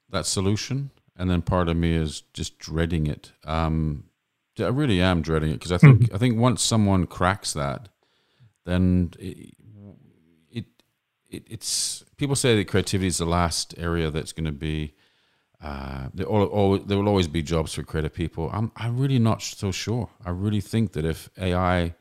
that 0.08 0.24
solution 0.24 0.90
and 1.16 1.30
then 1.30 1.42
part 1.42 1.68
of 1.68 1.76
me 1.76 1.94
is 1.94 2.22
just 2.32 2.58
dreading 2.58 3.06
it 3.06 3.32
um, 3.44 4.04
i 4.58 4.66
really 4.66 5.00
am 5.00 5.20
dreading 5.20 5.50
it 5.50 5.54
because 5.54 5.72
i 5.72 5.78
think 5.78 6.00
mm-hmm. 6.00 6.14
i 6.14 6.18
think 6.18 6.38
once 6.38 6.62
someone 6.62 7.06
cracks 7.06 7.52
that 7.52 7.90
then 8.64 9.10
it, 9.18 9.54
it, 10.50 10.64
it, 11.28 11.42
it's 11.46 12.02
people 12.16 12.34
say 12.34 12.56
that 12.56 12.66
creativity 12.66 13.08
is 13.08 13.18
the 13.18 13.26
last 13.26 13.74
area 13.76 14.10
that's 14.10 14.32
going 14.32 14.46
to 14.46 14.52
be 14.52 14.94
uh, 15.62 16.08
there, 16.14 16.24
all, 16.24 16.44
all, 16.44 16.78
there 16.78 16.96
will 16.96 17.08
always 17.08 17.28
be 17.28 17.42
jobs 17.42 17.74
for 17.74 17.82
creative 17.82 18.14
people. 18.14 18.48
I'm 18.50 18.72
I'm 18.76 18.98
really 18.98 19.18
not 19.18 19.42
so 19.42 19.70
sure. 19.70 20.08
I 20.24 20.30
really 20.30 20.62
think 20.62 20.92
that 20.92 21.04
if 21.04 21.28
AI 21.36 21.94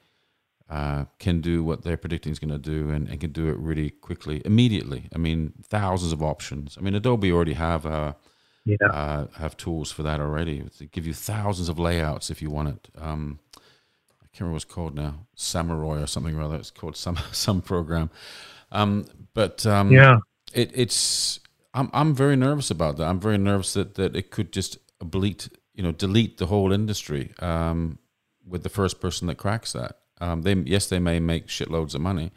uh, 0.70 1.06
can 1.18 1.42
do 1.42 1.64
what 1.64 1.84
they're 1.84 1.98
predicting 1.98 2.32
is 2.32 2.38
going 2.40 2.52
to 2.52 2.60
do 2.60 2.92
and, 2.92 3.08
and, 3.08 3.20
can 3.20 3.32
do 3.32 3.50
it 3.50 3.58
really 3.58 3.90
quickly, 3.90 4.42
immediately. 4.46 5.10
I 5.16 5.18
mean, 5.18 5.54
thousands 5.64 6.14
of 6.14 6.22
options. 6.22 6.78
I 6.78 6.82
mean, 6.82 6.94
Adobe 6.94 7.32
already 7.32 7.54
have 7.54 7.88
uh, 7.88 8.14
yeah. 8.66 8.78
uh, 8.88 9.28
have 9.38 9.58
tools 9.58 9.92
for 9.92 10.04
that 10.04 10.20
already. 10.20 10.64
They 10.80 10.86
give 10.86 11.08
you 11.08 11.14
thousands 11.14 11.70
of 11.70 11.80
layouts 11.80 12.30
if 12.30 12.42
you 12.42 12.52
want 12.52 12.70
it. 12.70 12.88
Um, 13.00 13.40
I 13.58 14.28
can't 14.32 14.42
remember 14.42 14.54
what 14.54 14.64
it's 14.64 14.74
called 14.74 14.96
now, 14.96 15.26
Samurai 15.34 16.04
or 16.04 16.08
something 16.08 16.36
or 16.36 16.44
other. 16.44 16.58
It's 16.58 16.72
called 16.72 16.96
some 16.96 17.18
some 17.32 17.62
program. 17.62 18.12
Um, 18.72 19.06
but 19.34 19.66
um, 19.66 19.92
yeah, 19.92 20.20
it, 20.54 20.72
it's 20.76 21.40
I'm 21.74 21.90
I'm 21.94 22.14
very 22.14 22.36
nervous 22.36 22.70
about 22.70 22.98
that. 22.98 23.06
I'm 23.06 23.20
very 23.20 23.40
nervous 23.40 23.74
that 23.74 23.96
that 23.96 24.16
it 24.16 24.30
could 24.30 24.54
just 24.54 24.78
delete 25.08 25.50
you 25.74 25.82
know 25.82 25.92
delete 25.92 26.38
the 26.38 26.46
whole 26.46 26.72
industry. 26.72 27.34
Um, 27.40 27.98
with 28.50 28.64
the 28.64 28.70
first 28.70 29.00
person 29.00 29.28
that 29.28 29.36
cracks 29.36 29.74
that. 29.74 30.00
Um, 30.20 30.42
they 30.42 30.54
yes, 30.54 30.88
they 30.88 31.00
may 31.00 31.20
make 31.20 31.48
shitloads 31.48 31.96
of 31.96 32.02
money, 32.02 32.32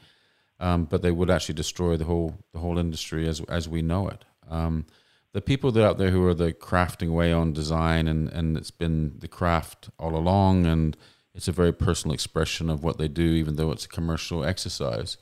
um, 0.60 0.84
but 0.84 1.02
they 1.02 1.10
would 1.10 1.30
actually 1.30 1.54
destroy 1.54 1.96
the 1.96 2.04
whole 2.04 2.38
the 2.52 2.60
whole 2.60 2.78
industry 2.78 3.28
as 3.28 3.40
as 3.48 3.68
we 3.68 3.82
know 3.82 4.08
it. 4.08 4.24
Um, 4.48 4.86
the 5.32 5.40
people 5.40 5.72
that 5.72 5.84
out 5.84 5.98
there 5.98 6.10
who 6.10 6.26
are 6.26 6.34
the 6.34 6.52
crafting 6.52 7.12
way 7.12 7.32
on 7.32 7.52
design 7.52 8.06
and 8.06 8.28
and 8.28 8.56
it's 8.56 8.70
been 8.70 9.14
the 9.18 9.28
craft 9.28 9.90
all 9.98 10.14
along 10.16 10.66
and 10.66 10.96
it's 11.34 11.48
a 11.48 11.52
very 11.52 11.72
personal 11.72 12.14
expression 12.14 12.68
of 12.68 12.84
what 12.84 12.98
they 12.98 13.08
do, 13.08 13.22
even 13.22 13.56
though 13.56 13.72
it's 13.72 13.86
a 13.86 13.88
commercial 13.88 14.44
exercise. 14.44 15.16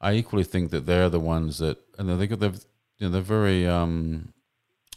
I 0.00 0.12
equally 0.12 0.44
think 0.44 0.70
that 0.70 0.86
they're 0.86 1.10
the 1.10 1.20
ones 1.20 1.58
that, 1.58 1.78
and 1.98 2.08
they 2.08 2.26
they're, 2.26 2.52
you 2.98 3.06
know, 3.06 3.08
they're 3.08 3.20
very, 3.20 3.66
um, 3.66 4.32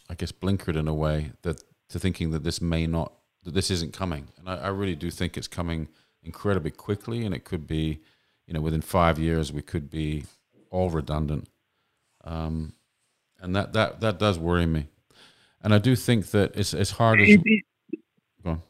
I 0.09 0.13
guess, 0.13 0.31
blinkered 0.31 0.75
in 0.75 0.87
a 0.87 0.93
way 0.93 1.31
that 1.41 1.63
to 1.89 1.99
thinking 1.99 2.31
that 2.31 2.43
this 2.43 2.61
may 2.61 2.85
not, 2.85 3.13
that 3.43 3.53
this 3.53 3.71
isn't 3.71 3.93
coming. 3.93 4.27
And 4.37 4.47
I, 4.47 4.57
I 4.57 4.67
really 4.67 4.95
do 4.95 5.09
think 5.09 5.35
it's 5.35 5.47
coming 5.47 5.87
incredibly 6.23 6.71
quickly, 6.71 7.25
and 7.25 7.33
it 7.33 7.43
could 7.43 7.67
be, 7.67 7.99
you 8.47 8.53
know, 8.53 8.61
within 8.61 8.81
five 8.81 9.19
years 9.19 9.51
we 9.51 9.61
could 9.61 9.89
be 9.89 10.25
all 10.69 10.89
redundant. 10.89 11.47
Um, 12.23 12.73
and 13.39 13.55
that 13.55 13.73
that 13.73 13.99
that 14.01 14.19
does 14.19 14.37
worry 14.37 14.65
me. 14.65 14.87
And 15.63 15.73
I 15.73 15.77
do 15.77 15.95
think 15.95 16.31
that 16.31 16.55
it's 16.55 16.73
as 16.73 16.91
hard 16.91 17.21
as. 17.21 17.37
Go 18.43 18.51
on. 18.51 18.61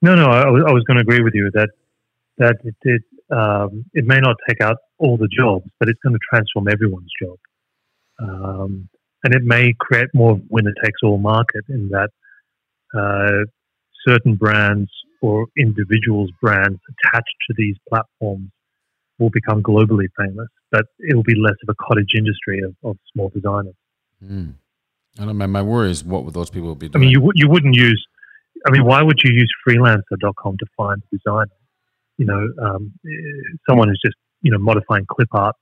No, 0.00 0.14
no, 0.16 0.26
I 0.26 0.48
was, 0.48 0.64
I 0.66 0.72
was 0.72 0.82
going 0.84 0.96
to 0.96 1.02
agree 1.02 1.22
with 1.22 1.34
you 1.34 1.50
that 1.54 1.70
that 2.38 2.56
it 2.64 2.74
it, 2.82 3.02
um, 3.30 3.84
it 3.94 4.04
may 4.04 4.20
not 4.20 4.36
take 4.48 4.60
out 4.60 4.76
all 4.98 5.16
the 5.16 5.28
jobs, 5.28 5.68
but 5.78 5.88
it's 5.88 6.00
going 6.02 6.14
to 6.14 6.20
transform 6.28 6.68
everyone's 6.68 7.10
job, 7.20 7.38
um, 8.20 8.88
and 9.24 9.34
it 9.34 9.42
may 9.44 9.72
create 9.78 10.08
more 10.14 10.40
winner 10.48 10.74
takes 10.82 11.00
all 11.02 11.18
market 11.18 11.64
in 11.68 11.88
that 11.90 12.10
uh, 12.94 13.44
certain 14.06 14.34
brands 14.34 14.90
or 15.20 15.46
individuals' 15.56 16.30
brands 16.40 16.80
attached 16.90 17.36
to 17.48 17.54
these 17.56 17.76
platforms 17.88 18.50
will 19.18 19.30
become 19.30 19.62
globally 19.62 20.08
famous, 20.18 20.48
but 20.70 20.86
it 20.98 21.14
will 21.14 21.22
be 21.22 21.34
less 21.34 21.54
of 21.62 21.68
a 21.68 21.74
cottage 21.74 22.10
industry 22.16 22.60
of, 22.60 22.74
of 22.82 22.96
small 23.12 23.28
designers. 23.28 23.74
Mm. 24.24 24.54
I 25.18 25.24
don't 25.24 25.38
know. 25.38 25.46
My 25.46 25.62
worry 25.62 25.90
is 25.90 26.04
what 26.04 26.24
would 26.24 26.34
those 26.34 26.50
people 26.50 26.74
be 26.74 26.88
doing? 26.88 26.96
I 26.96 27.06
mean, 27.06 27.10
you, 27.10 27.30
you 27.34 27.48
wouldn't 27.48 27.74
use, 27.74 28.04
I 28.66 28.70
mean, 28.70 28.84
why 28.84 29.02
would 29.02 29.18
you 29.22 29.32
use 29.32 29.52
freelancer.com 29.66 30.56
to 30.58 30.66
find 30.76 31.02
a 31.02 31.16
designer? 31.16 31.50
You 32.18 32.26
know, 32.26 32.48
um, 32.62 32.92
someone 33.68 33.88
who's 33.88 34.00
just, 34.04 34.16
you 34.42 34.50
know, 34.50 34.58
modifying 34.58 35.06
clip 35.08 35.28
art 35.32 35.56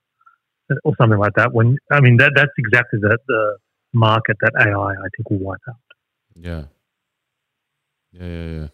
or 0.85 0.95
something 1.01 1.19
like 1.19 1.35
that. 1.35 1.53
When, 1.53 1.77
I 1.91 2.01
mean, 2.01 2.17
that 2.19 2.33
that's 2.35 2.53
exactly 2.59 3.01
the, 3.01 3.19
the 3.27 3.57
market 3.93 4.37
that 4.41 4.53
AI, 4.59 4.91
I 4.93 5.09
think, 5.17 5.31
will 5.31 5.39
wipe 5.39 5.61
out. 5.69 5.77
Yeah. 6.35 6.65
Yeah, 8.13 8.27
yeah, 8.27 8.51
yeah. 8.61 8.69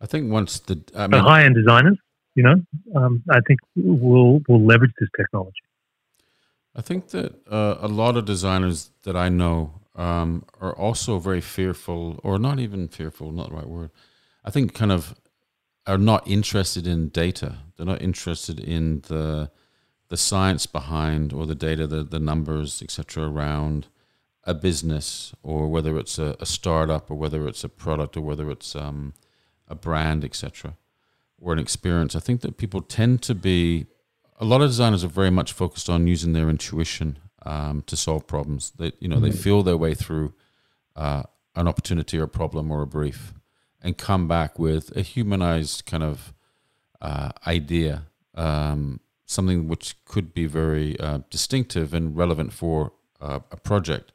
I 0.00 0.06
think 0.06 0.30
once 0.30 0.60
the 0.60 0.82
I 0.94 1.06
mean, 1.06 1.22
high 1.22 1.44
end 1.44 1.54
designers, 1.54 1.98
you 2.34 2.42
know, 2.42 2.56
um, 2.94 3.22
I 3.30 3.40
think 3.46 3.60
we'll 3.74 4.40
we'll 4.48 4.64
leverage 4.64 4.92
this 5.00 5.08
technology. 5.16 5.62
I 6.74 6.82
think 6.82 7.08
that 7.08 7.34
uh, 7.50 7.78
a 7.80 7.88
lot 7.88 8.16
of 8.16 8.26
designers 8.26 8.90
that 9.04 9.16
I 9.16 9.30
know 9.30 9.80
um, 9.94 10.44
are 10.60 10.74
also 10.76 11.18
very 11.18 11.40
fearful, 11.40 12.20
or 12.22 12.38
not 12.38 12.58
even 12.58 12.88
fearful, 12.88 13.32
not 13.32 13.48
the 13.48 13.56
right 13.56 13.66
word. 13.66 13.90
I 14.44 14.50
think 14.50 14.74
kind 14.74 14.92
of 14.92 15.14
are 15.86 15.98
not 15.98 16.28
interested 16.28 16.86
in 16.86 17.08
data. 17.08 17.58
They're 17.76 17.86
not 17.86 18.02
interested 18.02 18.60
in 18.60 19.00
the 19.08 19.50
the 20.08 20.16
science 20.16 20.66
behind 20.66 21.32
or 21.32 21.46
the 21.46 21.54
data, 21.54 21.86
the 21.86 22.04
the 22.04 22.20
numbers, 22.20 22.82
etc. 22.82 23.28
around 23.28 23.86
a 24.46 24.54
business 24.54 25.34
or 25.42 25.68
whether 25.68 25.98
it's 25.98 26.18
a, 26.18 26.36
a, 26.40 26.46
startup 26.46 27.10
or 27.10 27.14
whether 27.16 27.46
it's 27.48 27.64
a 27.64 27.68
product 27.68 28.16
or 28.16 28.20
whether 28.20 28.50
it's 28.50 28.74
um, 28.74 29.12
a 29.68 29.74
brand, 29.74 30.24
etc 30.24 30.76
or 31.40 31.52
an 31.52 31.58
experience, 31.58 32.16
I 32.16 32.20
think 32.20 32.40
that 32.42 32.56
people 32.56 32.80
tend 32.82 33.22
to 33.22 33.34
be. 33.34 33.86
A 34.38 34.44
lot 34.44 34.60
of 34.60 34.68
designers 34.68 35.02
are 35.02 35.08
very 35.08 35.30
much 35.30 35.52
focused 35.52 35.88
on 35.88 36.06
using 36.06 36.34
their 36.34 36.50
intuition 36.50 37.18
um, 37.44 37.82
to 37.86 37.96
solve 37.96 38.26
problems. 38.26 38.72
They, 38.76 38.92
you 39.00 39.08
know, 39.08 39.16
mm-hmm. 39.16 39.24
they 39.26 39.30
feel 39.32 39.62
their 39.62 39.76
way 39.76 39.94
through 39.94 40.34
uh, 40.94 41.22
an 41.54 41.66
opportunity 41.66 42.18
or 42.18 42.24
a 42.24 42.28
problem 42.28 42.70
or 42.70 42.82
a 42.82 42.86
brief, 42.86 43.32
and 43.82 43.96
come 43.96 44.28
back 44.28 44.58
with 44.58 44.94
a 44.96 45.02
humanized 45.02 45.86
kind 45.86 46.02
of 46.02 46.34
uh, 47.00 47.30
idea, 47.46 48.04
um, 48.34 49.00
something 49.24 49.68
which 49.68 49.96
could 50.04 50.34
be 50.34 50.46
very 50.46 50.98
uh, 51.00 51.20
distinctive 51.30 51.94
and 51.94 52.16
relevant 52.16 52.52
for 52.52 52.92
uh, 53.20 53.40
a 53.50 53.56
project. 53.56 54.12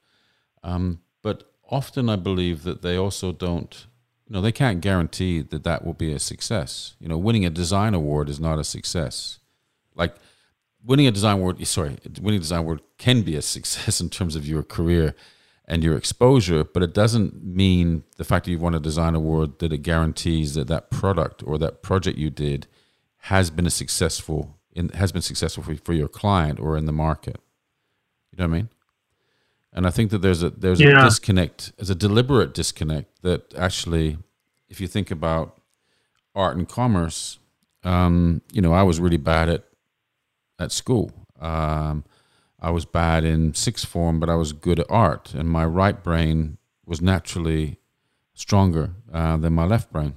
Um, 0.63 1.01
but 1.21 1.51
often, 1.69 2.09
I 2.09 2.15
believe 2.15 2.63
that 2.63 2.81
they 2.81 2.95
also 2.95 3.31
don't 3.31 3.87
you 4.31 4.37
know, 4.37 4.41
they 4.41 4.53
can't 4.53 4.79
guarantee 4.79 5.41
that 5.41 5.65
that 5.65 5.83
will 5.83 5.93
be 5.93 6.13
a 6.13 6.17
success. 6.17 6.95
You 7.01 7.09
know, 7.09 7.17
winning 7.17 7.45
a 7.45 7.49
design 7.49 7.93
award 7.93 8.29
is 8.29 8.39
not 8.39 8.59
a 8.59 8.63
success. 8.63 9.39
Like 9.93 10.15
winning 10.81 11.05
a 11.05 11.11
design 11.11 11.35
award, 11.35 11.67
sorry, 11.67 11.97
winning 12.21 12.37
a 12.37 12.39
design 12.39 12.59
award 12.59 12.81
can 12.97 13.23
be 13.23 13.35
a 13.35 13.41
success 13.55 13.99
in 13.99 14.09
terms 14.09 14.37
of 14.37 14.47
your 14.47 14.63
career 14.63 15.15
and 15.65 15.83
your 15.83 15.97
exposure, 15.97 16.63
but 16.63 16.81
it 16.81 16.93
doesn't 16.93 17.43
mean 17.43 18.05
the 18.15 18.23
fact 18.23 18.45
that 18.45 18.51
you've 18.51 18.61
won 18.61 18.73
a 18.73 18.79
design 18.79 19.15
award 19.15 19.59
that 19.59 19.73
it 19.73 19.79
guarantees 19.79 20.53
that 20.53 20.69
that 20.69 20.89
product 20.89 21.43
or 21.45 21.57
that 21.57 21.81
project 21.81 22.17
you 22.17 22.29
did 22.29 22.67
has 23.23 23.49
been 23.49 23.67
a 23.67 23.69
successful 23.69 24.57
in, 24.71 24.87
has 24.89 25.11
been 25.11 25.21
successful 25.21 25.61
for, 25.61 25.75
for 25.75 25.91
your 25.91 26.07
client 26.07 26.57
or 26.57 26.77
in 26.77 26.85
the 26.85 26.93
market. 26.93 27.35
You 28.31 28.37
know 28.37 28.47
what 28.47 28.55
I 28.55 28.57
mean? 28.61 28.69
And 29.73 29.87
I 29.87 29.89
think 29.89 30.11
that 30.11 30.21
there's 30.21 30.43
a 30.43 30.49
there's 30.49 30.81
yeah. 30.81 31.01
a 31.01 31.03
disconnect, 31.05 31.73
there's 31.77 31.89
a 31.89 31.95
deliberate 31.95 32.53
disconnect 32.53 33.21
that 33.21 33.53
actually, 33.55 34.17
if 34.69 34.81
you 34.81 34.87
think 34.87 35.11
about 35.11 35.57
art 36.35 36.57
and 36.57 36.67
commerce, 36.67 37.39
um, 37.83 38.41
you 38.51 38.61
know, 38.61 38.73
I 38.73 38.83
was 38.83 38.99
really 38.99 39.17
bad 39.17 39.49
at 39.49 39.63
at 40.59 40.71
school. 40.71 41.11
Um, 41.39 42.03
I 42.59 42.69
was 42.69 42.85
bad 42.85 43.23
in 43.23 43.53
sixth 43.53 43.87
form, 43.87 44.19
but 44.19 44.29
I 44.29 44.35
was 44.35 44.53
good 44.53 44.79
at 44.79 44.85
art, 44.89 45.33
and 45.33 45.49
my 45.49 45.65
right 45.65 46.01
brain 46.03 46.57
was 46.85 47.01
naturally 47.01 47.77
stronger 48.33 48.91
uh, 49.11 49.37
than 49.37 49.53
my 49.53 49.65
left 49.65 49.91
brain. 49.91 50.15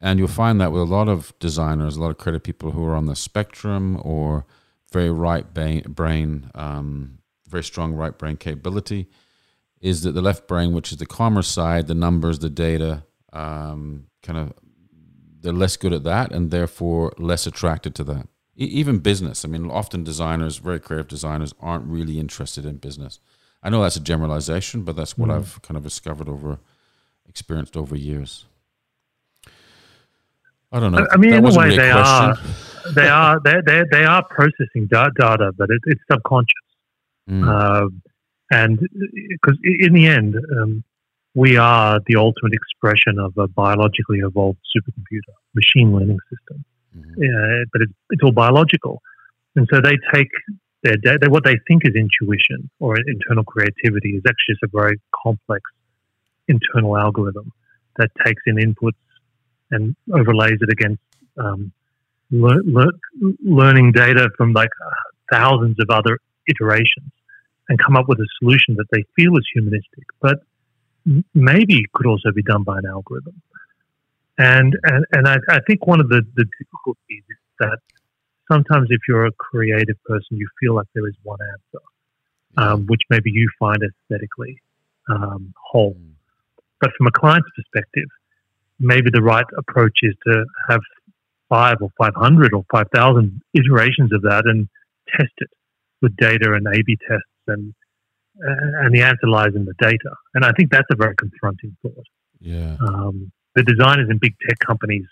And 0.00 0.18
you'll 0.18 0.28
find 0.28 0.60
that 0.60 0.72
with 0.72 0.82
a 0.82 0.86
lot 0.86 1.08
of 1.08 1.32
designers, 1.38 1.96
a 1.96 2.00
lot 2.00 2.10
of 2.10 2.18
creative 2.18 2.42
people 2.42 2.72
who 2.72 2.84
are 2.84 2.96
on 2.96 3.06
the 3.06 3.14
spectrum 3.14 4.00
or 4.02 4.46
very 4.92 5.10
right 5.10 5.52
brain, 5.52 5.82
brain 5.88 6.50
um, 6.54 7.18
very 7.52 7.62
strong 7.62 7.92
right 7.92 8.18
brain 8.18 8.36
capability, 8.36 9.06
is 9.80 10.02
that 10.02 10.12
the 10.12 10.22
left 10.22 10.48
brain, 10.48 10.72
which 10.72 10.90
is 10.92 10.98
the 10.98 11.06
commerce 11.06 11.48
side, 11.48 11.86
the 11.86 11.94
numbers, 11.94 12.38
the 12.40 12.50
data, 12.50 13.04
um, 13.32 14.06
kind 14.22 14.38
of, 14.38 14.52
they're 15.40 15.52
less 15.52 15.76
good 15.76 15.92
at 15.92 16.04
that 16.04 16.32
and 16.32 16.50
therefore 16.50 17.12
less 17.18 17.46
attracted 17.46 17.94
to 17.94 18.04
that. 18.04 18.26
E- 18.56 18.64
even 18.80 18.98
business. 18.98 19.44
I 19.44 19.48
mean, 19.48 19.70
often 19.70 20.04
designers, 20.04 20.56
very 20.58 20.80
creative 20.80 21.08
designers, 21.08 21.54
aren't 21.60 21.86
really 21.86 22.18
interested 22.18 22.64
in 22.64 22.76
business. 22.76 23.20
I 23.62 23.70
know 23.70 23.82
that's 23.82 23.96
a 23.96 24.00
generalization, 24.00 24.82
but 24.82 24.96
that's 24.96 25.16
what 25.18 25.30
mm. 25.30 25.36
I've 25.36 25.60
kind 25.62 25.76
of 25.76 25.84
discovered 25.84 26.28
over, 26.28 26.58
experienced 27.28 27.76
over 27.76 27.96
years. 27.96 28.46
I 30.74 30.80
don't 30.80 30.92
know. 30.92 31.06
I 31.10 31.16
mean, 31.16 31.34
in 31.34 31.44
a 31.44 31.50
way, 31.50 31.66
really 31.66 31.76
they 31.76 31.90
are, 31.90 32.38
they 32.94 33.08
are, 33.08 33.40
they 33.44 33.60
they 33.66 33.82
they 33.90 34.04
are 34.04 34.24
processing 34.24 34.86
data, 34.88 35.52
but 35.58 35.68
it, 35.70 35.80
it's 35.84 36.00
subconscious. 36.10 36.66
Mm. 37.28 37.48
Uh, 37.48 37.88
and 38.50 38.78
because 38.78 39.58
in 39.64 39.94
the 39.94 40.06
end, 40.06 40.36
um, 40.60 40.84
we 41.34 41.56
are 41.56 42.00
the 42.06 42.16
ultimate 42.16 42.52
expression 42.52 43.18
of 43.18 43.32
a 43.38 43.48
biologically 43.48 44.18
evolved 44.18 44.58
supercomputer, 44.76 45.34
machine 45.54 45.92
learning 45.94 46.18
system. 46.30 46.64
Mm-hmm. 46.96 47.62
but 47.72 47.80
it's, 47.80 47.92
it's 48.10 48.22
all 48.22 48.32
biological. 48.32 49.00
And 49.56 49.66
so 49.72 49.80
they 49.80 49.96
take 50.12 50.28
their, 50.82 50.96
their, 51.02 51.30
what 51.30 51.42
they 51.44 51.58
think 51.66 51.86
is 51.86 51.94
intuition 51.94 52.68
or 52.80 52.96
internal 52.98 53.44
creativity 53.44 54.10
is 54.10 54.22
actually 54.26 54.54
just 54.54 54.62
a 54.64 54.68
very 54.72 55.00
complex 55.24 55.62
internal 56.48 56.98
algorithm 56.98 57.50
that 57.96 58.10
takes 58.26 58.42
in 58.46 58.56
inputs 58.56 58.92
and 59.70 59.96
overlays 60.12 60.58
it 60.60 60.70
against 60.70 61.02
um, 61.38 61.72
le- 62.30 62.62
le- 62.64 62.92
learning 63.42 63.92
data 63.92 64.28
from 64.36 64.52
like 64.52 64.70
thousands 65.30 65.76
of 65.80 65.88
other 65.88 66.18
iterations 66.48 67.12
and 67.68 67.78
come 67.78 67.96
up 67.96 68.08
with 68.08 68.18
a 68.18 68.26
solution 68.40 68.76
that 68.76 68.86
they 68.90 69.04
feel 69.16 69.36
is 69.36 69.46
humanistic, 69.54 70.04
but 70.20 70.38
maybe 71.34 71.84
could 71.94 72.06
also 72.06 72.30
be 72.32 72.42
done 72.42 72.62
by 72.62 72.78
an 72.78 72.86
algorithm. 72.86 73.40
And 74.38 74.76
and, 74.84 75.04
and 75.12 75.28
I, 75.28 75.36
I 75.48 75.60
think 75.66 75.86
one 75.86 76.00
of 76.00 76.08
the, 76.08 76.22
the 76.34 76.44
difficulties 76.58 77.24
is 77.28 77.36
that 77.60 77.78
sometimes 78.50 78.88
if 78.90 79.00
you're 79.08 79.26
a 79.26 79.32
creative 79.32 80.02
person, 80.04 80.36
you 80.36 80.48
feel 80.60 80.74
like 80.74 80.86
there 80.94 81.06
is 81.06 81.14
one 81.22 81.38
answer, 81.40 81.84
um, 82.56 82.86
which 82.86 83.02
maybe 83.10 83.30
you 83.30 83.48
find 83.58 83.78
aesthetically 83.82 84.60
um, 85.08 85.52
whole. 85.56 85.94
Mm. 85.94 86.12
But 86.80 86.90
from 86.96 87.06
a 87.06 87.12
client's 87.12 87.48
perspective, 87.54 88.08
maybe 88.80 89.10
the 89.12 89.22
right 89.22 89.46
approach 89.56 89.98
is 90.02 90.14
to 90.26 90.44
have 90.68 90.80
five 91.48 91.76
or 91.80 91.90
500 91.98 92.54
or 92.54 92.64
5,000 92.72 93.40
iterations 93.54 94.12
of 94.12 94.22
that 94.22 94.44
and 94.46 94.68
test 95.14 95.32
it 95.38 95.50
with 96.02 96.14
data 96.16 96.52
and 96.54 96.66
A/B 96.66 96.98
tests, 97.08 97.24
and 97.46 97.72
uh, 98.36 98.84
and 98.84 98.94
the 98.94 99.02
answer 99.02 99.28
lies 99.28 99.54
in 99.54 99.64
the 99.64 99.74
data. 99.78 100.10
And 100.34 100.44
I 100.44 100.52
think 100.52 100.70
that's 100.70 100.88
a 100.90 100.96
very 100.96 101.14
confronting 101.16 101.76
thought. 101.82 102.06
Yeah. 102.40 102.76
Um, 102.86 103.30
the 103.54 103.62
designers 103.62 104.08
in 104.10 104.18
big 104.18 104.34
tech 104.48 104.58
companies 104.66 105.06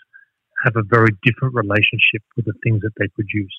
have 0.63 0.75
a 0.75 0.83
very 0.83 1.09
different 1.23 1.53
relationship 1.55 2.21
with 2.35 2.45
the 2.45 2.53
things 2.63 2.81
that 2.81 2.91
they 2.97 3.07
produce 3.09 3.55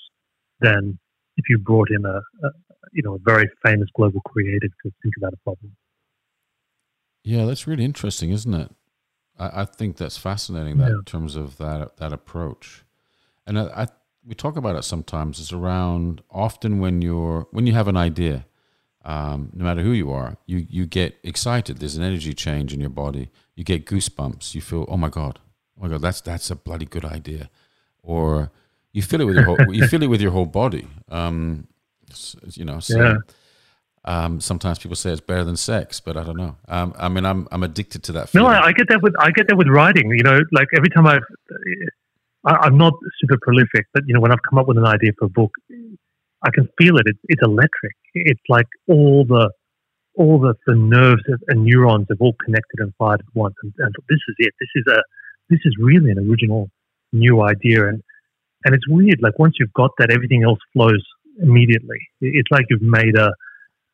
than 0.61 0.99
if 1.37 1.49
you 1.49 1.59
brought 1.59 1.91
in 1.91 2.05
a, 2.05 2.17
a 2.47 2.51
you 2.93 3.03
know 3.03 3.15
a 3.15 3.19
very 3.19 3.49
famous 3.65 3.89
global 3.97 4.21
creative 4.27 4.71
to 4.85 4.93
think 5.03 5.15
about 5.17 5.33
a 5.33 5.37
problem. 5.39 5.75
Yeah, 7.25 7.45
that's 7.47 7.67
really 7.67 7.85
interesting, 7.85 8.31
isn't 8.31 8.53
it? 8.55 8.71
I, 9.39 9.63
I 9.63 9.65
think 9.65 9.97
that's 9.97 10.19
fascinating 10.19 10.79
that 10.79 10.91
Yeah. 10.91 10.99
in 10.99 11.05
terms 11.05 11.37
of 11.37 11.57
that 11.59 11.97
that 11.97 12.13
approach, 12.13 12.85
and 13.47 13.59
I, 13.59 13.65
I 13.85 13.87
we 14.27 14.35
talk 14.35 14.57
about 14.57 14.77
it 14.77 14.85
sometimes. 14.85 15.41
It's 15.41 15.53
around 15.53 16.23
often 16.31 16.79
when 16.79 17.03
you're 17.03 17.47
when 17.51 17.67
you 17.67 17.73
have 17.73 17.89
an 17.89 17.97
idea, 17.97 18.47
um, 19.05 19.51
no 19.55 19.65
matter 19.65 19.83
who 19.83 19.93
you 19.93 20.11
are, 20.13 20.37
you 20.47 20.67
you 20.69 20.87
get 20.87 21.19
excited. 21.23 21.79
There's 21.79 21.97
an 21.97 22.03
energy 22.03 22.33
change 22.35 22.73
in 22.73 22.81
your 22.81 22.91
body. 22.91 23.31
You 23.55 23.65
get 23.65 23.87
goosebumps. 23.87 24.55
You 24.55 24.61
feel, 24.61 24.87
oh 24.89 24.97
my 24.97 25.09
god, 25.09 25.41
oh 25.79 25.83
my 25.83 25.89
god, 25.89 26.03
that's 26.03 26.21
that's 26.21 26.51
a 26.51 26.57
bloody 26.57 26.87
good 26.87 27.05
idea, 27.05 27.51
or 28.03 28.51
you 28.93 29.03
feel 29.03 29.21
it 29.21 29.25
with 29.25 29.37
your 29.37 29.45
whole 29.45 29.59
you 29.75 29.87
feel 29.89 30.03
it 30.03 30.09
with 30.09 30.21
your 30.21 30.33
whole 30.33 30.47
body. 30.47 30.87
Um, 31.09 31.67
you 32.55 32.65
know, 32.65 32.81
so. 32.81 33.01
Yeah. 33.01 33.17
Um, 34.05 34.41
sometimes 34.41 34.81
people 34.81 34.97
say 34.97 35.13
it's 35.13 35.21
better 35.21 35.45
than 35.45 35.57
sex, 35.57 36.01
but 36.01 36.17
I 36.17 36.25
don't 36.25 36.37
know. 36.37 36.57
Um, 36.67 36.93
I 36.99 37.09
mean, 37.09 37.25
I'm 37.25 37.47
I'm 37.53 37.63
addicted 37.63 38.03
to 38.03 38.13
that. 38.13 38.35
No, 38.35 38.47
I, 38.47 38.67
I 38.67 38.73
get 38.73 38.89
that 38.89 39.01
with 39.01 39.15
I 39.17 39.31
get 39.31 39.47
that 39.47 39.57
with 39.57 39.69
writing. 39.69 40.11
You 40.11 40.25
know, 40.25 40.41
like 40.51 40.67
every 40.75 40.89
time 40.89 41.07
I've, 41.07 41.23
I, 42.47 42.57
I'm 42.63 42.77
not 42.77 42.95
super 43.21 43.39
prolific, 43.41 43.87
but 43.95 44.03
you 44.07 44.15
know, 44.15 44.21
when 44.21 44.33
I've 44.33 44.43
come 44.49 44.59
up 44.59 44.67
with 44.69 44.79
an 44.79 44.87
idea 44.87 45.13
for 45.19 45.27
a 45.27 45.29
book, 45.29 45.53
I 46.45 46.51
can 46.51 46.69
feel 46.79 46.97
it. 46.97 47.05
It's, 47.07 47.19
it's 47.25 47.43
electric. 47.43 47.95
It's 48.15 48.41
like 48.49 48.67
all 48.89 49.25
the 49.25 49.51
all 50.15 50.39
the, 50.39 50.55
the 50.67 50.75
nerves 50.75 51.23
and 51.49 51.65
neurons 51.65 52.07
have 52.11 52.19
all 52.21 52.35
connected 52.45 52.81
and 52.81 52.93
fired 52.99 53.21
at 53.21 53.35
once. 53.35 53.55
And, 53.63 53.73
and 53.79 53.95
this 54.11 54.19
is 54.29 54.35
it. 54.39 54.53
This 54.61 54.69
is 54.75 54.85
a 54.89 55.03
this 55.49 55.61
is 55.65 55.75
really 55.79 56.11
an 56.11 56.19
original 56.19 56.69
new 57.13 57.43
idea. 57.43 57.89
And 57.89 58.03
and 58.65 58.75
it's 58.75 58.89
weird. 58.89 59.21
Like 59.23 59.39
once 59.39 59.55
you've 59.59 59.73
got 59.73 59.93
that, 59.99 60.11
everything 60.11 60.43
else 60.43 60.59
flows 60.73 61.05
immediately. 61.41 61.99
It's 62.21 62.51
like 62.51 62.67
you've 62.71 62.83
made 62.83 63.17
a 63.17 63.33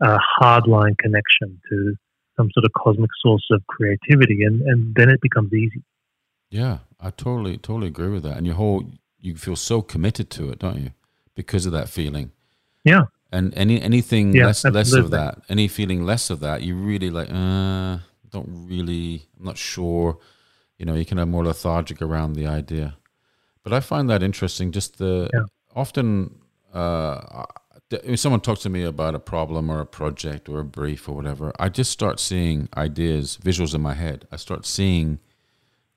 a 0.01 0.19
hardline 0.41 0.97
connection 0.99 1.61
to 1.71 1.95
some 2.37 2.49
sort 2.55 2.65
of 2.65 2.73
cosmic 2.73 3.11
source 3.21 3.45
of 3.51 3.61
creativity, 3.67 4.45
and, 4.45 4.63
and 4.63 4.95
then 4.95 5.09
it 5.09 5.21
becomes 5.21 5.53
easy. 5.53 5.83
Yeah, 6.51 6.79
I 7.01 7.11
totally 7.11 7.59
totally 7.59 7.89
agree 7.89 8.09
with 8.09 8.23
that. 8.23 8.37
And 8.37 8.47
your 8.47 8.57
whole 8.57 8.85
you 9.21 9.37
feel 9.37 9.57
so 9.57 9.83
committed 9.83 10.31
to 10.31 10.51
it, 10.51 10.59
don't 10.59 10.81
you? 10.81 10.91
Because 11.35 11.67
of 11.67 11.73
that 11.73 11.89
feeling. 11.89 12.33
Yeah. 12.85 13.03
And 13.31 13.53
any 13.55 13.81
anything 13.81 14.35
Yeah, 14.35 14.47
less 14.47 14.65
less 14.65 14.93
of 14.93 15.11
that, 15.11 15.43
any 15.49 15.69
feeling 15.69 16.05
less 16.05 16.31
of 16.31 16.41
that, 16.41 16.63
you 16.63 16.75
really 16.75 17.11
like. 17.11 17.29
Uh, 17.31 17.99
don't 18.31 18.49
really. 18.69 19.27
I'm 19.39 19.45
not 19.47 19.59
sure. 19.59 20.19
You 20.79 20.87
know, 20.87 20.95
you 20.95 21.05
can 21.05 21.19
have 21.19 21.29
more 21.29 21.45
lethargic 21.45 22.01
around 22.01 22.35
the 22.35 22.47
idea. 22.47 22.97
But 23.63 23.73
I 23.73 23.81
find 23.81 24.09
that 24.09 24.23
interesting. 24.23 24.73
Just 24.73 24.99
the 24.99 25.29
Yeah. 25.33 25.45
often. 25.75 26.41
Uh, 26.73 27.45
if 27.91 28.21
someone 28.21 28.41
talks 28.41 28.61
to 28.63 28.69
me 28.69 28.85
about 28.85 29.15
a 29.15 29.19
problem 29.19 29.71
or 29.71 29.81
a 29.81 29.87
project 29.87 30.49
or 30.49 30.61
a 30.61 30.65
brief 30.65 31.09
or 31.09 31.15
whatever, 31.15 31.53
I 31.59 31.71
just 31.71 31.91
start 31.91 32.21
seeing 32.21 32.69
ideas, 32.77 33.39
visuals 33.43 33.75
in 33.75 33.81
my 33.81 33.95
head. 33.95 34.27
I 34.31 34.37
start 34.37 34.67
seeing 34.67 35.21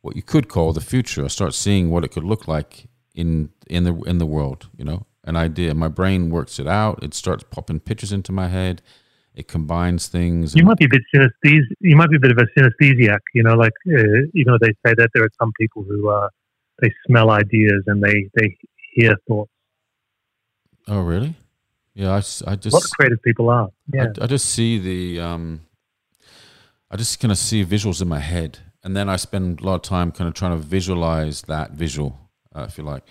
what 0.02 0.16
you 0.16 0.22
could 0.22 0.48
call 0.48 0.74
the 0.74 0.82
future. 0.82 1.24
I 1.24 1.28
start 1.28 1.54
seeing 1.54 1.90
what 1.90 2.04
it 2.04 2.10
could 2.10 2.24
look 2.24 2.48
like 2.48 2.88
in 3.14 3.50
in 3.68 3.84
the 3.84 3.94
in 4.02 4.18
the 4.18 4.26
world. 4.26 4.68
You 4.78 4.86
know, 4.86 5.06
an 5.24 5.36
idea. 5.36 5.74
My 5.74 5.88
brain 5.88 6.30
works 6.30 6.60
it 6.60 6.68
out. 6.68 7.04
It 7.04 7.14
starts 7.14 7.44
popping 7.50 7.80
pictures 7.80 8.12
into 8.12 8.32
my 8.32 8.48
head. 8.48 8.82
It 9.34 9.48
combines 9.48 10.08
things. 10.08 10.56
You 10.56 10.66
might 10.66 10.78
be 10.78 10.86
a 10.86 10.90
bit 10.90 11.04
synesthesic. 11.14 11.76
You 11.80 11.96
might 11.96 12.10
be 12.10 12.18
a 12.18 12.20
bit 12.20 12.32
of 12.32 12.38
a 12.38 12.48
synesthesiac. 12.60 13.20
You 13.34 13.44
know, 13.44 13.56
like 13.56 13.74
uh, 13.88 14.28
you 14.34 14.46
know, 14.46 14.58
they 14.60 14.74
say 14.86 14.94
that 14.98 15.10
there 15.14 15.24
are 15.24 15.32
some 15.40 15.52
people 15.60 15.84
who 15.84 16.10
uh, 16.10 16.28
they 16.82 16.92
smell 17.08 17.30
ideas 17.30 17.84
and 17.88 18.04
they 18.04 18.30
they 18.36 18.58
hear 18.94 19.16
thoughts. 19.28 19.52
oh, 20.88 21.02
really? 21.02 21.36
Yeah, 21.94 22.12
I, 22.12 22.18
I 22.18 22.18
A 22.18 22.18
lot 22.18 22.54
of 22.54 22.62
just 22.62 22.98
creative 22.98 23.22
people 23.22 23.50
are. 23.50 23.70
Yeah, 23.94 24.08
I, 24.20 24.24
I 24.24 24.28
just 24.28 24.46
see 24.46 24.80
the 24.80 25.22
um, 25.22 25.62
I 26.90 26.98
just 26.98 27.20
kind 27.20 27.32
of 27.32 27.38
see 27.38 27.66
visuals 27.66 28.02
in 28.02 28.08
my 28.08 28.20
head, 28.20 28.60
and 28.84 28.96
then 28.96 29.10
I 29.10 29.16
spend 29.16 29.62
a 29.62 29.64
lot 29.64 29.76
of 29.76 29.82
time 29.82 30.12
kind 30.12 30.28
of 30.28 30.34
trying 30.34 30.52
to 30.52 30.58
visualize 30.58 31.44
that 31.44 31.72
visual, 31.72 32.18
uh, 32.56 32.66
if 32.68 32.78
you 32.78 32.84
like. 32.84 33.04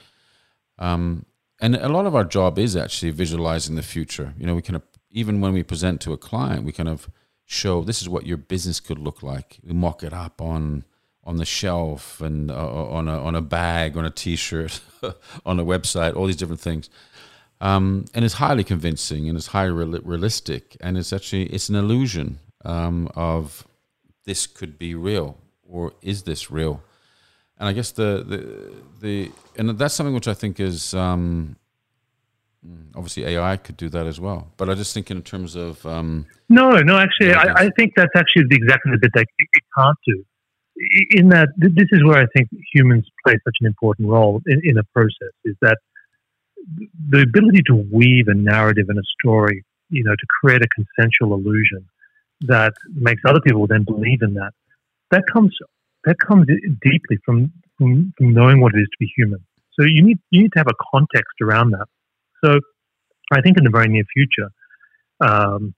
Um, 0.78 1.26
and 1.60 1.76
a 1.76 1.88
lot 1.88 2.06
of 2.06 2.14
our 2.14 2.24
job 2.24 2.58
is 2.58 2.76
actually 2.76 3.10
visualizing 3.10 3.76
the 3.76 3.82
future. 3.82 4.34
You 4.38 4.46
know, 4.46 4.54
we 4.54 4.62
kind 4.62 4.76
of 4.76 4.82
even 5.10 5.40
when 5.40 5.52
we 5.52 5.62
present 5.62 6.00
to 6.02 6.12
a 6.12 6.16
client, 6.16 6.64
we 6.64 6.72
kind 6.72 6.88
of 6.88 7.08
show 7.44 7.82
this 7.82 8.00
is 8.00 8.08
what 8.08 8.26
your 8.26 8.36
business 8.36 8.80
could 8.80 8.98
look 8.98 9.22
like. 9.22 9.58
We 9.62 9.72
mock 9.72 10.02
it 10.02 10.12
up 10.12 10.40
on 10.40 10.84
on 11.24 11.36
the 11.36 11.44
shelf 11.44 12.20
and 12.20 12.50
uh, 12.50 12.84
on 12.88 13.08
a 13.08 13.22
on 13.22 13.34
a 13.34 13.42
bag, 13.42 13.96
on 13.96 14.04
a 14.04 14.10
T-shirt, 14.10 14.80
on 15.46 15.60
a 15.60 15.64
website, 15.64 16.16
all 16.16 16.26
these 16.26 16.36
different 16.36 16.60
things 16.60 16.88
um, 17.60 18.06
and 18.14 18.24
it's 18.24 18.34
highly 18.34 18.64
convincing 18.64 19.28
and 19.28 19.36
it's 19.36 19.48
highly 19.48 19.70
real- 19.70 20.00
realistic 20.02 20.76
and 20.80 20.96
it's 20.96 21.12
actually 21.12 21.44
it's 21.46 21.68
an 21.68 21.76
illusion 21.76 22.38
um, 22.64 23.10
of 23.14 23.66
this 24.24 24.46
could 24.46 24.78
be 24.78 24.94
real 24.94 25.36
or 25.70 25.92
is 26.02 26.22
this 26.24 26.50
real 26.50 26.82
and 27.58 27.68
i 27.68 27.72
guess 27.72 27.90
the 27.92 28.24
the, 28.26 28.72
the 29.00 29.30
and 29.56 29.78
that's 29.78 29.94
something 29.94 30.14
which 30.14 30.28
i 30.28 30.34
think 30.34 30.58
is 30.60 30.94
um, 30.94 31.56
obviously 32.94 33.24
ai 33.24 33.56
could 33.56 33.76
do 33.76 33.88
that 33.88 34.06
as 34.06 34.20
well 34.20 34.48
but 34.56 34.68
i 34.68 34.74
just 34.74 34.92
think 34.92 35.10
in 35.10 35.22
terms 35.22 35.56
of 35.56 35.84
um, 35.86 36.26
No, 36.50 36.70
no, 36.80 36.98
actually, 36.98 37.32
I. 37.32 37.44
I, 37.64 37.70
think 37.76 37.92
that's 37.96 38.16
actually 38.16 38.46
the, 38.50 38.56
exactly 38.56 38.90
the 38.90 38.98
bit 38.98 39.12
that 39.14 39.26
it, 39.38 39.48
it 39.52 39.62
can't 39.78 39.96
do. 40.04 40.24
In 41.12 41.28
that, 41.28 41.48
this 41.56 41.88
is 41.92 42.02
where 42.04 42.20
I 42.20 42.26
think 42.34 42.48
humans 42.74 43.06
play 43.24 43.34
such 43.44 43.56
an 43.60 43.66
important 43.68 44.08
role 44.08 44.42
in, 44.46 44.60
in 44.64 44.76
a 44.76 44.82
process. 44.92 45.32
Is 45.44 45.54
that 45.60 45.78
the 47.08 47.20
ability 47.22 47.62
to 47.66 47.74
weave 47.92 48.26
a 48.26 48.34
narrative 48.34 48.86
and 48.88 48.98
a 48.98 49.06
story, 49.20 49.64
you 49.90 50.02
know, 50.02 50.12
to 50.12 50.26
create 50.40 50.62
a 50.62 50.68
consensual 50.74 51.34
illusion 51.38 51.86
that 52.42 52.72
makes 52.94 53.22
other 53.24 53.40
people 53.40 53.66
then 53.68 53.84
believe 53.84 54.22
in 54.22 54.34
that. 54.34 54.52
That 55.10 55.24
comes 55.32 55.56
that 56.04 56.16
comes 56.26 56.46
deeply 56.82 57.18
from 57.24 57.52
from, 57.76 58.12
from 58.16 58.32
knowing 58.32 58.60
what 58.60 58.74
it 58.74 58.78
is 58.80 58.88
to 58.88 58.96
be 58.98 59.12
human. 59.16 59.40
So 59.78 59.84
you 59.86 60.02
need 60.02 60.18
you 60.30 60.42
need 60.42 60.52
to 60.52 60.58
have 60.60 60.68
a 60.68 60.78
context 60.94 61.36
around 61.42 61.70
that. 61.72 61.86
So 62.44 62.60
I 63.32 63.40
think 63.40 63.58
in 63.58 63.64
the 63.64 63.70
very 63.70 63.88
near 63.88 64.04
future. 64.14 64.50
Um, 65.20 65.74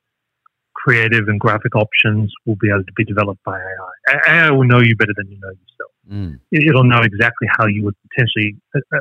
creative 0.74 1.28
and 1.28 1.38
graphic 1.38 1.74
options 1.76 2.32
will 2.46 2.56
be 2.60 2.68
able 2.68 2.82
to 2.84 2.92
be 2.96 3.04
developed 3.04 3.42
by 3.44 3.58
AI. 3.58 4.18
AI 4.26 4.50
will 4.50 4.64
know 4.64 4.80
you 4.80 4.96
better 4.96 5.12
than 5.16 5.28
you 5.30 5.38
know 5.40 5.50
yourself. 5.50 5.92
mm, 6.10 6.40
It- 6.50 6.68
It'll 6.68 6.84
know 6.84 7.00
exactly 7.02 7.48
how 7.56 7.66
you 7.66 7.84
would 7.84 7.94
potentially 8.08 8.56
uh, 8.74 8.80
uh, 8.96 9.00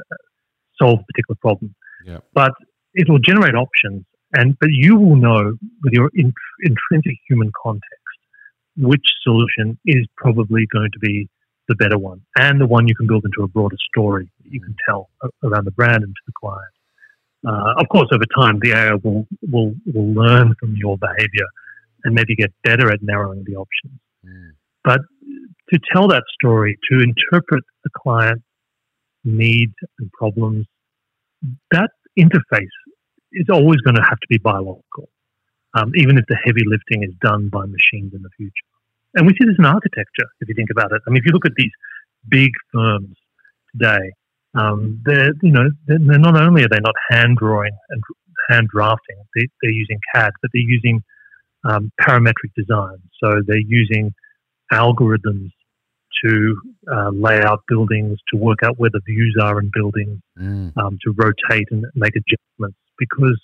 solve 0.79 0.99
a 0.99 1.03
particular 1.03 1.38
problem. 1.41 1.73
Yeah. 2.05 2.19
But 2.34 2.53
it 2.93 3.09
will 3.09 3.19
generate 3.19 3.55
options, 3.55 4.03
and 4.34 4.57
but 4.59 4.69
you 4.71 4.95
will 4.97 5.15
know 5.15 5.53
with 5.84 5.93
your 5.93 6.09
in, 6.13 6.34
intrinsic 6.63 7.17
human 7.27 7.51
context 7.63 8.00
which 8.78 9.05
solution 9.24 9.78
is 9.86 10.05
probably 10.17 10.67
going 10.72 10.89
to 10.91 10.99
be 10.99 11.28
the 11.67 11.76
better 11.76 11.97
one, 11.97 12.22
and 12.38 12.59
the 12.59 12.65
one 12.65 12.88
you 12.88 12.95
can 12.95 13.07
build 13.07 13.24
into 13.26 13.43
a 13.43 13.47
broader 13.47 13.78
story 13.93 14.30
that 14.43 14.51
you 14.51 14.59
can 14.59 14.76
tell 14.88 15.09
around 15.43 15.65
the 15.65 15.72
brand 15.72 16.03
and 16.03 16.13
to 16.13 16.22
the 16.28 16.34
client. 16.39 16.74
Uh, 17.47 17.82
of 17.82 17.88
course, 17.89 18.07
over 18.13 18.26
time, 18.36 18.59
the 18.61 18.72
AI 18.72 18.93
will, 18.95 19.26
will 19.51 19.74
will 19.93 20.13
learn 20.13 20.53
from 20.59 20.76
your 20.76 20.97
behavior 20.97 21.47
and 22.03 22.13
maybe 22.13 22.36
get 22.36 22.53
better 22.63 22.91
at 22.91 23.01
narrowing 23.01 23.43
the 23.45 23.55
options. 23.55 23.99
mm, 24.26 24.51
But 24.84 25.01
to 25.72 25.80
tell 25.91 26.07
that 26.09 26.24
story, 26.34 26.78
to 26.91 26.99
interpret 26.99 27.63
the 27.84 27.89
client's 27.97 28.43
needs 29.24 29.74
and 29.99 30.11
problems, 30.11 30.65
that 31.72 31.89
interface 32.17 32.76
is 33.34 33.47
always 33.51 33.80
going 33.82 33.95
to 33.95 34.01
have 34.01 34.19
to 34.19 34.28
be 34.30 34.38
biological, 34.38 35.09
um, 35.76 35.91
even 35.95 36.17
if 36.17 36.26
the 36.28 36.36
heavy 36.36 36.63
lifting 36.65 37.03
is 37.03 37.13
done 37.22 37.49
by 37.49 37.65
machines 37.65 38.13
in 38.13 38.22
the 38.22 38.30
future. 38.38 38.69
And 39.15 39.28
we 39.28 39.34
see 39.34 39.45
this 39.45 39.55
in 39.59 39.65
architecture, 39.65 40.28
if 40.39 40.47
you 40.47 40.55
think 40.55 40.69
about 40.72 40.91
it. 40.91 41.01
I 41.05 41.09
mean, 41.09 41.17
if 41.17 41.26
you 41.26 41.32
look 41.32 41.45
at 41.45 41.55
these 41.55 41.72
big 42.30 42.51
firms 42.74 43.15
today, 43.74 44.13
um, 44.53 45.01
they're 45.05 45.32
you 45.41 45.51
know 45.51 45.69
they're, 45.88 45.99
they're 45.99 46.19
not 46.19 46.36
only 46.36 46.63
are 46.63 46.69
they 46.69 46.80
not 46.80 46.95
hand 47.09 47.38
drawing 47.38 47.76
and 47.89 48.03
hand 48.49 48.67
drafting, 48.67 49.15
they, 49.36 49.47
they're 49.61 49.72
using 49.72 49.99
CAD, 50.13 50.32
but 50.41 50.51
they're 50.53 50.61
using 50.61 51.01
um, 51.63 51.91
parametric 52.01 52.53
design. 52.55 52.97
So 53.24 53.41
they're 53.45 53.57
using 53.57 54.13
algorithms 54.72 55.51
to 56.24 56.61
uh, 56.91 57.09
lay 57.09 57.41
out 57.41 57.63
buildings, 57.67 58.19
to 58.32 58.38
work 58.38 58.59
out 58.63 58.78
where 58.78 58.89
the 58.91 59.01
views 59.07 59.36
are 59.41 59.59
in 59.59 59.72
buildings, 59.74 60.19
mm, 60.38 60.72
um, 60.78 60.97
to 61.03 61.13
rotate 61.15 61.67
and 61.72 61.86
make 61.95 62.13
adjustments 62.15 62.78
because 62.97 63.39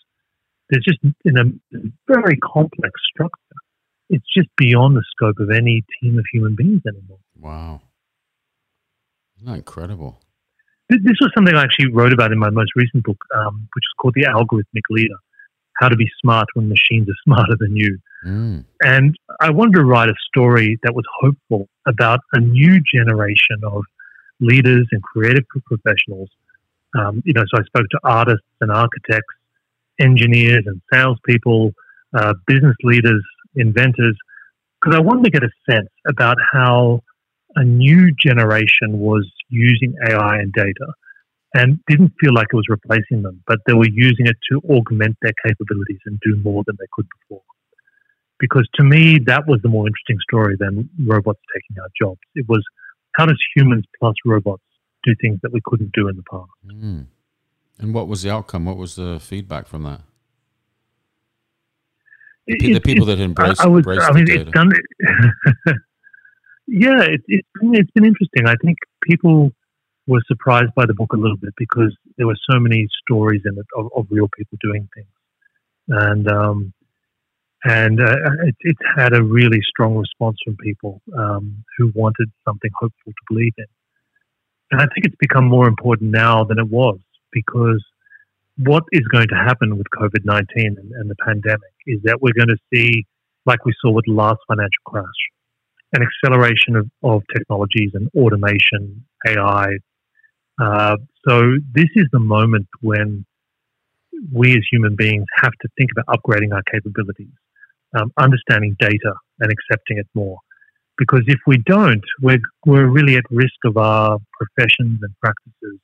there's 0.70 0.86
just 0.86 1.00
in 1.26 1.38
a 1.38 1.44
very 2.08 2.38
complex 2.38 2.94
structure. 3.14 3.60
It's 4.10 4.26
just 4.36 4.50
beyond 4.58 4.96
the 4.96 5.04
scope 5.12 5.40
of 5.40 5.50
any 5.52 5.84
team 6.02 6.18
of 6.18 6.26
human 6.32 6.56
beings 6.56 6.82
anymore. 6.88 7.20
wow 7.40 7.82
isn't 9.36 9.48
that 9.48 9.58
incredible 9.58 10.20
This 10.90 11.18
was 11.22 11.32
something 11.36 11.56
I 11.56 11.64
actually 11.64 11.92
wrote 11.92 12.14
about 12.14 12.32
in 12.32 12.40
my 12.40 12.50
most 12.50 12.72
recent 12.76 13.04
book, 13.04 13.18
um, 13.36 13.68
which 13.76 13.84
is 13.84 13.94
called 14.00 14.14
The 14.16 14.24
Algorithmic 14.24 14.88
Leader. 14.90 15.20
how 15.80 15.90
to 15.90 15.96
be 15.96 16.10
smart 16.22 16.48
when 16.56 16.70
machines 16.70 17.08
are 17.10 17.20
smarter 17.24 17.56
than 17.60 17.76
you. 17.76 18.00
Mm. 18.26 18.66
And 18.82 19.16
I 19.40 19.52
wanted 19.52 19.76
to 19.76 19.84
write 19.84 20.10
a 20.10 20.16
story 20.28 20.80
that 20.84 20.96
was 20.96 21.06
hopeful 21.22 21.68
about 21.88 22.20
a 22.34 22.40
new 22.40 22.82
generation 22.96 23.60
of 23.64 23.84
leaders 24.40 24.88
and 24.92 25.02
creative 25.04 25.44
professionals. 25.66 26.30
Um, 26.98 27.22
you 27.26 27.34
know, 27.34 27.44
so 27.54 27.62
I 27.62 27.64
spoke 27.66 27.88
to 27.92 28.00
artists 28.04 28.48
and 28.62 28.72
architects, 28.72 29.36
engineers 30.00 30.64
and 30.66 30.82
salespeople, 30.92 31.72
uh, 32.16 32.34
business 32.46 32.76
leaders, 32.84 33.24
inventors, 33.56 34.18
because 34.82 34.98
I 34.98 35.02
wanted 35.02 35.26
to 35.26 35.32
get 35.32 35.44
a 35.44 35.50
sense 35.70 35.90
about 36.08 36.38
how 36.52 37.02
a 37.56 37.64
new 37.64 38.12
generation 38.24 39.00
was 39.00 39.30
using 39.50 39.96
AI 40.08 40.38
and 40.38 40.54
data 40.54 40.88
and 41.54 41.80
didn't 41.88 42.14
feel 42.20 42.34
like 42.34 42.48
it 42.52 42.56
was 42.56 42.68
replacing 42.70 43.24
them, 43.24 43.42
but 43.48 43.60
they 43.66 43.74
were 43.74 43.90
using 43.92 44.28
it 44.28 44.36
to 44.52 44.62
augment 44.70 45.18
their 45.22 45.34
capabilities 45.46 46.00
and 46.06 46.20
do 46.24 46.36
more 46.44 46.64
than 46.68 46.76
they 46.80 46.86
could 46.92 47.08
before. 47.22 47.42
Because 48.40 48.68
to 48.76 48.84
me, 48.84 49.18
that 49.26 49.48
was 49.48 49.60
the 49.64 49.70
more 49.70 49.88
interesting 49.88 50.18
story 50.30 50.56
than 50.60 50.88
robots 51.06 51.40
taking 51.56 51.82
our 51.82 51.90
jobs. 52.00 52.20
It 52.36 52.46
was 52.48 52.64
how 53.16 53.26
does 53.26 53.42
humans 53.56 53.86
plus 54.00 54.14
robots 54.26 54.62
do 55.04 55.16
things 55.20 55.40
that 55.42 55.52
we 55.52 55.62
couldn't 55.66 55.92
do 55.94 56.08
in 56.08 56.18
the 56.18 56.24
past? 56.30 56.52
Mm. 56.68 57.08
And 57.80 57.94
what 57.94 58.08
was 58.08 58.24
the 58.24 58.32
outcome? 58.32 58.66
What 58.66 58.78
was 58.78 58.96
the 58.96 59.20
feedback 59.20 59.68
from 59.68 59.84
that? 59.84 60.02
The, 62.48 62.74
the 62.74 62.82
people 62.82 63.06
that 63.08 63.20
embraced, 63.20 63.62
I, 63.62 63.68
was, 63.68 63.80
embraced 63.80 64.10
I 64.10 64.14
mean, 64.14 64.26
it's 64.30 64.52
done. 64.52 64.72
yeah, 66.68 67.02
it, 67.02 67.22
it, 67.28 67.46
it's 67.62 67.92
been 67.92 68.06
interesting. 68.06 68.48
I 68.48 68.56
think 68.64 68.78
people 69.04 69.52
were 70.08 70.22
surprised 70.28 70.74
by 70.74 70.86
the 70.86 70.94
book 70.94 71.12
a 71.12 71.18
little 71.18 71.36
bit 71.36 71.54
because 71.58 71.96
there 72.18 72.26
were 72.26 72.38
so 72.50 72.58
many 72.58 72.88
stories 73.04 73.42
in 73.46 73.58
it 73.58 73.66
of, 73.76 73.90
of 73.96 74.08
real 74.10 74.30
people 74.38 74.58
doing 74.62 74.88
things, 74.96 75.08
and 75.90 76.32
um, 76.32 76.74
and 77.66 78.00
uh, 78.00 78.16
it, 78.46 78.56
it, 78.62 78.78
had 78.96 79.14
a 79.14 79.22
really 79.22 79.60
strong 79.62 79.98
response 79.98 80.38
from 80.46 80.56
people 80.56 81.02
um, 81.18 81.66
who 81.78 81.92
wanted 81.96 82.32
something 82.46 82.72
hopeful 82.80 83.12
to 83.12 83.22
believe 83.30 83.54
in. 83.58 83.66
And 84.72 84.82
I 84.82 84.86
think 84.86 85.06
it's 85.06 85.16
become 85.20 85.46
more 85.46 85.68
important 85.68 86.12
now 86.12 86.46
than 86.46 86.60
it 86.60 86.70
was 86.70 87.00
because 87.32 87.84
what 88.58 88.84
is 88.92 89.06
going 89.12 89.28
to 89.28 89.36
happen 89.36 89.78
with 89.78 89.88
COVID 89.96 90.26
19 90.26 90.48
and, 90.56 90.92
and, 90.94 91.10
the 91.10 91.16
pandemic 91.24 91.74
is 91.86 92.00
that 92.04 92.22
we're 92.22 92.34
going 92.34 92.48
to 92.48 92.58
see, 92.74 93.06
like 93.46 93.64
we 93.66 93.74
saw 93.82 93.92
with 93.92 94.06
the 94.06 94.14
last 94.14 94.40
financial 94.48 94.84
crash, 94.86 95.06
an 95.94 96.02
acceleration 96.04 96.76
of, 96.76 96.90
of 97.04 97.22
technologies 97.36 97.92
and 97.94 98.10
automation, 98.18 99.06
AI. 99.28 99.78
Uh, 100.60 100.98
so, 101.28 101.58
this 101.72 101.90
is 101.96 102.08
the 102.12 102.20
moment 102.20 102.68
when 102.82 103.26
we 104.34 104.54
as 104.54 104.64
human 104.72 104.96
beings 104.96 105.26
have 105.36 105.52
to 105.62 105.70
think 105.78 105.92
about 105.92 106.18
upgrading 106.18 106.52
our 106.52 106.64
capabilities, 106.72 107.34
um, 107.96 108.12
understanding 108.18 108.76
data 108.80 109.14
and 109.40 109.52
accepting 109.52 110.00
it 110.00 110.08
more. 110.16 110.38
Because 110.98 111.22
if 111.28 111.40
we 111.46 111.58
don't, 111.58 112.04
we're, 112.24 112.40
we're 112.66 112.88
really 112.88 113.18
at 113.18 113.24
risk 113.30 113.54
of 113.66 113.78
our 113.78 114.18
professions 114.40 115.00
and 115.04 115.14
practices 115.22 115.80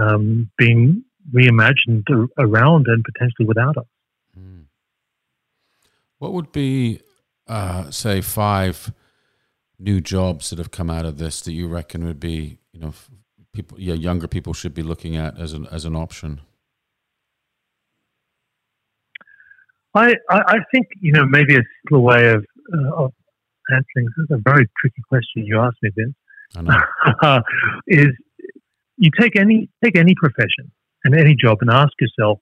um, 0.00 0.50
being 0.58 1.04
reimagined 1.32 2.04
around 2.38 2.86
and 2.88 3.04
potentially 3.04 3.46
without 3.46 3.76
us. 3.76 3.86
Mm. 4.38 4.64
What 6.18 6.32
would 6.32 6.52
be, 6.52 7.00
uh, 7.46 7.90
say, 7.90 8.20
five 8.20 8.92
new 9.78 10.00
jobs 10.00 10.50
that 10.50 10.58
have 10.58 10.70
come 10.70 10.90
out 10.90 11.04
of 11.04 11.18
this 11.18 11.40
that 11.42 11.52
you 11.52 11.68
reckon 11.68 12.04
would 12.04 12.20
be, 12.20 12.58
you 12.72 12.80
know, 12.80 12.94
people, 13.52 13.78
yeah, 13.80 13.94
younger 13.94 14.28
people 14.28 14.52
should 14.52 14.74
be 14.74 14.82
looking 14.82 15.16
at 15.16 15.38
as 15.38 15.52
an 15.52 15.66
as 15.70 15.84
an 15.84 15.96
option? 15.96 16.40
I 19.94 20.14
I, 20.28 20.58
think 20.72 20.88
you 21.00 21.12
know 21.12 21.24
maybe 21.24 21.56
a 21.56 21.62
simpler 21.82 22.00
way 22.00 22.28
of, 22.28 22.44
uh, 22.74 23.04
of 23.04 23.12
answering 23.70 24.06
this 24.06 24.24
is 24.24 24.30
a 24.30 24.40
very 24.44 24.68
tricky 24.78 25.02
question 25.08 25.46
you 25.46 25.58
asked 25.58 25.78
me, 25.82 25.90
Vince. 25.96 26.14
I 26.54 26.62
know. 26.62 27.42
is 27.86 28.12
you 28.98 29.10
take 29.18 29.38
any 29.38 29.68
take 29.84 29.96
any 29.96 30.14
profession 30.14 30.70
and 31.04 31.14
any 31.14 31.34
job 31.34 31.58
and 31.60 31.70
ask 31.70 31.92
yourself, 32.00 32.40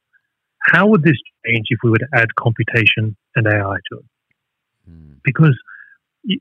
how 0.60 0.86
would 0.86 1.02
this 1.02 1.18
change 1.46 1.66
if 1.70 1.78
we 1.82 1.90
were 1.90 1.98
to 1.98 2.08
add 2.14 2.34
computation 2.36 3.16
and 3.36 3.46
AI 3.46 3.76
to 3.90 3.98
it? 3.98 4.04
Mm. 4.90 5.16
Because 5.22 5.56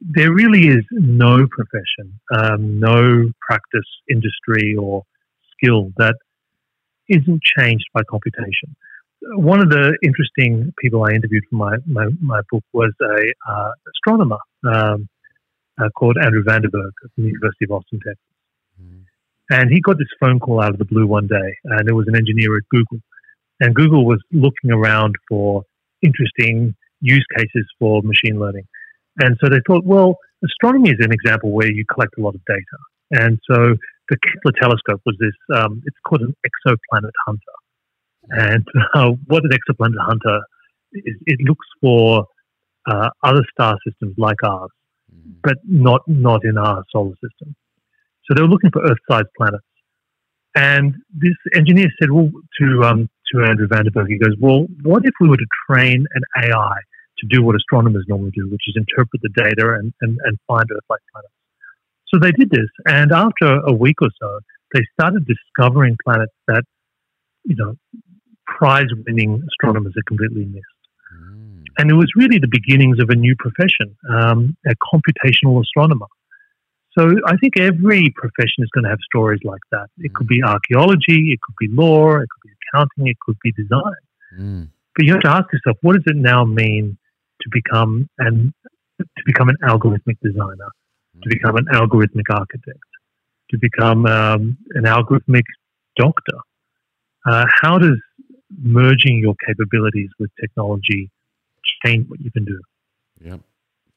there 0.02 0.32
really 0.32 0.68
is 0.68 0.84
no 0.92 1.46
profession, 1.48 2.20
um, 2.34 2.80
no 2.80 3.30
practice, 3.42 3.88
industry, 4.10 4.76
or 4.80 5.04
skill 5.52 5.92
that 5.98 6.16
isn't 7.10 7.42
changed 7.58 7.86
by 7.94 8.02
computation. 8.10 8.76
One 9.36 9.60
of 9.60 9.70
the 9.70 9.98
interesting 10.02 10.74
people 10.80 11.04
I 11.04 11.12
interviewed 11.12 11.44
for 11.50 11.56
my, 11.56 11.76
my, 11.86 12.08
my 12.22 12.42
book 12.52 12.64
was 12.74 12.94
a 13.02 13.52
uh, 13.52 13.72
astronomer 13.90 14.38
um, 14.66 15.10
uh, 15.82 15.90
called 15.98 16.18
Andrew 16.22 16.44
Vanderburg 16.44 16.94
from 17.02 17.24
the 17.24 17.30
University 17.30 17.66
of 17.66 17.72
Austin, 17.72 18.00
Texas. 18.00 18.20
And 19.50 19.70
he 19.72 19.82
got 19.82 19.98
this 19.98 20.08
phone 20.20 20.40
call 20.40 20.62
out 20.62 20.72
of 20.72 20.78
the 20.78 20.86
blue 20.86 21.06
one 21.06 21.28
day, 21.28 21.56
and 21.66 21.88
it 21.88 21.94
was 21.94 22.08
an 22.08 22.16
engineer 22.16 22.56
at 22.58 22.64
Google. 22.70 23.00
And 23.60 23.76
Google 23.76 24.06
was 24.06 24.22
looking 24.32 24.72
around 24.72 25.16
for 25.30 25.64
interesting 26.02 26.76
use 27.02 27.26
cases 27.38 27.66
for 27.80 28.02
machine 28.02 28.40
learning. 28.40 28.66
And 29.20 29.38
so 29.42 29.50
they 29.50 29.60
thought, 29.68 29.84
well, 29.86 30.18
astronomy 30.44 30.90
is 30.90 30.98
an 31.00 31.12
example 31.12 31.52
where 31.52 31.72
you 31.72 31.86
collect 31.92 32.18
a 32.18 32.22
lot 32.22 32.36
of 32.36 32.42
data. 32.48 32.78
And 33.12 33.40
so 33.50 33.76
the 34.10 34.18
Kepler 34.18 34.54
telescope 34.60 35.02
was 35.06 35.16
this, 35.20 35.58
um, 35.58 35.82
it's 35.86 35.98
called 36.08 36.22
an 36.22 36.36
exoplanet 36.46 37.12
hunter. 37.26 37.56
And 38.30 38.66
uh, 38.96 39.12
what 39.28 39.44
an 39.44 39.52
exoplanet 39.52 40.00
hunter 40.00 40.40
is, 40.94 41.16
it 41.26 41.40
looks 41.42 41.66
for 41.82 42.26
uh, 42.90 43.10
other 43.24 43.44
star 43.52 43.78
systems 43.88 44.16
like 44.18 44.42
ours, 44.44 44.72
mm-hmm. 45.14 45.32
but 45.44 45.58
not, 45.66 46.02
not 46.08 46.44
in 46.44 46.58
our 46.58 46.84
solar 46.92 47.16
system. 47.16 47.56
So 48.26 48.36
they 48.36 48.42
were 48.42 48.48
looking 48.48 48.72
for 48.72 48.84
Earth-sized 48.84 49.28
planets. 49.38 49.66
And 50.56 50.96
this 51.14 51.34
engineer 51.56 51.90
said, 52.00 52.12
well, 52.12 52.30
to, 52.60 52.84
um, 52.84 53.10
to 53.34 53.44
Andrew 53.44 53.68
Vanderburg, 53.68 54.08
he 54.08 54.18
goes, 54.18 54.36
well, 54.40 54.68
what 54.84 55.04
if 55.06 55.14
we 55.20 55.28
were 55.28 55.38
to 55.38 55.48
train 55.70 56.06
an 56.14 56.24
AI 56.44 56.76
to 57.20 57.28
do 57.28 57.44
what 57.44 57.56
astronomers 57.56 58.06
normally 58.08 58.32
do, 58.36 58.48
which 58.50 58.62
is 58.68 58.76
interpret 58.78 59.22
the 59.22 59.30
data 59.36 59.74
and, 59.80 59.94
and, 60.02 60.20
and 60.24 60.38
find 60.48 60.66
Earth-like 60.72 61.02
planets? 61.12 61.34
So 62.14 62.20
they 62.20 62.32
did 62.32 62.52
this. 62.52 62.70
And 62.86 63.12
after 63.12 63.60
a 63.66 63.74
week 63.74 63.96
or 64.02 64.10
so, 64.22 64.40
they 64.74 64.82
started 64.94 65.26
discovering 65.26 65.98
planets 66.04 66.34
that, 66.48 66.64
you 67.46 67.56
know, 67.56 67.76
prize-winning 68.46 69.44
astronomers 69.48 69.94
had 69.96 70.06
completely 70.06 70.46
missed. 70.46 70.66
Mm. 71.16 71.64
And 71.80 71.90
it 71.90 71.96
was 71.96 72.12
really 72.16 72.38
the 72.38 72.48
beginnings 72.48 73.00
of 73.00 73.10
a 73.10 73.16
new 73.16 73.36
profession, 73.38 73.96
um, 74.10 74.56
a 74.68 74.74
computational 74.94 75.60
astronomer. 75.62 76.06
So 76.98 77.16
I 77.26 77.36
think 77.38 77.58
every 77.58 78.14
profession 78.16 78.60
is 78.64 78.70
going 78.74 78.84
to 78.84 78.90
have 78.90 79.00
stories 79.04 79.40
like 79.44 79.62
that. 79.72 79.88
It 79.98 80.14
could 80.14 80.28
be 80.28 80.42
mm. 80.42 80.48
archaeology, 80.48 81.34
it 81.34 81.40
could 81.42 81.56
be 81.60 81.68
law, 81.70 82.16
it 82.18 82.28
could 82.30 82.44
be 82.44 82.54
accounting, 82.72 83.08
it 83.08 83.18
could 83.20 83.38
be 83.42 83.52
design. 83.54 84.04
Mm. 84.38 84.70
But 84.96 85.06
you 85.06 85.14
have 85.14 85.22
to 85.22 85.30
ask 85.30 85.52
yourself, 85.52 85.78
what 85.82 85.94
does 85.94 86.04
it 86.06 86.16
now 86.16 86.46
mean 86.46 86.98
to 87.42 87.50
become 87.52 88.10
an 88.20 88.54
to 89.00 89.24
become 89.26 89.50
an 89.50 89.58
algorithmic 89.64 90.18
designer, 90.22 90.70
to 91.24 91.30
become 91.30 91.56
an 91.56 91.66
algorithmic 91.74 92.30
architect, 92.30 92.80
to 93.50 93.58
become 93.58 94.06
um, 94.06 94.58
an 94.72 94.84
algorithmic 94.84 95.44
doctor? 95.98 96.38
Uh, 97.26 97.46
how 97.62 97.80
does 97.80 97.98
merging 98.62 99.18
your 99.18 99.34
capabilities 99.48 100.10
with 100.20 100.30
technology 100.40 101.10
change 101.84 102.08
what 102.08 102.22
you 102.22 102.30
can 102.30 102.46
do? 102.46 102.62
Yep, 103.20 103.40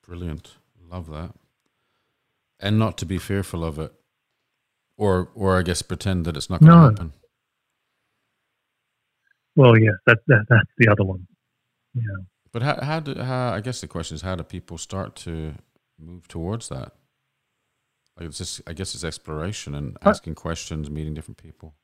brilliant. 0.03 0.55
Love 0.91 1.11
that 1.11 1.33
and 2.61 2.79
not 2.79 2.99
to 2.99 3.07
be 3.07 3.19
fearful 3.19 3.65
of 3.65 3.79
it, 3.79 3.93
or 4.97 5.31
or 5.35 5.59
I 5.59 5.63
guess 5.63 5.83
pretend 5.83 6.25
that 6.25 6.37
it's 6.37 6.51
not 6.51 6.61
going 6.61 6.73
to 6.73 6.77
no. 6.77 6.83
happen. 6.85 7.13
Well, 9.57 9.79
yes, 9.79 9.95
that, 10.07 10.19
that 10.27 10.45
that's 10.49 10.71
the 10.79 10.89
other 10.89 11.05
one. 11.05 11.27
Yeah. 11.95 12.03
But 12.53 12.63
how 12.63 12.81
how 12.83 13.01
do 13.01 13.15
how 13.21 13.53
I 13.53 13.61
guess 13.61 13.81
the 13.81 13.89
question 13.89 14.15
is 14.15 14.23
how 14.23 14.37
do 14.37 14.43
people 14.43 14.79
start 14.79 15.17
to 15.17 15.55
move 15.99 16.29
towards 16.29 16.69
that? 16.69 16.93
Like 18.17 18.29
it's 18.29 18.39
just 18.39 18.63
I 18.67 18.73
guess 18.73 18.95
it's 18.95 19.05
exploration 19.05 19.75
and 19.75 19.97
asking 20.03 20.35
uh, 20.35 20.37
questions, 20.37 20.91
meeting 20.91 21.15
different 21.15 21.39
people. 21.39 21.75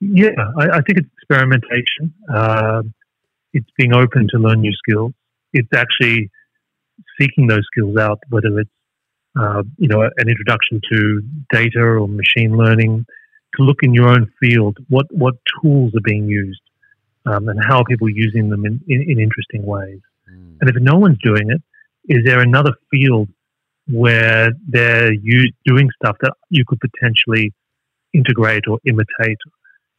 Yeah, 0.00 0.30
I, 0.58 0.78
I 0.78 0.80
think 0.80 0.98
it's 0.98 1.08
experimentation. 1.18 2.14
Uh, 2.32 2.82
it's 3.52 3.68
being 3.76 3.94
open 3.94 4.28
to 4.30 4.38
learn 4.38 4.60
new 4.60 4.72
skills. 4.72 5.12
It's 5.52 5.68
actually 5.74 6.30
seeking 7.20 7.46
those 7.46 7.66
skills 7.72 7.96
out, 7.96 8.18
whether 8.30 8.58
it's 8.58 8.70
uh, 9.38 9.62
you 9.78 9.88
know, 9.88 10.02
an 10.02 10.28
introduction 10.28 10.80
to 10.92 11.22
data 11.52 11.80
or 11.80 12.08
machine 12.08 12.56
learning, 12.56 13.06
to 13.56 13.62
look 13.62 13.82
in 13.82 13.94
your 13.94 14.08
own 14.08 14.30
field, 14.40 14.78
what, 14.88 15.06
what 15.10 15.34
tools 15.60 15.92
are 15.94 16.02
being 16.04 16.26
used 16.26 16.60
um, 17.26 17.48
and 17.48 17.58
how 17.62 17.78
are 17.78 17.84
people 17.84 18.08
using 18.08 18.48
them 18.48 18.64
in, 18.64 18.80
in, 18.88 19.02
in 19.02 19.20
interesting 19.20 19.64
ways. 19.64 20.00
Mm. 20.30 20.56
And 20.60 20.70
if 20.70 20.76
no 20.76 20.96
one's 20.96 21.18
doing 21.22 21.50
it, 21.50 21.62
is 22.08 22.24
there 22.24 22.40
another 22.40 22.72
field 22.90 23.28
where 23.88 24.52
they're 24.68 25.12
used, 25.12 25.54
doing 25.64 25.88
stuff 26.02 26.16
that 26.20 26.32
you 26.48 26.64
could 26.66 26.80
potentially 26.80 27.52
integrate 28.12 28.66
or 28.68 28.78
imitate 28.86 29.38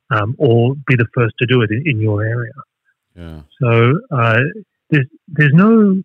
um, 0.09 0.35
or 0.37 0.75
be 0.87 0.95
the 0.95 1.07
first 1.13 1.35
to 1.39 1.45
do 1.45 1.61
it 1.61 1.71
in, 1.71 1.83
in 1.85 2.01
your 2.01 2.23
area? 2.23 2.53
Yeah. 3.15 3.41
So 3.61 3.99
uh, 4.11 4.39
there's 4.89 5.07
there's 5.27 5.53
no 5.53 6.01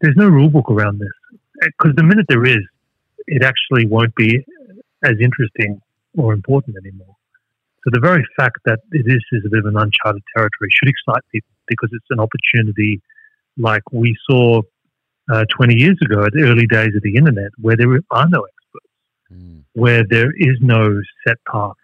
there's 0.00 0.16
no 0.16 0.28
rule 0.28 0.50
book 0.50 0.70
around 0.70 0.98
this 0.98 1.08
because 1.78 1.94
the 1.96 2.02
minute 2.02 2.26
there 2.28 2.44
is, 2.44 2.62
it 3.26 3.42
actually 3.42 3.86
won't 3.86 4.14
be 4.14 4.44
as 5.04 5.14
interesting 5.20 5.80
or 6.16 6.32
important 6.32 6.76
anymore. 6.76 7.16
So 7.84 7.90
the 7.92 8.00
very 8.00 8.24
fact 8.36 8.58
that 8.64 8.78
this 8.90 9.22
is 9.32 9.42
a 9.44 9.48
bit 9.48 9.60
of 9.60 9.66
an 9.66 9.76
uncharted 9.76 10.22
territory 10.36 10.68
should 10.70 10.88
excite 10.88 11.22
people 11.32 11.50
because 11.66 11.90
it's 11.92 12.06
an 12.10 12.20
opportunity 12.20 13.00
like 13.58 13.82
we 13.92 14.16
saw 14.28 14.62
uh, 15.32 15.44
20 15.50 15.74
years 15.74 15.98
ago 16.04 16.24
at 16.24 16.32
the 16.32 16.42
early 16.42 16.66
days 16.66 16.94
of 16.94 17.02
the 17.02 17.16
internet 17.16 17.50
where 17.60 17.76
there 17.76 17.88
are 18.10 18.28
no 18.28 18.44
experts, 18.44 18.92
mm. 19.32 19.62
where 19.72 20.04
there 20.08 20.32
is 20.36 20.56
no 20.60 21.00
set 21.26 21.36
path. 21.50 21.74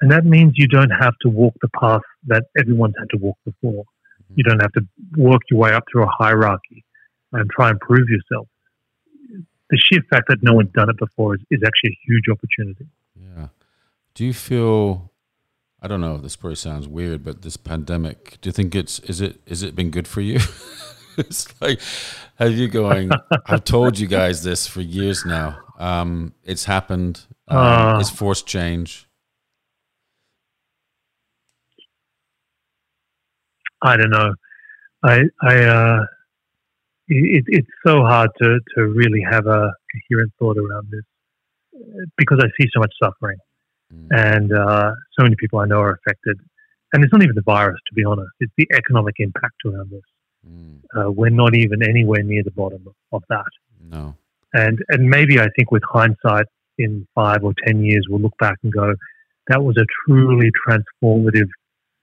And 0.00 0.10
that 0.10 0.24
means 0.24 0.52
you 0.56 0.66
don't 0.66 0.90
have 0.90 1.14
to 1.22 1.28
walk 1.28 1.54
the 1.60 1.68
path 1.68 2.02
that 2.26 2.44
everyone's 2.58 2.94
had 2.98 3.08
to 3.10 3.18
walk 3.18 3.36
before. 3.44 3.84
Mm. 3.84 4.36
You 4.36 4.44
don't 4.44 4.60
have 4.60 4.72
to 4.72 4.82
work 5.16 5.42
your 5.50 5.60
way 5.60 5.72
up 5.72 5.84
through 5.90 6.04
a 6.04 6.10
hierarchy 6.10 6.84
and 7.32 7.48
try 7.50 7.70
and 7.70 7.80
prove 7.80 8.08
yourself. 8.08 8.48
The 9.70 9.78
sheer 9.78 10.02
fact 10.10 10.28
that 10.28 10.42
no 10.42 10.52
one's 10.52 10.72
done 10.72 10.90
it 10.90 10.98
before 10.98 11.36
is, 11.36 11.40
is 11.50 11.60
actually 11.64 11.90
a 11.90 11.98
huge 12.04 12.24
opportunity. 12.30 12.86
Yeah. 13.16 13.48
Do 14.14 14.24
you 14.24 14.32
feel 14.32 15.10
I 15.82 15.88
don't 15.88 16.00
know. 16.00 16.18
This 16.18 16.36
probably 16.36 16.56
sounds 16.56 16.86
weird, 16.86 17.24
but 17.24 17.42
this 17.42 17.56
pandemic. 17.56 18.38
Do 18.42 18.48
you 18.48 18.52
think 18.52 18.74
it's 18.74 18.98
is 19.00 19.20
it 19.20 19.40
is 19.46 19.62
it 19.62 19.74
been 19.74 19.90
good 19.90 20.06
for 20.06 20.20
you? 20.20 20.38
it's 21.16 21.48
like 21.60 21.80
have 22.36 22.52
you 22.52 22.68
going? 22.68 23.10
I've 23.46 23.64
told 23.64 23.98
you 23.98 24.06
guys 24.06 24.42
this 24.42 24.66
for 24.66 24.82
years 24.82 25.24
now. 25.24 25.58
Um, 25.78 26.34
it's 26.44 26.64
happened. 26.64 27.26
Um, 27.48 27.58
uh, 27.58 27.98
it's 28.00 28.10
forced 28.10 28.46
change. 28.46 29.08
I 33.82 33.96
don't 33.96 34.10
know. 34.10 34.34
I 35.02 35.22
I 35.42 35.62
uh, 35.62 36.06
it, 37.10 37.44
it's 37.48 37.68
so 37.86 38.02
hard 38.02 38.30
to 38.40 38.58
to 38.76 38.86
really 38.86 39.22
have 39.28 39.46
a 39.46 39.72
coherent 40.08 40.32
thought 40.38 40.56
around 40.56 40.88
this 40.90 41.04
because 42.16 42.38
I 42.40 42.48
see 42.60 42.68
so 42.72 42.80
much 42.80 42.92
suffering. 43.02 43.38
Mm. 43.94 44.08
And 44.10 44.52
uh, 44.52 44.92
so 45.18 45.22
many 45.24 45.36
people 45.36 45.58
I 45.58 45.66
know 45.66 45.80
are 45.80 45.98
affected. 45.98 46.38
And 46.92 47.04
it's 47.04 47.12
not 47.12 47.22
even 47.22 47.34
the 47.34 47.42
virus, 47.42 47.78
to 47.88 47.94
be 47.94 48.04
honest. 48.04 48.30
It's 48.40 48.52
the 48.56 48.68
economic 48.72 49.16
impact 49.18 49.54
around 49.64 49.90
this. 49.90 50.02
Mm. 50.48 50.80
Uh, 50.96 51.10
we're 51.10 51.30
not 51.30 51.54
even 51.54 51.82
anywhere 51.82 52.22
near 52.22 52.42
the 52.42 52.50
bottom 52.50 52.86
of 53.12 53.22
that. 53.28 53.44
No. 53.90 54.14
And 54.52 54.78
and 54.88 55.08
maybe 55.08 55.38
I 55.40 55.48
think 55.56 55.70
with 55.70 55.82
hindsight, 55.88 56.46
in 56.78 57.06
five 57.14 57.44
or 57.44 57.52
ten 57.66 57.84
years, 57.84 58.06
we'll 58.08 58.20
look 58.20 58.36
back 58.38 58.56
and 58.62 58.72
go, 58.72 58.94
that 59.48 59.62
was 59.62 59.76
a 59.76 59.86
truly 60.06 60.50
transformative 60.66 61.48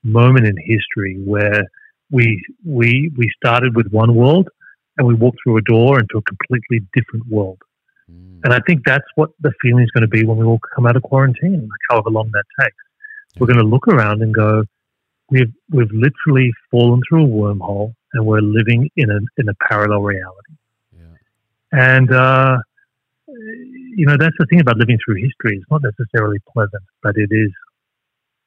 moment 0.04 0.46
in 0.46 0.56
history 0.58 1.20
where 1.26 1.64
we 2.12 2.42
we 2.66 3.12
we 3.18 3.30
started 3.36 3.76
with 3.76 3.88
one 3.88 4.16
world 4.16 4.48
and 4.98 5.08
we 5.08 5.14
walk 5.14 5.36
through 5.44 5.58
a 5.58 5.62
door 5.62 6.00
into 6.00 6.18
a 6.18 6.22
completely 6.22 6.86
different 6.94 7.28
world. 7.30 7.60
Mm. 8.12 8.42
And 8.44 8.54
I 8.54 8.60
think 8.66 8.82
that's 8.86 9.06
what 9.16 9.32
the 9.42 9.52
feeling 9.62 9.84
is 9.84 9.92
going 9.92 10.02
to 10.02 10.08
be 10.08 10.24
when 10.24 10.38
we 10.38 10.46
all 10.46 10.60
come 10.76 10.86
out 10.86 10.96
of 10.96 11.04
quarantine, 11.04 11.62
like 11.62 11.82
however 11.90 12.10
long 12.10 12.32
that 12.34 12.44
takes. 12.62 12.76
We're 13.40 13.48
going 13.48 13.60
to 13.60 13.66
look 13.66 13.88
around 13.88 14.22
and 14.24 14.34
go, 14.34 14.64
we've 15.30 15.54
we've 15.70 15.92
literally 15.92 16.52
fallen 16.72 17.02
through 17.08 17.26
a 17.26 17.28
wormhole, 17.28 17.94
and 18.14 18.26
we're 18.26 18.42
living 18.42 18.90
in 18.96 19.12
a 19.12 19.20
in 19.38 19.50
a 19.50 19.54
parallel 19.68 20.02
reality. 20.02 20.54
Yeah. 20.92 21.04
And 21.72 22.12
uh, 22.12 22.58
you 23.28 24.06
know 24.06 24.18
that's 24.18 24.36
the 24.40 24.46
thing 24.46 24.60
about 24.60 24.78
living 24.78 24.98
through 25.04 25.16
history. 25.16 25.58
It's 25.58 25.70
not 25.70 25.82
necessarily 25.84 26.40
pleasant, 26.52 26.84
but 27.04 27.16
it 27.18 27.30
is 27.32 27.52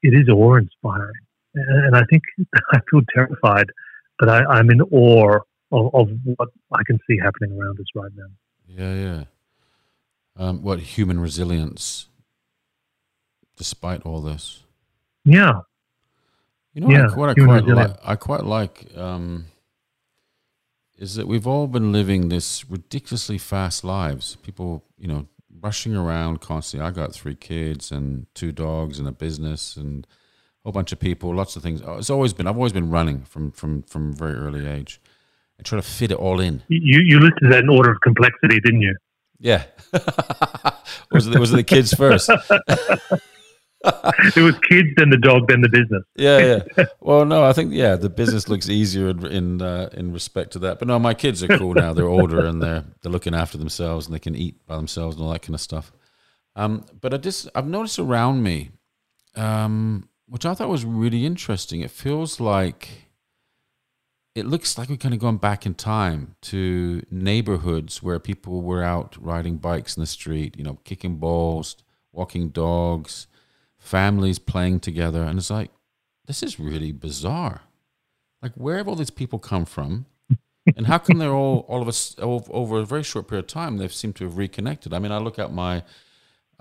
it 0.02 0.14
is 0.14 0.28
awe 0.28 0.56
inspiring. 0.56 1.14
And 1.54 1.96
I 1.96 2.02
think 2.10 2.22
I 2.72 2.78
feel 2.90 3.02
terrified, 3.14 3.66
but 4.18 4.28
I, 4.28 4.58
am 4.58 4.70
in 4.70 4.80
awe 4.82 5.38
of, 5.72 5.94
of 5.94 6.08
what 6.36 6.48
I 6.72 6.82
can 6.84 6.98
see 7.06 7.18
happening 7.18 7.58
around 7.58 7.78
us 7.80 7.86
right 7.94 8.10
now. 8.16 8.26
Yeah, 8.66 8.94
yeah 8.94 9.24
um, 10.40 10.62
what 10.62 10.80
human 10.80 11.20
resilience 11.20 12.08
despite 13.56 14.02
all 14.02 14.20
this. 14.22 14.64
Yeah. 15.24 15.60
You 16.72 16.82
know 16.82 16.90
yeah, 16.90 17.14
what 17.14 17.30
I 17.30 17.34
quite 17.34 17.64
like 17.64 17.96
I 18.04 18.16
quite 18.16 18.44
like 18.44 18.96
um, 18.96 19.46
is 20.96 21.16
that 21.16 21.26
we've 21.26 21.46
all 21.46 21.66
been 21.66 21.92
living 21.92 22.28
this 22.28 22.64
ridiculously 22.70 23.38
fast 23.38 23.82
lives. 23.82 24.36
People, 24.36 24.84
you 24.96 25.08
know, 25.08 25.26
rushing 25.60 25.96
around 25.96 26.40
constantly. 26.40 26.86
I 26.86 26.92
got 26.92 27.12
three 27.12 27.34
kids 27.34 27.90
and 27.90 28.26
two 28.34 28.52
dogs 28.52 29.00
and 29.00 29.08
a 29.08 29.12
business 29.12 29.76
and 29.76 30.06
a 30.06 30.68
whole 30.68 30.72
bunch 30.72 30.92
of 30.92 31.00
people, 31.00 31.34
lots 31.34 31.56
of 31.56 31.62
things. 31.62 31.82
It's 31.84 32.08
always 32.08 32.32
been 32.32 32.46
I've 32.46 32.56
always 32.56 32.72
been 32.72 32.88
running 32.88 33.24
from 33.24 33.50
from 33.50 33.82
from 33.82 34.14
very 34.14 34.34
early 34.34 34.66
age 34.66 35.00
and 35.60 35.66
trying 35.66 35.82
to 35.82 35.88
fit 35.88 36.10
it 36.10 36.16
all 36.16 36.40
in. 36.40 36.62
You 36.68 37.00
you 37.00 37.20
listed 37.20 37.52
that 37.52 37.60
in 37.60 37.68
order 37.68 37.90
of 37.90 38.00
complexity, 38.00 38.60
didn't 38.60 38.80
you? 38.80 38.96
Yeah. 39.38 39.64
was 41.12 41.26
it 41.26 41.38
was 41.38 41.52
it 41.52 41.56
the 41.56 41.64
kids 41.64 41.94
first? 41.94 42.30
it 43.84 44.42
was 44.42 44.58
kids, 44.68 44.88
then 44.96 45.10
the 45.10 45.18
dog, 45.20 45.48
then 45.48 45.62
the 45.62 45.68
business. 45.68 46.02
Yeah, 46.16 46.62
yeah. 46.76 46.84
Well, 47.00 47.24
no, 47.24 47.44
I 47.44 47.52
think 47.52 47.72
yeah, 47.72 47.96
the 47.96 48.10
business 48.10 48.48
looks 48.48 48.68
easier 48.68 49.08
in 49.08 49.26
in, 49.26 49.62
uh, 49.62 49.88
in 49.92 50.12
respect 50.12 50.52
to 50.52 50.58
that. 50.60 50.78
But 50.78 50.88
no, 50.88 50.98
my 50.98 51.14
kids 51.14 51.42
are 51.42 51.58
cool 51.58 51.74
now. 51.74 51.92
They're 51.92 52.06
older 52.08 52.44
and 52.44 52.62
they're 52.62 52.84
they're 53.02 53.12
looking 53.12 53.34
after 53.34 53.58
themselves 53.58 54.06
and 54.06 54.14
they 54.14 54.20
can 54.20 54.34
eat 54.34 54.66
by 54.66 54.76
themselves 54.76 55.16
and 55.16 55.24
all 55.24 55.32
that 55.32 55.42
kind 55.42 55.54
of 55.54 55.60
stuff. 55.60 55.92
Um, 56.56 56.84
but 57.00 57.14
I 57.14 57.16
just 57.16 57.48
I've 57.54 57.66
noticed 57.66 57.98
around 57.98 58.42
me, 58.42 58.70
um, 59.36 60.08
which 60.26 60.44
I 60.44 60.54
thought 60.54 60.68
was 60.68 60.84
really 60.84 61.24
interesting. 61.24 61.80
It 61.80 61.90
feels 61.90 62.40
like 62.40 63.09
it 64.34 64.46
looks 64.46 64.78
like 64.78 64.88
we're 64.88 64.96
kind 64.96 65.14
of 65.14 65.20
going 65.20 65.38
back 65.38 65.66
in 65.66 65.74
time 65.74 66.36
to 66.40 67.02
neighborhoods 67.10 68.02
where 68.02 68.18
people 68.18 68.62
were 68.62 68.82
out 68.82 69.16
riding 69.20 69.56
bikes 69.56 69.96
in 69.96 70.00
the 70.00 70.06
street, 70.06 70.56
you 70.56 70.62
know, 70.62 70.78
kicking 70.84 71.16
balls, 71.16 71.76
walking 72.12 72.50
dogs, 72.50 73.26
families 73.78 74.38
playing 74.38 74.80
together. 74.80 75.24
And 75.24 75.38
it's 75.38 75.50
like, 75.50 75.70
this 76.26 76.42
is 76.42 76.60
really 76.60 76.92
bizarre. 76.92 77.62
Like, 78.40 78.52
where 78.54 78.76
have 78.76 78.86
all 78.86 78.94
these 78.94 79.10
people 79.10 79.40
come 79.40 79.64
from? 79.64 80.06
and 80.76 80.86
how 80.86 80.98
come 80.98 81.18
they're 81.18 81.34
all, 81.34 81.66
all 81.68 81.82
of 81.82 81.88
us, 81.88 82.14
over 82.18 82.78
a 82.78 82.86
very 82.86 83.02
short 83.02 83.26
period 83.26 83.46
of 83.46 83.48
time, 83.48 83.78
they've 83.78 83.92
seemed 83.92 84.14
to 84.16 84.24
have 84.24 84.36
reconnected? 84.36 84.94
I 84.94 85.00
mean, 85.00 85.10
I 85.10 85.18
look 85.18 85.40
out 85.40 85.52
my, 85.52 85.82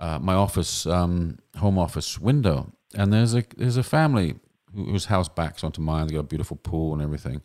uh, 0.00 0.18
my 0.18 0.34
office, 0.34 0.86
um, 0.86 1.38
home 1.56 1.78
office 1.78 2.18
window, 2.18 2.72
and 2.96 3.12
there's 3.12 3.34
a, 3.34 3.44
there's 3.56 3.76
a 3.76 3.84
family 3.84 4.34
whose 4.74 5.04
house 5.04 5.28
backs 5.28 5.62
onto 5.62 5.80
mine. 5.80 6.08
They 6.08 6.14
got 6.14 6.20
a 6.20 6.24
beautiful 6.24 6.56
pool 6.56 6.92
and 6.92 7.02
everything 7.02 7.42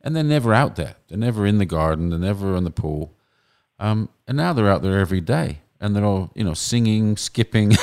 and 0.00 0.14
they're 0.14 0.24
never 0.24 0.54
out 0.54 0.76
there. 0.76 0.96
They're 1.08 1.18
never 1.18 1.46
in 1.46 1.58
the 1.58 1.66
garden. 1.66 2.10
They're 2.10 2.18
never 2.18 2.56
in 2.56 2.64
the 2.64 2.70
pool. 2.70 3.14
Um, 3.78 4.08
and 4.26 4.36
now 4.36 4.52
they're 4.52 4.70
out 4.70 4.82
there 4.82 4.98
every 4.98 5.20
day, 5.20 5.60
and 5.80 5.94
they're 5.94 6.04
all 6.04 6.30
you 6.34 6.44
know 6.44 6.54
singing, 6.54 7.16
skipping, 7.16 7.76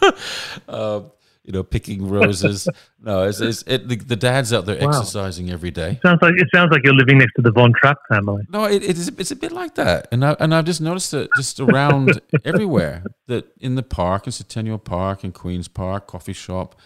uh, 0.68 1.02
you 1.44 1.52
know, 1.52 1.62
picking 1.62 2.08
roses. 2.08 2.68
no, 3.00 3.24
it's, 3.24 3.40
it's 3.40 3.64
it, 3.66 3.88
the, 3.88 3.96
the, 3.96 4.16
dad's 4.16 4.52
out 4.52 4.66
there 4.66 4.78
wow. 4.78 4.88
exercising 4.88 5.50
every 5.50 5.70
day. 5.70 5.92
It 5.92 6.00
sounds 6.02 6.20
like 6.22 6.34
it 6.36 6.48
sounds 6.54 6.70
like 6.70 6.82
you're 6.84 6.94
living 6.94 7.18
next 7.18 7.32
to 7.36 7.42
the 7.42 7.50
Von 7.50 7.72
Trapp 7.72 7.96
family. 8.08 8.44
No, 8.50 8.64
it, 8.64 8.82
it 8.82 8.98
is. 8.98 9.08
It's 9.08 9.30
a 9.30 9.36
bit 9.36 9.52
like 9.52 9.74
that, 9.76 10.08
and 10.12 10.24
I 10.24 10.36
and 10.38 10.54
I've 10.54 10.66
just 10.66 10.80
noticed 10.80 11.14
it 11.14 11.30
just 11.36 11.58
around 11.58 12.20
everywhere. 12.44 13.04
That 13.26 13.46
in 13.58 13.74
the 13.74 13.82
park, 13.82 14.26
in 14.26 14.32
Centennial 14.32 14.78
Park, 14.78 15.24
in 15.24 15.32
Queens 15.32 15.68
Park, 15.68 16.06
coffee 16.06 16.32
shop, 16.32 16.78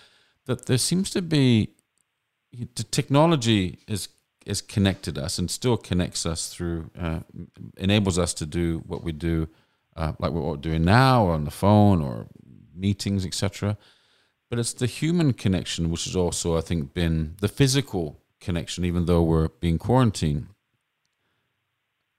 that 0.46 0.66
there 0.66 0.78
seems 0.78 1.10
to 1.10 1.22
be 1.22 1.70
the 2.52 2.84
technology 2.84 3.80
is 3.86 4.08
has 4.46 4.60
connected 4.60 5.18
us 5.18 5.38
and 5.38 5.50
still 5.50 5.76
connects 5.76 6.24
us 6.26 6.48
through, 6.48 6.90
uh, 6.98 7.20
enables 7.76 8.18
us 8.18 8.32
to 8.34 8.46
do 8.46 8.82
what 8.86 9.02
we 9.02 9.12
do, 9.12 9.48
uh, 9.96 10.12
like 10.18 10.32
what 10.32 10.44
we're 10.44 10.56
doing 10.56 10.84
now, 10.84 11.24
or 11.24 11.32
on 11.32 11.44
the 11.44 11.50
phone, 11.50 12.00
or 12.00 12.26
meetings, 12.74 13.26
etc. 13.26 13.76
But 14.48 14.58
it's 14.58 14.72
the 14.72 14.86
human 14.86 15.32
connection, 15.32 15.90
which 15.90 16.04
has 16.04 16.14
also, 16.14 16.56
I 16.56 16.60
think, 16.60 16.94
been 16.94 17.36
the 17.40 17.48
physical 17.48 18.20
connection, 18.40 18.84
even 18.84 19.06
though 19.06 19.22
we're 19.22 19.48
being 19.48 19.78
quarantined. 19.78 20.46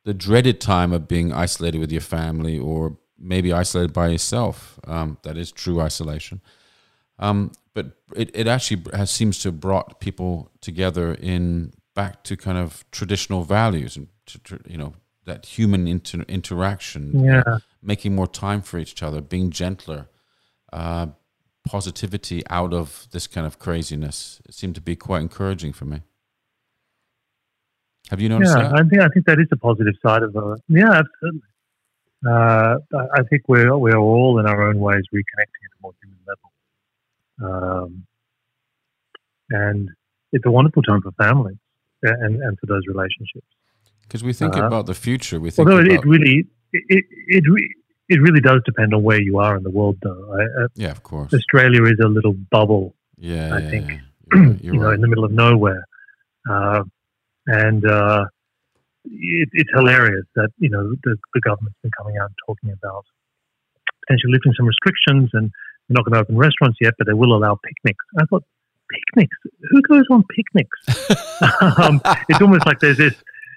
The 0.03 0.13
dreaded 0.13 0.59
time 0.59 0.93
of 0.93 1.07
being 1.07 1.31
isolated 1.31 1.79
with 1.79 1.91
your 1.91 2.01
family, 2.01 2.57
or 2.57 2.97
maybe 3.17 3.53
isolated 3.53 3.93
by 3.93 4.09
yourself. 4.09 4.79
Um, 4.85 5.17
that 5.23 5.37
is 5.37 5.51
true 5.51 5.81
isolation. 5.81 6.41
Um, 7.19 7.51
but 7.73 7.91
it, 8.15 8.31
it 8.33 8.47
actually 8.47 8.83
has, 8.93 9.11
seems 9.11 9.39
to 9.39 9.49
have 9.49 9.59
brought 9.59 9.99
people 9.99 10.51
together 10.61 11.13
in 11.13 11.73
back 11.97 12.23
to 12.23 12.37
kind 12.37 12.59
of 12.59 12.85
traditional 12.91 13.43
values 13.43 13.97
and 13.97 14.07
to, 14.27 14.59
you 14.67 14.77
know 14.77 14.93
that 15.25 15.47
human 15.57 15.87
inter- 15.87 16.25
interaction 16.27 17.01
yeah 17.25 17.57
making 17.81 18.13
more 18.13 18.27
time 18.27 18.61
for 18.61 18.77
each 18.77 19.01
other 19.01 19.19
being 19.19 19.49
gentler 19.49 20.07
uh, 20.71 21.07
positivity 21.67 22.43
out 22.51 22.71
of 22.71 23.07
this 23.13 23.25
kind 23.25 23.47
of 23.47 23.57
craziness 23.57 24.39
it 24.47 24.53
seemed 24.53 24.75
to 24.75 24.81
be 24.81 24.95
quite 24.95 25.21
encouraging 25.21 25.73
for 25.73 25.85
me 25.85 25.99
have 28.11 28.21
you 28.21 28.29
noticed 28.29 28.55
yeah, 28.55 28.69
that? 28.69 28.73
I 28.79 28.83
think 28.89 29.01
I 29.01 29.09
think 29.09 29.25
that 29.25 29.39
is 29.39 29.47
the 29.49 29.57
positive 29.57 29.95
side 30.05 30.23
of 30.23 30.33
it. 30.33 30.61
Yeah, 30.69 31.01
absolutely. 31.01 31.41
Uh, 32.25 32.75
I 33.19 33.23
think 33.29 33.41
we're 33.49 33.75
we're 33.77 33.97
all 33.97 34.39
in 34.39 34.45
our 34.47 34.69
own 34.69 34.79
ways 34.79 35.03
reconnecting 35.13 35.63
at 35.67 35.73
a 35.75 35.79
more 35.81 35.93
human 36.01 36.21
level, 36.31 36.49
um, 37.49 38.07
and 39.49 39.89
it's 40.31 40.45
a 40.45 40.51
wonderful 40.51 40.83
time 40.83 41.01
for 41.01 41.11
families 41.23 41.57
and, 42.03 42.41
and 42.41 42.59
for 42.59 42.65
those 42.67 42.83
relationships. 42.87 43.47
Because 44.03 44.23
we 44.23 44.33
think 44.33 44.55
uh, 44.55 44.65
about 44.65 44.85
the 44.85 44.93
future, 44.93 45.39
we 45.39 45.49
think 45.49 45.67
although 45.67 45.81
about, 45.81 45.91
it 45.91 46.05
really 46.05 46.47
it 46.73 47.05
it, 47.27 47.43
it 48.09 48.21
really 48.21 48.39
does 48.39 48.61
depend 48.65 48.93
on 48.93 49.03
where 49.03 49.21
you 49.21 49.37
are 49.39 49.57
in 49.57 49.63
the 49.63 49.69
world, 49.69 49.97
though. 50.01 50.33
I, 50.33 50.63
uh, 50.63 50.67
yeah, 50.75 50.91
of 50.91 51.03
course. 51.03 51.33
Australia 51.33 51.83
is 51.85 51.99
a 52.03 52.07
little 52.07 52.33
bubble. 52.33 52.95
Yeah, 53.17 53.53
I 53.53 53.59
yeah, 53.59 53.69
think 53.69 53.91
yeah. 53.91 53.99
You're, 54.31 54.43
you're 54.43 54.73
you 54.73 54.79
know 54.79 54.85
right. 54.87 54.95
in 54.95 55.01
the 55.01 55.07
middle 55.07 55.25
of 55.25 55.31
nowhere, 55.31 55.85
uh, 56.49 56.83
and 57.47 57.85
uh, 57.85 58.25
it, 59.05 59.49
it's 59.53 59.69
hilarious 59.73 60.25
that 60.35 60.49
you 60.57 60.69
know 60.69 60.95
the, 61.03 61.17
the 61.33 61.41
government's 61.41 61.77
been 61.81 61.91
coming 61.97 62.17
out 62.17 62.25
and 62.27 62.35
talking 62.45 62.71
about 62.71 63.05
potentially 64.05 64.33
lifting 64.33 64.53
some 64.55 64.65
restrictions 64.65 65.29
and 65.33 65.51
they're 65.87 65.95
not 65.95 66.05
going 66.05 66.13
to 66.13 66.19
open 66.19 66.37
restaurants 66.37 66.77
yet, 66.81 66.93
but 66.97 67.07
they 67.07 67.13
will 67.13 67.35
allow 67.35 67.57
picnics. 67.63 68.03
I 68.19 68.25
thought 68.25 68.43
picnics. 68.89 69.37
Who 69.69 69.81
goes 69.83 70.05
on 70.09 70.23
picnics? 70.35 70.79
um, 71.77 72.01
it's 72.29 72.41
almost 72.41 72.65
like 72.65 72.79
there's 72.79 72.97
this 72.97 73.15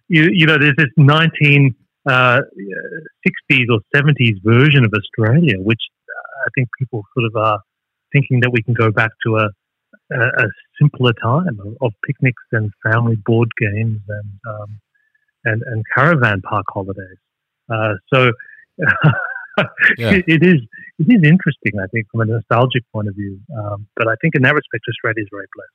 you 0.08 0.28
you 0.32 0.46
know 0.46 0.58
there's 0.58 0.76
this 0.76 0.90
19 0.96 1.74
uh, 2.08 2.40
or 3.70 3.80
70s 3.94 4.36
version 4.42 4.84
of 4.84 4.92
Australia, 4.92 5.60
which 5.60 5.82
uh, 6.08 6.46
I 6.46 6.48
think 6.54 6.68
people 6.78 7.02
sort 7.14 7.26
of 7.26 7.36
are 7.36 7.60
thinking 8.12 8.40
that 8.40 8.50
we 8.50 8.62
can 8.62 8.74
go 8.74 8.90
back 8.90 9.10
to 9.26 9.36
a, 9.36 9.48
a, 10.12 10.44
a 10.44 10.46
simpler 10.80 11.12
time 11.22 11.60
of, 11.60 11.76
of, 11.80 11.92
picnics 12.04 12.42
and 12.52 12.72
family 12.82 13.16
board 13.16 13.48
games 13.60 14.00
and 14.08 14.40
um, 14.48 14.80
and, 15.44 15.62
and 15.62 15.84
caravan 15.94 16.40
park 16.42 16.66
holidays. 16.68 17.18
Uh, 17.72 17.94
so 18.12 18.32
Yeah. 19.98 20.12
it, 20.12 20.24
it 20.26 20.42
is 20.42 20.60
it 21.00 21.10
is 21.10 21.22
interesting, 21.24 21.80
I 21.82 21.86
think, 21.92 22.06
from 22.10 22.20
a 22.20 22.24
nostalgic 22.26 22.82
point 22.92 23.08
of 23.08 23.14
view. 23.14 23.40
Um, 23.56 23.86
but 23.96 24.06
I 24.06 24.14
think 24.20 24.34
in 24.34 24.42
that 24.42 24.54
respect, 24.54 24.84
Australia 24.88 25.22
is 25.22 25.28
very 25.32 25.46
blessed. 25.54 25.70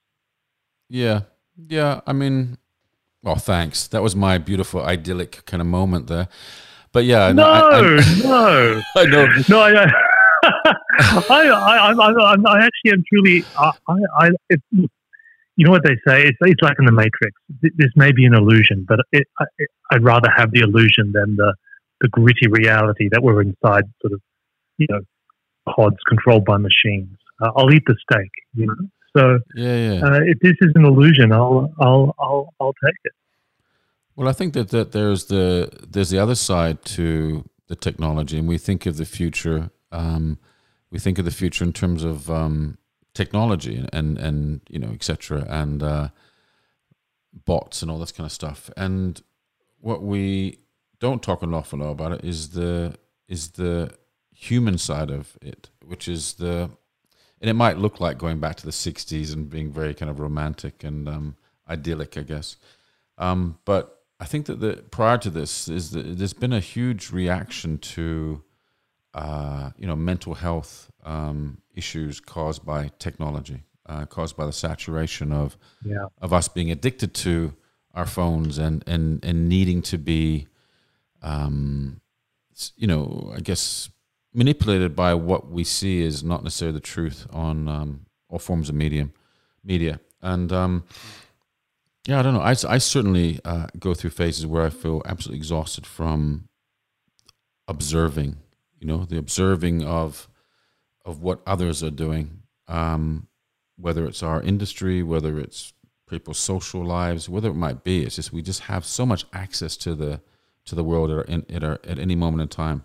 Yeah, 0.88 1.22
yeah. 1.58 2.02
I 2.06 2.14
mean, 2.14 2.58
well, 3.24 3.36
thanks. 3.36 3.88
That 3.88 4.04
was 4.04 4.16
my 4.16 4.38
beautiful, 4.38 4.84
idyllic 4.84 5.46
kind 5.46 5.62
of 5.62 5.68
moment 5.68 6.08
there. 6.08 6.28
But 6.92 7.06
yeah, 7.06 7.32
No, 7.32 7.44
I, 7.44 7.60
I, 7.60 7.82
no, 8.24 8.82
I 8.96 9.06
know. 9.06 9.28
no. 9.50 9.60
I, 9.60 9.84
I, 9.84 9.92
I, 11.30 11.50
I, 11.50 12.36
I, 12.48 12.66
actually 12.66 12.92
am 12.92 13.04
truly. 13.12 13.44
I, 13.58 13.72
I, 14.20 14.30
it, 14.50 14.62
you 14.72 15.66
know 15.66 15.72
what 15.72 15.84
they 15.84 15.96
say? 16.08 16.24
It's, 16.24 16.38
it's 16.42 16.62
like 16.62 16.76
in 16.78 16.86
the 16.86 16.92
Matrix. 16.92 17.34
This 17.62 17.90
may 17.96 18.12
be 18.12 18.26
an 18.26 18.36
illusion, 18.36 18.86
but 18.88 19.00
it, 19.12 19.28
I, 19.40 19.46
I'd 19.92 20.04
rather 20.04 20.30
have 20.36 20.52
the 20.52 20.60
illusion 20.60 21.12
than 21.14 21.36
the 21.36 21.56
the 22.02 22.10
gritty 22.10 22.48
reality 22.48 23.10
that 23.12 23.24
we're 23.24 23.42
inside, 23.42 23.86
sort 24.02 24.14
of, 24.14 24.22
you 24.78 24.86
know, 24.90 25.00
pods 25.74 25.98
controlled 26.08 26.46
by 26.46 26.58
machines. 26.58 27.18
Uh, 27.42 27.52
I'll 27.56 27.74
eat 27.74 27.84
the 27.86 27.96
steak, 28.10 28.30
you 28.54 28.68
know. 28.68 28.76
So 29.16 29.40
Yeah, 29.56 29.94
yeah. 29.94 30.06
uh, 30.06 30.20
if 30.24 30.40
this 30.40 30.56
is 30.62 30.72
an 30.76 30.86
illusion, 30.86 31.32
I'll, 31.32 31.74
I'll, 31.80 32.14
I'll, 32.20 32.54
I'll 32.60 32.76
take 32.84 32.96
it. 33.06 33.14
Well, 34.16 34.28
I 34.28 34.34
think 34.34 34.54
that, 34.54 34.70
that 34.70 34.92
there's 34.94 35.26
the 35.26 35.70
there's 35.88 36.10
the 36.10 36.20
other 36.20 36.36
side 36.36 36.86
to 36.86 37.44
the 37.68 37.76
technology, 37.76 38.38
and 38.38 38.48
we 38.48 38.58
think 38.58 38.86
of 38.86 38.96
the 38.98 39.06
future. 39.06 39.72
Um, 39.92 40.38
we 40.90 41.00
think 41.00 41.20
of 41.20 41.26
the 41.26 41.32
future 41.32 41.66
in 41.66 41.74
terms 41.74 42.04
of 42.04 42.30
um, 42.30 42.78
technology 43.14 43.76
and, 43.76 43.90
and 43.94 44.18
and 44.18 44.62
you 44.70 44.80
know 44.80 44.90
etc. 44.90 45.46
and 45.50 45.84
uh, 45.84 46.10
bots 47.46 47.82
and 47.82 47.92
all 47.92 48.00
this 48.00 48.14
kind 48.14 48.26
of 48.26 48.32
stuff. 48.32 48.70
And 48.78 49.22
what 49.80 50.02
we 50.02 50.60
don't 51.00 51.22
talk 51.22 51.44
an 51.44 51.54
awful 51.54 51.80
lot 51.80 51.90
about 51.90 52.14
it 52.14 52.24
is 52.24 52.50
the 52.52 52.96
is 53.28 53.50
the 53.52 53.94
human 54.36 54.78
side 54.78 55.10
of 55.10 55.38
it, 55.42 55.70
which 55.86 56.08
is 56.08 56.34
the 56.34 56.70
and 57.42 57.50
it 57.50 57.54
might 57.54 57.78
look 57.78 58.00
like 58.00 58.18
going 58.18 58.40
back 58.40 58.56
to 58.58 58.66
the 58.66 58.72
'60s 58.72 59.34
and 59.34 59.50
being 59.50 59.72
very 59.72 59.94
kind 59.94 60.10
of 60.10 60.20
romantic 60.20 60.84
and 60.84 61.08
um, 61.08 61.36
idyllic, 61.70 62.18
I 62.18 62.22
guess. 62.24 62.58
Um, 63.18 63.58
but 63.66 64.04
I 64.20 64.26
think 64.26 64.46
that 64.48 64.60
the 64.60 64.84
prior 64.92 65.18
to 65.20 65.30
this 65.30 65.68
is 65.68 65.92
that 65.92 66.18
there's 66.18 66.34
been 66.34 66.54
a 66.54 66.60
huge 66.60 67.12
reaction 67.12 67.78
to 67.80 68.44
uh, 69.14 69.72
you 69.78 69.88
know 69.88 69.96
mental 69.96 70.34
health 70.36 70.92
um, 71.04 71.60
issues 71.74 72.20
caused 72.20 72.66
by 72.66 72.92
technology, 73.00 73.64
uh, 73.86 74.06
caused 74.06 74.36
by 74.36 74.46
the 74.46 74.54
saturation 74.54 75.32
of 75.32 75.58
Yeah. 75.84 76.08
of 76.22 76.34
us 76.34 76.48
being 76.48 76.72
addicted 76.72 77.14
to 77.26 77.54
our 77.94 78.06
phones 78.06 78.58
and 78.58 78.84
and 78.88 79.24
and 79.24 79.48
needing 79.50 79.82
to 79.84 79.98
be 79.98 80.48
um, 81.22 82.02
you 82.76 82.88
know 82.88 83.34
I 83.36 83.40
guess 83.42 83.90
manipulated 84.36 84.96
by 84.96 85.14
what 85.14 85.50
we 85.50 85.64
see 85.64 86.02
is 86.02 86.24
not 86.24 86.44
necessarily 86.44 86.78
the 86.78 86.82
truth 86.82 87.28
on 87.32 87.68
um, 87.68 88.06
all 88.30 88.40
forms 88.40 88.70
of 88.70 88.76
medium 88.76 89.14
media. 89.64 90.00
And 90.22 90.52
um, 90.52 90.84
yeah 92.06 92.20
I 92.20 92.22
don't 92.22 92.34
know. 92.34 92.42
I 92.42 92.54
certainly 92.54 93.40
uh, 93.46 93.68
go 93.80 93.94
through 93.94 94.12
phases 94.12 94.46
where 94.46 94.66
I 94.66 94.70
feel 94.70 95.02
absolutely 95.06 95.38
exhausted 95.38 95.86
from 95.86 96.50
observing 97.68 98.38
you 98.80 98.88
know 98.88 99.06
the 99.06 99.18
observing 99.18 99.84
of 99.84 100.28
of 101.04 101.22
what 101.22 101.42
others 101.46 101.84
are 101.84 101.92
doing 101.92 102.44
um, 102.68 103.28
whether 103.78 104.06
it's 104.06 104.24
our 104.24 104.42
industry 104.42 105.02
whether 105.02 105.40
it's 105.40 105.74
people's 106.10 106.38
social 106.38 106.86
lives 106.86 107.28
whether 107.28 107.50
it 107.50 107.56
might 107.56 107.84
be 107.84 108.04
it's 108.04 108.18
just 108.18 108.32
we 108.32 108.42
just 108.42 108.62
have 108.62 108.86
so 108.86 109.06
much 109.06 109.26
access 109.34 109.76
to 109.76 109.96
the 109.96 110.22
to 110.66 110.76
the 110.76 110.84
world 110.84 111.12
at, 111.12 111.18
our, 111.18 111.46
at, 111.50 111.64
our, 111.64 111.80
at 111.84 112.00
any 112.00 112.16
moment 112.16 112.42
in 112.42 112.48
time 112.48 112.84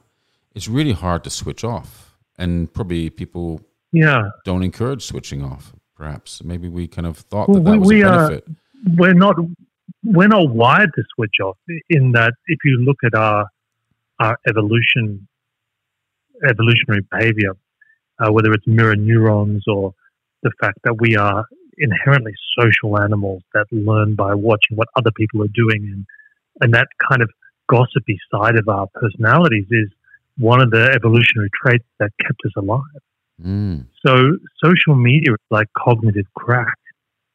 it's 0.55 0.68
really 0.68 0.92
hard 0.92 1.24
to 1.24 1.30
switch 1.30 1.64
off. 1.64 2.14
And 2.38 2.72
probably 2.72 3.11
people 3.11 3.61
Yeah. 3.92 4.30
don't 4.44 4.62
encourage 4.62 5.03
switching 5.05 5.42
off 5.42 5.72
perhaps. 5.96 6.42
Maybe 6.42 6.68
we 6.68 6.88
kind 6.88 7.07
of 7.07 7.18
thought 7.18 7.48
Well, 7.48 7.59
that 7.62 7.64
that 7.64 7.72
we- 7.72 7.78
was 7.78 7.88
we 7.88 8.03
a 8.03 8.09
are- 8.09 8.28
benefit. 8.28 8.48
we're 8.96 9.14
not 9.14 9.36
we're 10.03 10.28
not 10.28 10.48
wired 10.51 10.90
to 10.94 11.03
switch 11.14 11.36
off 11.44 11.59
in 11.90 12.12
that 12.12 12.32
if 12.46 12.59
you 12.64 12.78
look 12.78 12.96
at 13.05 13.14
our 13.14 13.46
our 14.20 14.38
evolution 14.48 15.26
evolutionary 16.48 17.03
behavior 17.11 17.53
uh, 18.20 18.32
whether 18.32 18.51
it's 18.53 18.66
mirror 18.66 18.96
neurons 18.96 19.62
or 19.68 19.92
the 20.42 20.51
fact 20.61 20.78
that 20.84 20.94
we 21.01 21.16
are 21.16 21.44
inherently 21.78 22.32
social 22.59 22.98
animals 22.98 23.42
that 23.55 23.66
learn 23.72 24.14
by 24.14 24.32
watching 24.34 24.76
what 24.76 24.88
other 24.96 25.11
people 25.16 25.42
are 25.42 25.48
doing 25.55 25.82
and 25.92 26.07
and 26.62 26.72
that 26.74 26.88
kind 27.09 27.22
of 27.22 27.30
gossipy 27.68 28.18
side 28.32 28.57
of 28.59 28.68
our 28.68 28.86
personalities 28.94 29.66
is 29.70 29.88
one 30.41 30.61
of 30.61 30.70
the 30.70 30.84
evolutionary 30.95 31.51
traits 31.62 31.84
that 31.99 32.11
kept 32.20 32.41
us 32.47 32.53
alive 32.57 33.03
mm, 33.43 33.84
so 34.05 34.12
social 34.64 34.95
media 34.95 35.32
is 35.32 35.47
like 35.51 35.68
cognitive 35.76 36.26
crack 36.34 36.78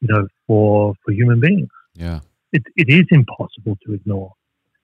you 0.02 0.08
know 0.12 0.28
for 0.48 0.94
for 1.04 1.12
human 1.12 1.40
beings 1.40 1.70
yeah 1.94 2.20
it, 2.56 2.64
it 2.76 2.90
is 2.90 3.06
impossible 3.12 3.78
to 3.86 3.94
ignore. 3.94 4.32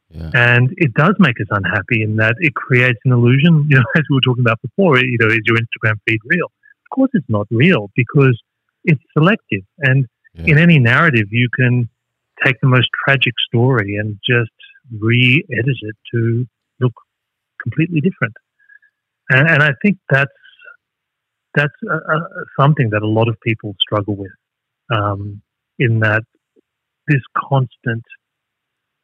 yeah 0.09 0.29
And 0.33 0.73
it 0.77 0.93
does 0.93 1.15
make 1.19 1.37
us 1.43 1.47
unhappy 1.59 1.99
in 2.03 2.17
that 2.17 2.35
it 2.39 2.53
creates 2.53 2.99
an 3.05 3.11
illusion. 3.17 3.53
You 3.69 3.77
know, 3.77 3.85
as 3.97 4.03
we 4.09 4.15
were 4.17 4.27
talking 4.27 4.45
about 4.47 4.61
before, 4.61 4.97
you 4.99 5.17
know, 5.19 5.27
is 5.27 5.45
your 5.49 5.57
Instagram 5.63 5.95
feed 6.05 6.19
real? 6.25 6.49
Of 6.85 6.89
course 6.95 7.11
it's 7.13 7.29
not 7.37 7.47
real 7.49 7.83
because 7.95 8.35
it's 8.83 9.03
selective. 9.17 9.63
And 9.79 9.99
yeah 10.33 10.51
in 10.51 10.57
any 10.65 10.79
narrative, 10.79 11.27
you 11.41 11.49
can 11.59 11.73
take 12.43 12.57
the 12.61 12.69
most 12.75 12.89
tragic 13.03 13.35
story 13.47 13.91
and 13.99 14.09
just 14.33 14.57
re 15.07 15.43
edit 15.59 15.79
it 15.89 15.97
to 16.11 16.19
look 16.81 16.95
completely 17.61 18.01
different. 18.01 18.33
And, 19.29 19.49
and 19.49 19.63
I 19.63 19.71
think 19.81 19.97
that's, 20.09 20.31
that's 21.53 21.73
uh, 21.89 21.95
uh, 21.95 22.19
something 22.59 22.89
that 22.91 23.01
a 23.01 23.07
lot 23.07 23.27
of 23.27 23.35
people 23.45 23.75
struggle 23.79 24.15
with 24.15 24.31
um, 24.91 25.41
in 25.79 25.99
that 25.99 26.23
this 27.07 27.21
constant 27.35 28.03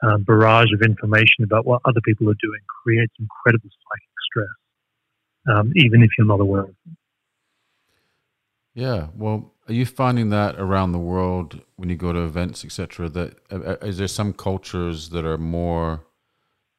um, 0.04 0.24
barrage 0.24 0.72
of 0.74 0.82
information 0.82 1.44
about 1.44 1.66
what 1.66 1.82
other 1.86 2.02
people 2.06 2.30
are 2.30 2.38
doing 2.42 2.62
creates 2.84 3.14
incredible 3.20 3.70
psychic 3.70 4.10
stress, 4.30 5.58
um, 5.58 5.74
even 5.76 6.04
if 6.04 6.10
you're 6.18 6.28
not 6.28 6.40
aware 6.40 6.64
of 6.64 6.70
it. 6.70 6.98
Yeah. 8.74 9.08
Well, 9.16 9.54
are 9.68 9.74
you 9.74 9.86
finding 9.86 10.30
that 10.30 10.56
around 10.60 10.92
the 10.92 11.00
world 11.00 11.62
when 11.78 11.90
you 11.90 11.96
go 11.96 12.14
to 12.14 12.20
events, 12.20 12.64
etc. 12.64 13.10
That 13.10 13.38
uh, 13.52 13.56
uh, 13.56 13.78
is 13.82 13.98
there 13.98 14.08
some 14.08 14.34
cultures 14.34 15.10
that 15.10 15.26
are 15.26 15.38
more, 15.38 16.06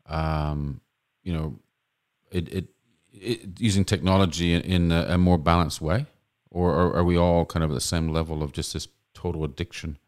um, 0.07 0.81
you 1.23 1.33
know, 1.33 1.59
it, 2.31 2.49
it, 2.53 2.69
it 3.13 3.61
using 3.61 3.85
technology 3.85 4.55
in, 4.55 4.63
in 4.63 4.93
a, 4.93 5.07
a 5.11 5.19
more 5.19 5.39
balanced 5.39 5.81
way, 5.81 6.07
or 6.51 6.73
are, 6.73 6.97
are 6.97 7.05
we 7.05 7.17
all 7.17 7.45
kind 7.45 7.65
of 7.65 7.71
at 7.71 7.75
the 7.75 7.81
same 7.81 8.09
level 8.09 8.43
of 8.43 8.53
just 8.53 8.73
this 8.73 8.89
total 9.15 9.45
addiction? 9.45 9.99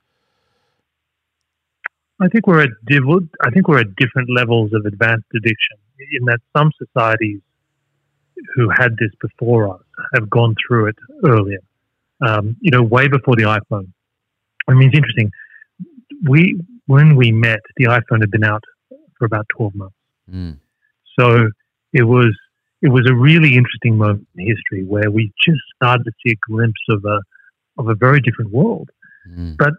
I 2.21 2.29
think 2.29 2.47
we're 2.47 2.61
at 2.61 2.71
div- 2.87 3.29
I 3.43 3.51
think 3.51 3.69
we're 3.69 3.81
at 3.81 3.97
different 3.97 4.29
levels 4.31 4.73
of 4.73 4.85
advanced 4.85 5.29
addiction. 5.35 5.79
In 6.13 6.25
that 6.25 6.41
some 6.57 6.71
societies 6.79 7.41
who 8.55 8.71
had 8.71 8.97
this 8.99 9.11
before 9.21 9.69
us 9.75 9.83
have 10.15 10.31
gone 10.31 10.55
through 10.67 10.87
it 10.87 10.97
earlier. 11.25 11.59
Um, 12.27 12.57
you 12.61 12.71
know, 12.71 12.83
way 12.83 13.09
before 13.09 13.37
the 13.37 13.43
iPhone. 13.43 13.89
I 14.69 14.75
mean, 14.75 14.89
it's 14.89 14.97
interesting. 14.97 15.31
We 16.29 16.61
when 16.87 17.17
we 17.17 17.33
met, 17.33 17.61
the 17.77 17.85
iPhone 17.85 18.21
had 18.21 18.31
been 18.31 18.45
out 18.45 18.65
for 19.19 19.25
about 19.25 19.47
twelve 19.55 19.75
months. 19.75 19.97
Mm. 20.31 20.57
So 21.19 21.51
it 21.93 22.05
was 22.05 22.37
it 22.83 22.89
was 22.89 23.07
a 23.09 23.15
really 23.15 23.57
interesting 23.57 23.99
moment 23.99 24.27
in 24.37 24.47
history 24.47 24.85
where 24.85 25.11
we 25.11 25.33
just 25.47 25.61
started 25.77 26.05
to 26.05 26.13
see 26.25 26.33
a 26.33 26.51
glimpse 26.51 26.81
of 26.89 27.05
a 27.05 27.21
of 27.79 27.89
a 27.89 27.95
very 27.95 28.21
different 28.21 28.51
world. 28.53 28.91
Mm. 29.29 29.57
But 29.57 29.75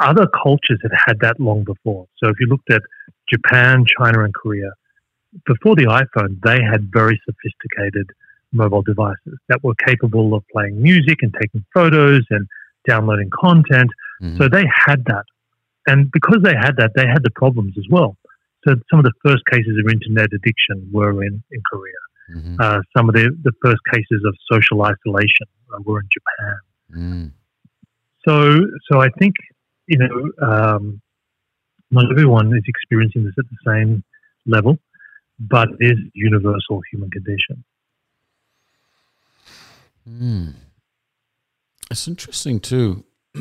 other 0.00 0.26
cultures 0.26 0.80
had 0.82 0.92
had 1.06 1.20
that 1.20 1.38
long 1.40 1.64
before. 1.64 2.06
So 2.22 2.28
if 2.28 2.36
you 2.40 2.46
looked 2.46 2.70
at 2.70 2.82
Japan, 3.28 3.84
China, 3.98 4.24
and 4.24 4.34
Korea, 4.34 4.70
before 5.46 5.76
the 5.76 5.84
iPhone, 5.84 6.40
they 6.42 6.62
had 6.62 6.90
very 6.92 7.20
sophisticated 7.24 8.10
mobile 8.52 8.82
devices 8.82 9.38
that 9.48 9.62
were 9.62 9.74
capable 9.74 10.34
of 10.34 10.42
playing 10.52 10.80
music 10.80 11.18
and 11.22 11.34
taking 11.40 11.64
photos 11.74 12.22
and 12.30 12.46
downloading 12.86 13.30
content. 13.30 13.90
Mm-hmm. 14.22 14.38
So 14.38 14.48
they 14.48 14.64
had 14.86 15.04
that. 15.06 15.24
And 15.86 16.10
because 16.10 16.42
they 16.42 16.54
had 16.54 16.76
that, 16.76 16.92
they 16.94 17.06
had 17.06 17.22
the 17.22 17.30
problems 17.30 17.74
as 17.78 17.84
well. 17.90 18.16
So 18.66 18.74
some 18.90 18.98
of 18.98 19.04
the 19.04 19.12
first 19.24 19.42
cases 19.50 19.78
of 19.78 19.92
internet 19.92 20.28
addiction 20.32 20.88
were 20.92 21.22
in, 21.22 21.42
in 21.50 21.62
Korea. 21.70 21.92
Mm-hmm. 22.36 22.56
Uh, 22.60 22.80
some 22.96 23.08
of 23.08 23.14
the, 23.14 23.30
the 23.42 23.52
first 23.62 23.80
cases 23.92 24.22
of 24.26 24.34
social 24.50 24.82
isolation 24.82 25.46
uh, 25.72 25.78
were 25.84 26.00
in 26.00 26.08
Japan. 26.12 26.56
Mm. 26.94 27.32
So, 28.26 28.60
so 28.90 29.00
I 29.00 29.08
think 29.18 29.34
you 29.86 29.98
know 29.98 30.46
um, 30.46 31.00
not 31.90 32.10
everyone 32.10 32.54
is 32.54 32.64
experiencing 32.66 33.24
this 33.24 33.34
at 33.38 33.44
the 33.50 33.72
same 33.72 34.04
level, 34.46 34.76
but 35.38 35.68
it 35.80 35.92
is 35.92 35.98
universal 36.14 36.80
human 36.92 37.10
condition. 37.10 37.64
Mm. 40.08 40.54
It's 41.90 42.08
interesting 42.08 42.60
too. 42.60 43.04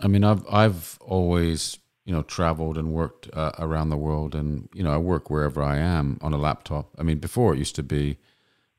I 0.00 0.06
mean, 0.06 0.24
I've 0.24 0.46
I've 0.50 0.98
always 1.00 1.78
you 2.08 2.14
know 2.14 2.22
traveled 2.22 2.78
and 2.78 2.90
worked 2.90 3.28
uh, 3.34 3.52
around 3.58 3.90
the 3.90 3.96
world, 3.98 4.34
and 4.34 4.70
you 4.72 4.82
know 4.82 4.94
I 4.94 4.96
work 4.96 5.28
wherever 5.28 5.62
I 5.62 5.76
am 5.76 6.18
on 6.22 6.32
a 6.32 6.38
laptop. 6.38 6.88
I 6.98 7.02
mean, 7.02 7.18
before 7.18 7.54
it 7.54 7.58
used 7.58 7.74
to 7.74 7.82
be, 7.82 8.16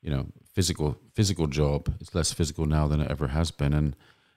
you 0.02 0.10
know, 0.10 0.26
physical 0.52 0.98
physical 1.14 1.46
job. 1.46 1.94
It's 2.00 2.12
less 2.12 2.32
physical 2.32 2.66
now 2.66 2.88
than 2.88 3.00
it 3.00 3.08
ever 3.08 3.28
has 3.28 3.52
been, 3.52 3.72
and 3.72 3.94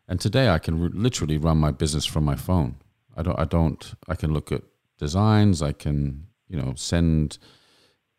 and 0.08 0.22
today 0.22 0.50
I 0.50 0.60
can 0.60 0.92
literally 0.94 1.40
run 1.40 1.58
my 1.58 1.72
business 1.72 2.06
from 2.06 2.24
my 2.24 2.36
phone. 2.36 2.76
I 3.18 3.24
don't 3.24 3.40
I 3.40 3.46
don't 3.46 3.96
I 4.08 4.14
can 4.14 4.32
look 4.32 4.52
at 4.52 4.62
designs. 5.00 5.64
I 5.64 5.72
can 5.72 6.28
you 6.48 6.62
know 6.62 6.74
send 6.76 7.40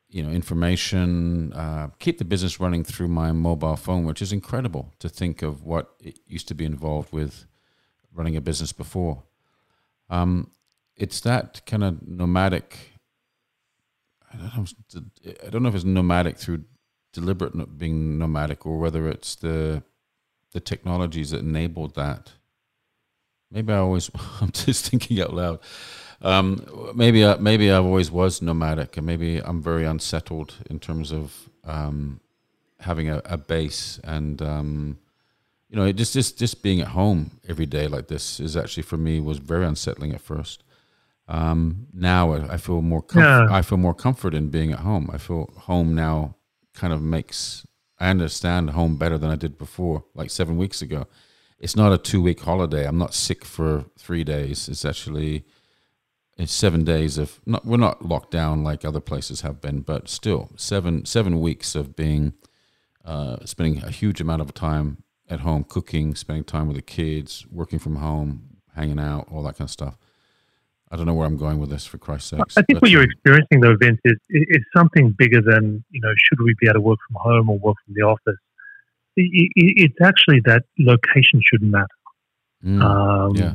you 0.09 0.25
know 0.25 0.31
information 0.31 1.53
uh, 1.53 1.91
keep 2.01 2.19
the 2.19 2.25
business 2.25 2.59
running 2.59 2.83
through 2.83 3.09
my 3.09 3.31
mobile 3.31 3.77
phone 3.77 4.05
which 4.05 4.21
is 4.21 4.33
incredible 4.33 4.93
to 4.99 5.09
think 5.09 5.41
of 5.43 5.63
what 5.63 5.95
it 6.01 6.19
used 6.27 6.49
to 6.49 6.55
be 6.55 6.65
involved 6.65 7.13
with 7.13 7.47
running 8.13 8.37
a 8.37 8.41
business 8.41 8.73
before 8.73 9.23
um, 10.11 10.51
it's 10.97 11.21
that 11.21 11.65
kind 11.67 11.85
of 11.85 12.07
nomadic 12.07 12.93
I 14.33 14.37
don't, 14.37 14.75
know, 14.95 15.03
I 15.47 15.51
don't 15.51 15.63
know 15.63 15.69
if 15.69 15.75
it's 15.77 15.85
nomadic 15.85 16.39
through 16.39 16.65
deliberate 17.13 17.79
being 17.79 18.19
nomadic 18.19 18.67
or 18.67 18.79
whether 18.79 19.09
it's 19.09 19.37
the 19.37 19.83
the 20.53 20.61
technologies 20.61 21.31
that 21.31 21.41
enabled 21.41 21.95
that 21.95 22.33
maybe 23.51 23.73
i 23.73 23.77
always 23.77 24.11
i'm 24.41 24.51
just 24.51 24.89
thinking 24.89 25.21
out 25.21 25.33
loud 25.33 25.61
um, 26.25 26.93
maybe 26.95 27.23
uh, 27.23 27.37
maybe 27.37 27.71
I 27.71 27.77
always 27.77 28.11
was 28.11 28.41
nomadic, 28.41 28.97
and 28.97 29.07
maybe 29.07 29.39
I'm 29.39 29.61
very 29.61 29.85
unsettled 29.85 30.55
in 30.71 30.81
terms 30.81 31.13
of 31.13 31.51
um, 31.65 32.19
having 32.81 33.11
a, 33.11 33.21
a, 33.27 33.37
base, 33.37 34.01
and 34.03 34.41
um, 34.41 34.99
you 35.69 35.77
know, 35.77 35.93
just 35.93 36.15
just 36.15 36.39
just 36.39 36.63
being 36.63 36.81
at 36.81 36.89
home 36.89 37.33
every 37.47 37.67
day 37.67 37.89
like 37.89 38.09
this 38.09 38.41
is 38.41 38.57
actually 38.57 38.85
for 38.85 38.97
me 38.97 39.21
was 39.21 39.37
very 39.37 39.67
unsettling 39.67 40.15
at 40.15 40.23
first. 40.23 40.64
Um, 41.27 41.87
now 41.93 42.33
I, 42.33 42.55
I, 42.55 42.57
feel 42.59 42.83
more 42.83 43.03
comf- 43.03 43.49
yeah. 43.49 43.55
I 43.55 43.63
feel 43.63 43.79
more 43.79 43.95
comfort 43.95 44.35
in 44.35 44.51
being 44.51 44.73
at 44.73 44.81
home. 44.81 45.09
I 45.13 45.19
feel 45.19 45.53
home 45.57 45.95
now 45.95 46.37
kind 46.75 46.93
of 46.93 47.01
makes 47.01 47.67
I 47.99 48.11
understand 48.11 48.71
home 48.71 48.97
better 48.97 49.17
than 49.17 49.31
I 49.31 49.37
did 49.37 49.57
before, 49.57 50.05
like 50.15 50.31
seven 50.31 50.57
weeks 50.57 50.83
ago. 50.83 51.07
It's 51.59 51.77
not 51.77 51.93
a 51.93 51.99
two 51.99 52.21
week 52.21 52.41
holiday. 52.41 52.87
I'm 52.87 52.99
not 52.99 53.15
sick 53.15 53.45
for 53.45 53.87
three 53.99 54.25
days. 54.25 54.69
It's 54.69 54.85
actually 54.85 55.45
it's 56.37 56.53
seven 56.53 56.85
days 56.85 57.17
of 57.17 57.41
not 57.47 57.65
we're 57.65 57.77
not 57.77 58.05
locked 58.05 58.33
down 58.33 58.65
like 58.65 58.85
other 58.85 59.01
places 59.01 59.43
have 59.43 59.61
been, 59.61 59.81
but 59.81 60.09
still 60.09 60.51
seven 60.57 61.05
seven 61.07 61.41
weeks 61.41 61.75
of 61.75 61.97
being 61.97 62.35
uh, 63.05 63.45
spending 63.45 63.83
a 63.83 63.91
huge 63.91 64.21
amount 64.21 64.43
of 64.43 64.53
time 64.53 65.05
at 65.31 65.41
home 65.41 65.65
cooking, 65.65 66.15
spending 66.15 66.45
time 66.45 66.67
with 66.67 66.77
the 66.77 66.83
kids, 66.83 67.47
working 67.51 67.79
from 67.79 67.97
home, 67.97 68.59
hanging 68.75 68.99
out, 68.99 69.29
all 69.31 69.43
that 69.45 69.57
kind 69.57 69.69
of 69.69 69.71
stuff. 69.71 69.97
I 70.91 70.97
don't 70.97 71.07
know 71.07 71.15
where 71.15 71.27
I'm 71.27 71.37
going 71.37 71.59
with 71.59 71.71
this, 71.71 71.87
for 71.87 71.99
Christ's 71.99 72.31
sake. 72.31 72.41
I 72.57 72.63
think 72.63 72.81
what 72.81 72.91
you're 72.91 73.03
um, 73.03 73.11
experiencing, 73.11 73.61
though, 73.61 73.77
Vince, 73.81 74.01
is, 74.05 74.17
is 74.29 74.63
something 74.77 75.15
bigger 75.19 75.41
than 75.41 75.85
you 75.91 76.01
know. 76.01 76.13
Should 76.25 76.41
we 76.41 76.55
be 76.61 76.67
able 76.67 76.75
to 76.75 76.81
work 76.81 76.99
from 77.09 77.17
home 77.21 77.51
or 77.51 77.59
work 77.59 77.77
from 77.85 77.95
the 77.95 78.03
office? 78.03 78.39
It's 79.17 80.01
actually 80.03 80.41
that 80.45 80.65
location 80.79 81.41
shouldn't 81.43 81.71
matter. 81.71 81.87
Mm, 82.65 82.83
um, 82.83 83.37
yeah. 83.37 83.55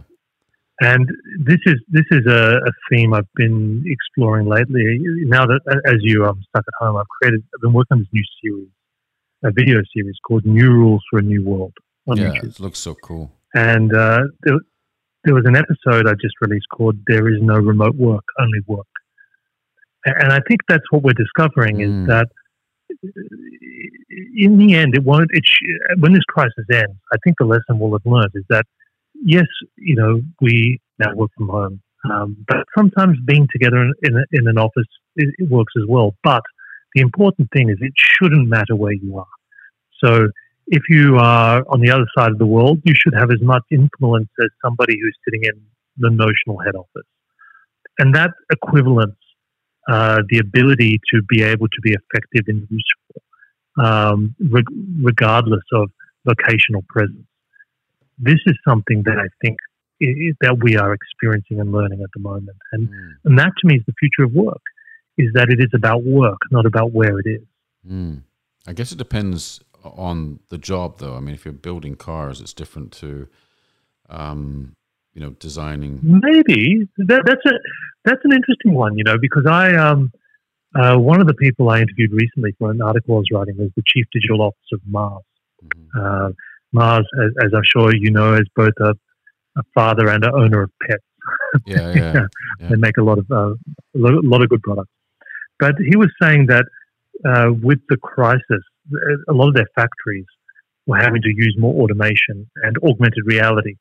And 0.81 1.09
this 1.45 1.59
is 1.65 1.75
this 1.89 2.05
is 2.11 2.25
a, 2.25 2.57
a, 2.57 2.71
theme 2.89 3.13
I've 3.13 3.27
been 3.35 3.83
exploring 3.85 4.47
lately. 4.47 4.99
Now 5.25 5.45
that 5.45 5.59
as 5.85 5.97
you 5.99 6.25
um, 6.25 6.41
stuck 6.49 6.63
at 6.65 6.73
home, 6.85 6.95
I've 6.95 7.07
created 7.21 7.43
I've 7.53 7.61
been 7.61 7.73
working 7.73 7.95
on 7.95 7.99
this 7.99 8.07
new 8.13 8.23
series, 8.41 8.69
a 9.43 9.51
video 9.51 9.81
series 9.93 10.15
called 10.25 10.45
"New 10.45 10.71
Rules 10.71 11.03
for 11.09 11.19
a 11.19 11.21
New 11.21 11.43
World" 11.43 11.73
yeah, 12.07 12.31
YouTube. 12.31 12.43
it 12.43 12.59
looks 12.59 12.79
so 12.79 12.95
cool. 12.95 13.31
And 13.53 13.93
uh, 13.93 14.21
there, 14.43 14.59
there 15.29 15.35
was 15.35 15.45
an 15.45 15.55
episode 15.55 16.07
I 16.07 16.13
just 16.13 16.33
released 16.41 16.65
called 16.75 16.95
"There 17.05 17.29
is 17.29 17.39
no 17.39 17.53
remote 17.53 17.95
work, 17.95 18.23
only 18.39 18.61
work," 18.65 18.87
and 20.03 20.33
I 20.33 20.39
think 20.47 20.61
that's 20.67 20.85
what 20.89 21.03
we're 21.03 21.13
discovering 21.13 21.75
mm. 21.75 22.01
is 22.01 22.07
that 22.07 22.27
in 24.35 24.57
the 24.57 24.73
end, 24.73 24.95
it 24.95 25.03
won't. 25.03 25.29
It 25.31 25.43
sh- 25.45 25.99
when 25.99 26.13
this 26.13 26.23
crisis 26.27 26.65
ends, 26.73 26.97
I 27.13 27.17
think 27.23 27.35
the 27.37 27.45
lesson 27.45 27.77
we'll 27.77 27.91
have 27.91 28.05
learned 28.05 28.31
is 28.33 28.43
that 28.49 28.65
yes, 29.23 29.45
you 29.77 29.95
know, 29.95 30.23
we 30.41 30.79
now 30.97 31.13
work 31.13 31.29
from 31.37 31.49
home, 31.49 31.79
um, 32.11 32.35
but 32.47 32.65
sometimes 32.75 33.19
being 33.23 33.47
together 33.51 33.77
in, 33.83 33.93
in, 34.01 34.25
in 34.31 34.47
an 34.47 34.57
office 34.57 34.87
it, 35.15 35.29
it 35.37 35.47
works 35.47 35.73
as 35.77 35.83
well. 35.87 36.15
But 36.23 36.41
the 36.95 37.01
important 37.01 37.49
thing 37.55 37.69
is 37.69 37.77
it 37.81 37.93
shouldn't 37.95 38.47
matter 38.47 38.75
where 38.75 38.93
you 38.93 39.19
are. 39.19 39.27
So 40.03 40.29
if 40.69 40.83
you 40.87 41.17
are 41.17 41.63
on 41.67 41.81
the 41.81 41.89
other 41.89 42.05
side 42.15 42.31
of 42.31 42.37
the 42.37 42.45
world, 42.45 42.79
you 42.83 42.93
should 42.95 43.13
have 43.15 43.31
as 43.31 43.41
much 43.41 43.63
influence 43.71 44.29
as 44.39 44.49
somebody 44.63 44.97
who's 45.01 45.17
sitting 45.25 45.43
in 45.43 45.59
the 45.97 46.09
notional 46.09 46.59
head 46.63 46.75
office. 46.75 47.07
And 47.97 48.13
that 48.15 48.31
equivalence, 48.51 49.17
uh, 49.89 50.21
the 50.29 50.37
ability 50.37 50.99
to 51.11 51.21
be 51.27 51.41
able 51.41 51.67
to 51.67 51.81
be 51.81 51.91
effective 51.91 52.45
and 52.47 52.67
useful, 52.69 53.21
um, 53.83 54.35
re- 54.39 54.63
regardless 55.01 55.63
of 55.73 55.89
vocational 56.25 56.83
presence, 56.87 57.25
this 58.19 58.39
is 58.45 58.55
something 58.67 59.01
that 59.03 59.17
I 59.17 59.27
think 59.43 59.57
is, 59.99 60.35
that 60.41 60.59
we 60.61 60.77
are 60.77 60.93
experiencing 60.93 61.59
and 61.59 61.71
learning 61.71 62.01
at 62.01 62.09
the 62.13 62.21
moment. 62.21 62.57
And, 62.73 62.89
mm. 62.89 63.11
and 63.25 63.39
that 63.39 63.53
to 63.59 63.67
me 63.67 63.75
is 63.75 63.83
the 63.87 63.93
future 63.99 64.23
of 64.23 64.33
work, 64.33 64.61
is 65.17 65.31
that 65.33 65.49
it 65.49 65.59
is 65.59 65.71
about 65.73 66.03
work, 66.03 66.37
not 66.51 66.65
about 66.67 66.91
where 66.91 67.19
it 67.19 67.25
is. 67.27 67.41
Mm. 67.89 68.21
I 68.67 68.73
guess 68.73 68.91
it 68.91 68.97
depends 68.97 69.61
on 69.83 70.39
the 70.49 70.57
job, 70.57 70.99
though. 70.99 71.15
I 71.15 71.19
mean, 71.19 71.33
if 71.33 71.45
you're 71.45 71.53
building 71.53 71.95
cars, 71.95 72.41
it's 72.41 72.53
different 72.53 72.91
to, 72.93 73.27
um, 74.09 74.75
you 75.13 75.21
know, 75.21 75.31
designing. 75.31 75.99
Maybe 76.03 76.87
that, 76.97 77.23
that's 77.25 77.45
a 77.45 77.59
that's 78.05 78.21
an 78.23 78.33
interesting 78.33 78.73
one, 78.73 78.97
you 78.97 79.03
know, 79.03 79.17
because 79.17 79.45
I 79.47 79.75
um, 79.75 80.11
uh, 80.75 80.97
one 80.97 81.19
of 81.19 81.27
the 81.27 81.33
people 81.33 81.69
I 81.69 81.81
interviewed 81.81 82.11
recently 82.11 82.55
for 82.59 82.71
an 82.71 82.81
article 82.81 83.15
I 83.15 83.17
was 83.19 83.27
writing 83.31 83.57
was 83.57 83.71
the 83.75 83.83
chief 83.87 84.05
digital 84.11 84.41
officer 84.41 84.75
of 84.75 84.81
Mars. 84.85 85.23
Mm-hmm. 85.63 85.99
Uh, 85.99 86.29
Mars, 86.71 87.07
as, 87.23 87.31
as, 87.45 87.51
I'm 87.55 87.63
sure 87.63 87.95
you 87.95 88.11
know, 88.11 88.35
is 88.35 88.47
both 88.55 88.73
a, 88.79 88.93
a 89.57 89.63
father 89.73 90.09
and 90.09 90.23
an 90.23 90.31
owner 90.33 90.63
of 90.63 90.71
pets. 90.87 91.03
Yeah, 91.65 91.93
yeah, 91.95 92.13
yeah. 92.59 92.69
They 92.69 92.75
make 92.75 92.97
a 92.97 93.03
lot 93.03 93.17
of 93.17 93.29
uh, 93.31 93.53
a 93.53 93.97
lot 93.97 94.41
of 94.43 94.49
good 94.49 94.61
products. 94.61 94.91
But 95.59 95.75
he 95.77 95.97
was 95.97 96.09
saying 96.21 96.45
that 96.47 96.65
uh, 97.27 97.51
with 97.51 97.79
the 97.89 97.97
crisis, 97.97 98.63
a 99.27 99.33
lot 99.33 99.49
of 99.49 99.55
their 99.55 99.69
factories 99.75 100.25
were 100.87 100.97
having 100.97 101.21
to 101.21 101.29
use 101.29 101.55
more 101.57 101.81
automation 101.81 102.49
and 102.63 102.75
augmented 102.83 103.23
reality. 103.25 103.75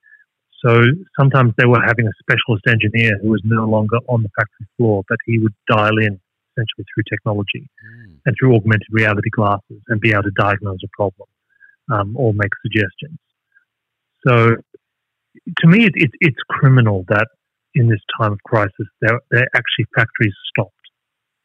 So 0.65 0.83
sometimes 1.19 1.55
they 1.57 1.67
were 1.67 1.81
having 1.81 2.07
a 2.07 2.13
specialist 2.21 2.67
engineer 2.67 3.19
who 3.23 3.31
was 3.31 3.41
no 3.45 3.65
longer 3.65 3.99
on 4.09 4.23
the 4.23 4.29
factory 4.37 4.67
floor, 4.77 5.05
but 5.09 5.19
he 5.25 5.39
would 5.39 5.55
dial 5.69 5.99
in 5.99 6.21
essentially 6.59 6.85
through 6.93 7.05
technology 7.09 7.71
mm. 7.85 8.17
and 8.27 8.35
through 8.39 8.57
augmented 8.57 8.89
reality 8.91 9.31
glasses 9.31 9.81
and 9.89 10.01
be 10.01 10.13
able 10.13 10.25
to 10.25 10.33
diagnose 10.37 10.79
a 10.85 10.89
problem 10.93 11.29
um, 11.93 12.17
or 12.17 12.33
make 12.35 12.51
suggestions. 12.63 13.19
So, 14.27 14.57
to 15.61 15.67
me, 15.67 15.85
it, 15.85 15.93
it, 15.95 16.11
it's 16.21 16.39
criminal 16.49 17.05
that 17.09 17.29
in 17.75 17.89
this 17.89 18.01
time 18.21 18.33
of 18.33 18.43
crisis, 18.45 18.87
there, 19.01 19.21
there 19.31 19.47
actually 19.55 19.87
factories 19.95 20.35
stopped. 20.51 20.75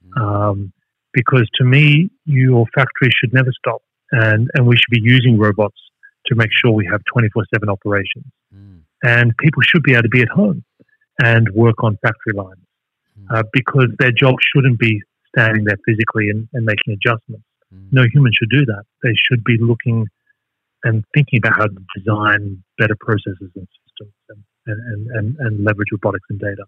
Mm. 0.07 0.21
Um, 0.21 0.73
because 1.13 1.47
to 1.55 1.63
me, 1.63 2.09
your 2.25 2.65
factory 2.75 3.09
should 3.11 3.33
never 3.33 3.51
stop, 3.57 3.81
and, 4.11 4.49
and 4.53 4.67
we 4.67 4.75
should 4.75 4.91
be 4.91 5.01
using 5.01 5.37
robots 5.37 5.77
to 6.27 6.35
make 6.35 6.49
sure 6.51 6.71
we 6.71 6.85
have 6.85 7.01
24 7.11 7.45
7 7.53 7.69
operations. 7.69 8.25
Mm. 8.55 8.81
And 9.03 9.37
people 9.37 9.61
should 9.61 9.83
be 9.83 9.93
able 9.93 10.03
to 10.03 10.09
be 10.09 10.21
at 10.21 10.29
home 10.29 10.63
and 11.21 11.49
work 11.53 11.83
on 11.83 11.97
factory 12.01 12.33
lines 12.33 12.65
mm. 13.19 13.37
uh, 13.37 13.43
because 13.51 13.87
their 13.99 14.11
job 14.11 14.35
shouldn't 14.53 14.79
be 14.79 15.01
standing 15.35 15.65
there 15.65 15.77
physically 15.85 16.29
and, 16.29 16.47
and 16.53 16.65
making 16.65 16.93
adjustments. 16.93 17.45
Mm. 17.73 17.91
No 17.91 18.03
human 18.11 18.31
should 18.33 18.49
do 18.49 18.65
that. 18.65 18.83
They 19.03 19.13
should 19.27 19.43
be 19.43 19.57
looking 19.59 20.07
and 20.85 21.03
thinking 21.13 21.39
about 21.39 21.57
how 21.57 21.67
to 21.67 21.77
design 21.97 22.63
better 22.77 22.95
processes 22.99 23.51
and 23.55 23.67
systems 23.85 24.13
and 24.29 24.43
and, 24.65 25.07
and, 25.07 25.37
and 25.39 25.63
leverage 25.63 25.89
robotics 25.91 26.25
and 26.29 26.39
data. 26.39 26.63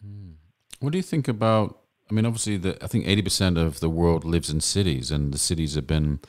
Hmm. 0.00 0.32
What 0.80 0.92
do 0.92 0.98
you 0.98 1.02
think 1.02 1.28
about? 1.28 1.78
I 2.10 2.14
mean, 2.14 2.26
obviously, 2.26 2.56
the, 2.58 2.82
I 2.84 2.86
think 2.86 3.06
eighty 3.06 3.22
percent 3.22 3.58
of 3.58 3.80
the 3.80 3.88
world 3.88 4.24
lives 4.24 4.50
in 4.50 4.60
cities, 4.60 5.10
and 5.10 5.32
the 5.32 5.38
cities 5.38 5.74
have 5.74 5.86
been 5.86 6.20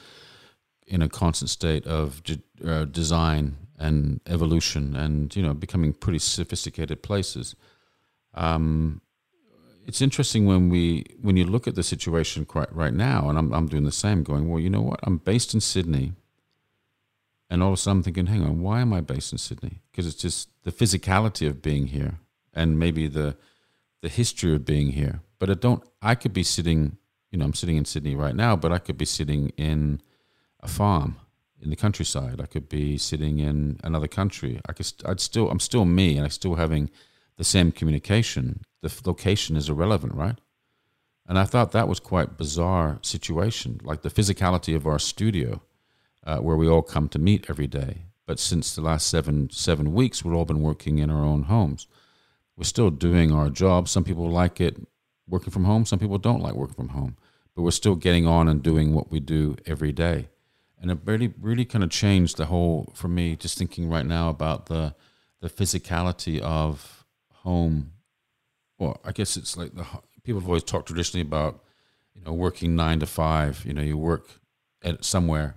in 0.88 1.01
a 1.01 1.09
constant 1.09 1.49
state 1.49 1.86
of 1.86 2.21
uh, 2.65 2.86
design 2.86 3.57
and 3.78 4.21
evolution, 4.26 4.95
and 4.95 5.36
you 5.36 5.43
know, 5.43 5.53
becoming 5.53 5.93
pretty 5.93 6.19
sophisticated 6.19 7.03
places. 7.03 7.55
Um, 8.34 9.01
it's 9.86 10.01
interesting 10.01 10.45
when 10.45 10.69
we 10.69 11.05
when 11.21 11.38
you 11.38 11.45
look 11.45 11.67
at 11.67 11.76
the 11.76 11.84
situation 11.84 12.45
quite 12.45 12.73
right 12.73 12.93
now, 12.93 13.30
and 13.30 13.38
I'm 13.38 13.53
I'm 13.53 13.67
doing 13.67 13.84
the 13.84 13.91
same, 13.91 14.23
going, 14.23 14.49
well, 14.49 14.59
you 14.59 14.69
know 14.69 14.82
what? 14.82 14.99
I'm 15.03 15.17
based 15.17 15.53
in 15.53 15.59
Sydney, 15.59 16.13
and 17.49 17.61
all 17.61 17.69
of 17.69 17.73
a 17.73 17.78
sudden 17.78 17.97
I'm 17.97 18.03
thinking, 18.03 18.28
hang 18.28 18.43
on, 18.43 18.61
why 18.61 18.80
am 18.80 18.93
I 18.93 19.01
based 19.01 19.34
in 19.34 19.38
Sydney? 19.38 19.82
Because 19.91 20.07
it's 20.07 20.21
just 20.21 20.49
the 20.63 20.71
physicality 20.71 21.47
of 21.47 21.61
being 21.61 21.88
here, 21.88 22.19
and 22.53 22.80
maybe 22.80 23.07
the 23.07 23.36
the 24.01 24.09
history 24.09 24.55
of 24.55 24.63
being 24.65 24.91
here. 24.91 25.21
But 25.39 25.49
I 25.49 25.53
don't. 25.53 25.83
I 26.01 26.15
could 26.15 26.33
be 26.33 26.43
sitting, 26.43 26.97
you 27.31 27.39
know, 27.39 27.45
I'm 27.45 27.53
sitting 27.53 27.77
in 27.77 27.86
Sydney 27.86 28.15
right 28.15 28.36
now, 28.36 28.55
but 28.55 28.71
I 28.71 28.79
could 28.79 28.97
be 28.97 29.05
sitting 29.05 29.49
in 29.57 30.01
a 30.61 30.67
farm 30.67 31.17
in 31.61 31.69
the 31.69 31.75
countryside. 31.75 32.39
I 32.41 32.45
could 32.45 32.69
be 32.69 32.97
sitting 32.97 33.39
in 33.39 33.79
another 33.83 34.07
country. 34.07 34.59
I 34.67 34.73
could. 34.73 34.91
I'd 35.05 35.19
still. 35.19 35.49
I'm 35.49 35.59
still 35.59 35.86
me, 35.86 36.15
and 36.15 36.23
I'm 36.23 36.31
still 36.31 36.55
having 36.55 36.89
the 37.38 37.43
same 37.43 37.71
communication. 37.71 38.61
The 38.81 38.93
location 39.05 39.57
is 39.57 39.69
irrelevant, 39.69 40.13
right? 40.13 40.39
And 41.27 41.39
I 41.39 41.45
thought 41.45 41.71
that 41.71 41.88
was 41.88 41.99
quite 41.99 42.38
bizarre 42.38 42.99
situation, 43.01 43.79
like 43.83 44.03
the 44.03 44.09
physicality 44.09 44.75
of 44.75 44.86
our 44.86 44.99
studio, 44.99 45.61
uh, 46.23 46.38
where 46.38 46.55
we 46.55 46.67
all 46.67 46.83
come 46.83 47.09
to 47.09 47.19
meet 47.19 47.49
every 47.49 47.67
day. 47.67 48.03
But 48.27 48.39
since 48.39 48.75
the 48.75 48.81
last 48.81 49.07
seven 49.07 49.49
seven 49.49 49.93
weeks, 49.93 50.23
we've 50.23 50.36
all 50.36 50.45
been 50.45 50.61
working 50.61 50.99
in 50.99 51.09
our 51.09 51.23
own 51.23 51.43
homes. 51.43 51.88
We're 52.55 52.63
still 52.63 52.89
doing 52.89 53.31
our 53.31 53.49
job. 53.49 53.89
Some 53.89 54.03
people 54.03 54.29
like 54.29 54.61
it 54.61 54.77
working 55.28 55.51
from 55.51 55.65
home. 55.65 55.86
Some 55.86 55.99
people 55.99 56.17
don't 56.17 56.41
like 56.41 56.53
working 56.53 56.76
from 56.76 56.89
home. 56.89 57.17
But 57.55 57.61
we're 57.61 57.71
still 57.71 57.95
getting 57.95 58.28
on 58.28 58.47
and 58.47 58.61
doing 58.61 58.93
what 58.93 59.11
we 59.11 59.19
do 59.19 59.55
every 59.65 59.91
day. 59.91 60.30
And 60.82 60.91
it 60.91 60.99
really, 61.05 61.34
really 61.39 61.65
kind 61.65 61.84
of 61.84 61.89
changed 61.89 62.38
the 62.38 62.45
whole 62.45 62.91
for 62.95 63.07
me. 63.07 63.36
Just 63.36 63.57
thinking 63.57 63.89
right 63.89 64.05
now 64.05 64.30
about 64.30 64.65
the 64.65 64.93
the 65.41 65.49
physicality 65.49 66.39
of 66.39 67.05
home. 67.32 67.91
Well, 68.78 68.99
I 69.05 69.11
guess 69.11 69.38
it's 69.38 69.55
like 69.55 69.73
the 69.76 69.86
people 70.23 70.41
have 70.41 70.49
always 70.49 70.63
talked 70.63 70.88
traditionally 70.88 71.21
about, 71.21 71.63
you 72.13 72.21
know, 72.21 72.34
working 72.34 72.76
nine 72.76 72.99
to 72.99 73.05
five. 73.05 73.63
You 73.65 73.73
know, 73.73 73.82
you 73.82 73.97
work 73.97 74.28
at 74.84 75.05
somewhere 75.05 75.55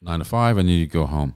nine 0.00 0.20
to 0.20 0.24
five, 0.24 0.56
and 0.56 0.68
then 0.68 0.76
you 0.76 0.86
go 0.86 1.06
home. 1.06 1.34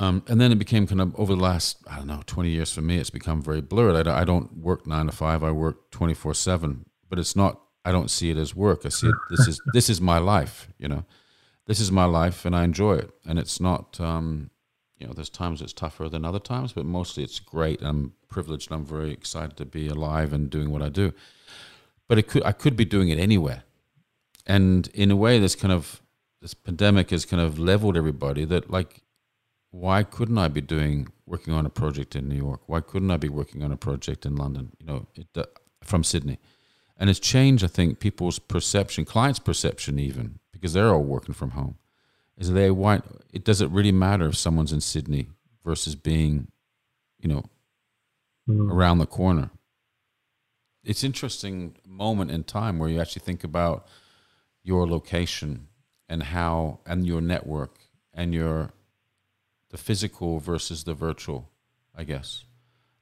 Um, 0.00 0.24
and 0.28 0.40
then 0.40 0.50
it 0.50 0.58
became 0.58 0.86
kind 0.86 1.00
of 1.00 1.14
over 1.20 1.34
the 1.34 1.42
last 1.42 1.76
I 1.86 1.98
don't 1.98 2.06
know 2.06 2.22
twenty 2.26 2.50
years 2.50 2.72
for 2.72 2.80
me. 2.80 2.96
It's 2.96 3.10
become 3.10 3.42
very 3.42 3.60
blurred. 3.60 4.08
I, 4.08 4.22
I 4.22 4.24
don't 4.24 4.56
work 4.56 4.86
nine 4.86 5.06
to 5.06 5.12
five. 5.12 5.44
I 5.44 5.50
work 5.50 5.90
twenty 5.90 6.14
four 6.14 6.34
seven. 6.34 6.86
But 7.08 7.18
it's 7.18 7.36
not. 7.36 7.60
I 7.84 7.92
don't 7.92 8.10
see 8.10 8.30
it 8.30 8.36
as 8.36 8.54
work. 8.54 8.86
I 8.86 8.88
see 8.88 9.08
it. 9.08 9.14
This 9.28 9.46
is 9.46 9.60
this 9.74 9.90
is 9.90 10.00
my 10.00 10.18
life. 10.18 10.68
You 10.78 10.88
know, 10.88 11.04
this 11.66 11.80
is 11.80 11.92
my 11.92 12.06
life, 12.06 12.44
and 12.44 12.56
I 12.56 12.64
enjoy 12.64 12.94
it. 12.94 13.10
And 13.26 13.38
it's 13.38 13.60
not. 13.60 14.00
Um, 14.00 14.50
you 14.96 15.06
know, 15.06 15.14
there's 15.14 15.30
times 15.30 15.62
it's 15.62 15.72
tougher 15.72 16.08
than 16.08 16.24
other 16.24 16.38
times, 16.38 16.72
but 16.72 16.84
mostly 16.84 17.24
it's 17.24 17.40
great. 17.40 17.80
I'm 17.82 18.12
privileged 18.28 18.70
and 18.70 18.80
I'm 18.80 18.86
very 18.86 19.12
excited 19.12 19.56
to 19.56 19.64
be 19.64 19.88
alive 19.88 20.32
and 20.34 20.50
doing 20.50 20.70
what 20.70 20.82
I 20.82 20.90
do. 20.90 21.12
But 22.06 22.18
it 22.18 22.28
could 22.28 22.44
I 22.44 22.52
could 22.52 22.76
be 22.76 22.84
doing 22.84 23.08
it 23.08 23.18
anywhere. 23.18 23.64
And 24.46 24.88
in 24.88 25.10
a 25.10 25.16
way 25.16 25.38
this 25.38 25.54
kind 25.54 25.72
of 25.72 26.02
this 26.42 26.54
pandemic 26.54 27.10
has 27.10 27.24
kind 27.24 27.42
of 27.42 27.58
leveled 27.58 27.96
everybody 27.96 28.44
that 28.46 28.70
like 28.70 29.02
why 29.70 30.02
couldn't 30.02 30.38
I 30.38 30.48
be 30.48 30.60
doing 30.60 31.08
working 31.26 31.54
on 31.54 31.64
a 31.64 31.70
project 31.70 32.16
in 32.16 32.28
New 32.28 32.36
York? 32.36 32.62
Why 32.66 32.80
couldn't 32.80 33.10
I 33.10 33.16
be 33.16 33.28
working 33.28 33.62
on 33.62 33.72
a 33.72 33.76
project 33.76 34.26
in 34.26 34.36
London? 34.36 34.72
You 34.80 34.86
know, 34.86 35.06
it, 35.14 35.28
uh, 35.36 35.44
from 35.82 36.04
Sydney, 36.04 36.38
and 36.96 37.08
it's 37.08 37.20
changed. 37.20 37.64
I 37.64 37.68
think 37.68 38.00
people's 38.00 38.38
perception, 38.38 39.04
clients' 39.04 39.38
perception, 39.38 39.98
even 39.98 40.40
because 40.52 40.72
they're 40.72 40.92
all 40.92 41.02
working 41.02 41.34
from 41.34 41.52
home 41.52 41.76
is 42.36 42.50
they 42.50 42.70
why 42.70 43.02
it 43.32 43.44
doesn't 43.44 43.70
really 43.70 43.92
matter 43.92 44.26
if 44.26 44.36
someone's 44.36 44.72
in 44.72 44.80
Sydney 44.80 45.28
versus 45.64 45.94
being, 45.94 46.48
you 47.18 47.28
know, 47.28 47.44
mm. 48.48 48.72
around 48.72 48.98
the 48.98 49.06
corner. 49.06 49.50
It's 50.82 51.04
interesting 51.04 51.76
moment 51.86 52.30
in 52.30 52.44
time 52.44 52.78
where 52.78 52.88
you 52.88 52.98
actually 52.98 53.20
think 53.20 53.44
about 53.44 53.86
your 54.62 54.88
location 54.88 55.68
and 56.08 56.22
how 56.22 56.80
and 56.86 57.06
your 57.06 57.20
network 57.20 57.78
and 58.14 58.32
your 58.32 58.72
the 59.70 59.78
physical 59.78 60.38
versus 60.38 60.84
the 60.84 60.94
virtual, 60.94 61.50
I 61.96 62.04
guess. 62.04 62.44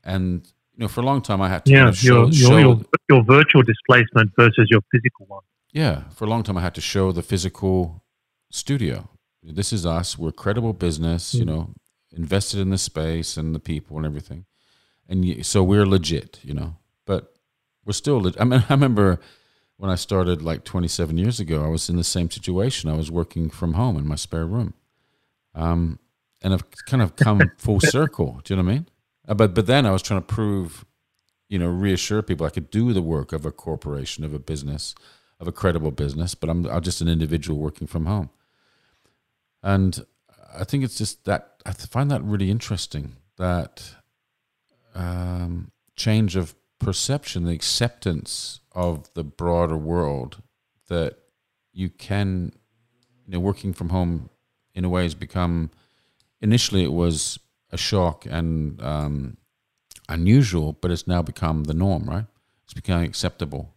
And 0.04 0.46
you 0.74 0.82
know, 0.82 0.88
for 0.88 1.00
a 1.00 1.04
long 1.04 1.22
time, 1.22 1.40
I 1.42 1.48
had 1.48 1.64
to 1.66 1.72
yeah, 1.72 1.78
kind 1.78 1.88
of 1.88 1.96
show, 1.96 2.22
your, 2.24 2.32
show 2.32 2.58
your, 2.58 2.80
your 3.10 3.22
virtual 3.24 3.62
displacement 3.62 4.32
versus 4.36 4.68
your 4.70 4.80
physical 4.92 5.26
one. 5.26 5.42
Yeah, 5.72 6.04
for 6.14 6.24
a 6.24 6.28
long 6.28 6.42
time, 6.42 6.56
I 6.56 6.62
had 6.62 6.74
to 6.76 6.80
show 6.80 7.12
the 7.12 7.22
physical 7.22 8.02
studio 8.50 9.08
this 9.42 9.72
is 9.72 9.86
us. 9.86 10.18
We're 10.18 10.32
credible 10.32 10.72
business, 10.72 11.30
mm-hmm. 11.30 11.38
you 11.38 11.44
know, 11.44 11.70
invested 12.12 12.60
in 12.60 12.70
the 12.70 12.78
space 12.78 13.36
and 13.36 13.54
the 13.54 13.60
people 13.60 13.96
and 13.96 14.06
everything. 14.06 14.44
And 15.08 15.44
so 15.44 15.62
we're 15.62 15.86
legit, 15.86 16.38
you 16.42 16.54
know, 16.54 16.76
but 17.06 17.34
we're 17.84 17.92
still, 17.92 18.30
I 18.38 18.44
mean, 18.44 18.64
I 18.68 18.72
remember 18.72 19.20
when 19.76 19.90
I 19.90 19.94
started 19.94 20.42
like 20.42 20.64
27 20.64 21.16
years 21.18 21.40
ago, 21.40 21.64
I 21.64 21.68
was 21.68 21.88
in 21.88 21.96
the 21.96 22.04
same 22.04 22.30
situation. 22.30 22.90
I 22.90 22.96
was 22.96 23.10
working 23.10 23.48
from 23.48 23.74
home 23.74 23.96
in 23.96 24.06
my 24.06 24.16
spare 24.16 24.46
room. 24.46 24.74
Um, 25.54 25.98
and 26.42 26.54
I've 26.54 26.64
kind 26.86 27.02
of 27.02 27.16
come 27.16 27.40
full 27.58 27.80
circle. 27.80 28.40
Do 28.44 28.54
you 28.54 28.62
know 28.62 28.66
what 28.66 28.72
I 28.72 28.74
mean? 28.74 28.86
Uh, 29.26 29.34
but, 29.34 29.54
but 29.54 29.66
then 29.66 29.86
I 29.86 29.90
was 29.90 30.02
trying 30.02 30.20
to 30.20 30.26
prove, 30.26 30.84
you 31.48 31.58
know, 31.58 31.68
reassure 31.68 32.22
people 32.22 32.46
I 32.46 32.50
could 32.50 32.70
do 32.70 32.92
the 32.92 33.02
work 33.02 33.32
of 33.32 33.44
a 33.44 33.52
corporation, 33.52 34.24
of 34.24 34.32
a 34.32 34.38
business, 34.38 34.94
of 35.40 35.46
a 35.46 35.52
credible 35.52 35.90
business, 35.90 36.34
but 36.34 36.50
I'm, 36.50 36.66
I'm 36.66 36.82
just 36.82 37.00
an 37.00 37.08
individual 37.08 37.58
working 37.58 37.86
from 37.86 38.06
home. 38.06 38.30
And 39.62 40.04
I 40.56 40.64
think 40.64 40.84
it's 40.84 40.98
just 40.98 41.24
that 41.24 41.62
I 41.66 41.72
find 41.72 42.10
that 42.10 42.22
really 42.22 42.50
interesting 42.50 43.16
that 43.36 43.94
um, 44.94 45.70
change 45.96 46.36
of 46.36 46.54
perception, 46.78 47.44
the 47.44 47.52
acceptance 47.52 48.60
of 48.72 49.12
the 49.14 49.24
broader 49.24 49.76
world 49.76 50.42
that 50.88 51.18
you 51.72 51.88
can, 51.88 52.52
you 53.26 53.32
know, 53.32 53.40
working 53.40 53.72
from 53.72 53.90
home 53.90 54.30
in 54.74 54.84
a 54.84 54.88
way 54.88 55.02
has 55.02 55.14
become. 55.14 55.70
Initially, 56.40 56.84
it 56.84 56.92
was 56.92 57.38
a 57.72 57.76
shock 57.76 58.26
and 58.26 58.80
um, 58.82 59.36
unusual, 60.08 60.72
but 60.80 60.90
it's 60.90 61.06
now 61.06 61.22
become 61.22 61.64
the 61.64 61.74
norm, 61.74 62.08
right? 62.08 62.26
It's 62.64 62.74
becoming 62.74 63.06
acceptable. 63.06 63.74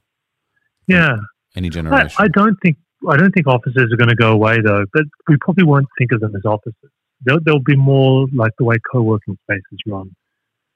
Yeah. 0.88 1.18
Any 1.56 1.70
generation. 1.70 2.16
I, 2.18 2.26
I 2.26 2.28
don't 2.28 2.58
think 2.64 2.78
I 3.10 3.18
don't 3.18 3.32
think 3.32 3.48
offices 3.48 3.92
are 3.92 3.98
going 3.98 4.10
to 4.10 4.16
go 4.16 4.32
away 4.32 4.58
though, 4.64 4.86
but 4.94 5.04
we 5.28 5.36
probably 5.42 5.64
won't 5.64 5.88
think 5.98 6.12
of 6.12 6.20
them 6.22 6.36
as 6.36 6.46
offices. 6.46 6.92
They'll, 7.26 7.40
they'll 7.44 7.60
be 7.60 7.76
more 7.76 8.28
like 8.34 8.52
the 8.58 8.64
way 8.64 8.76
co-working 8.92 9.38
spaces 9.44 9.80
run. 9.88 10.16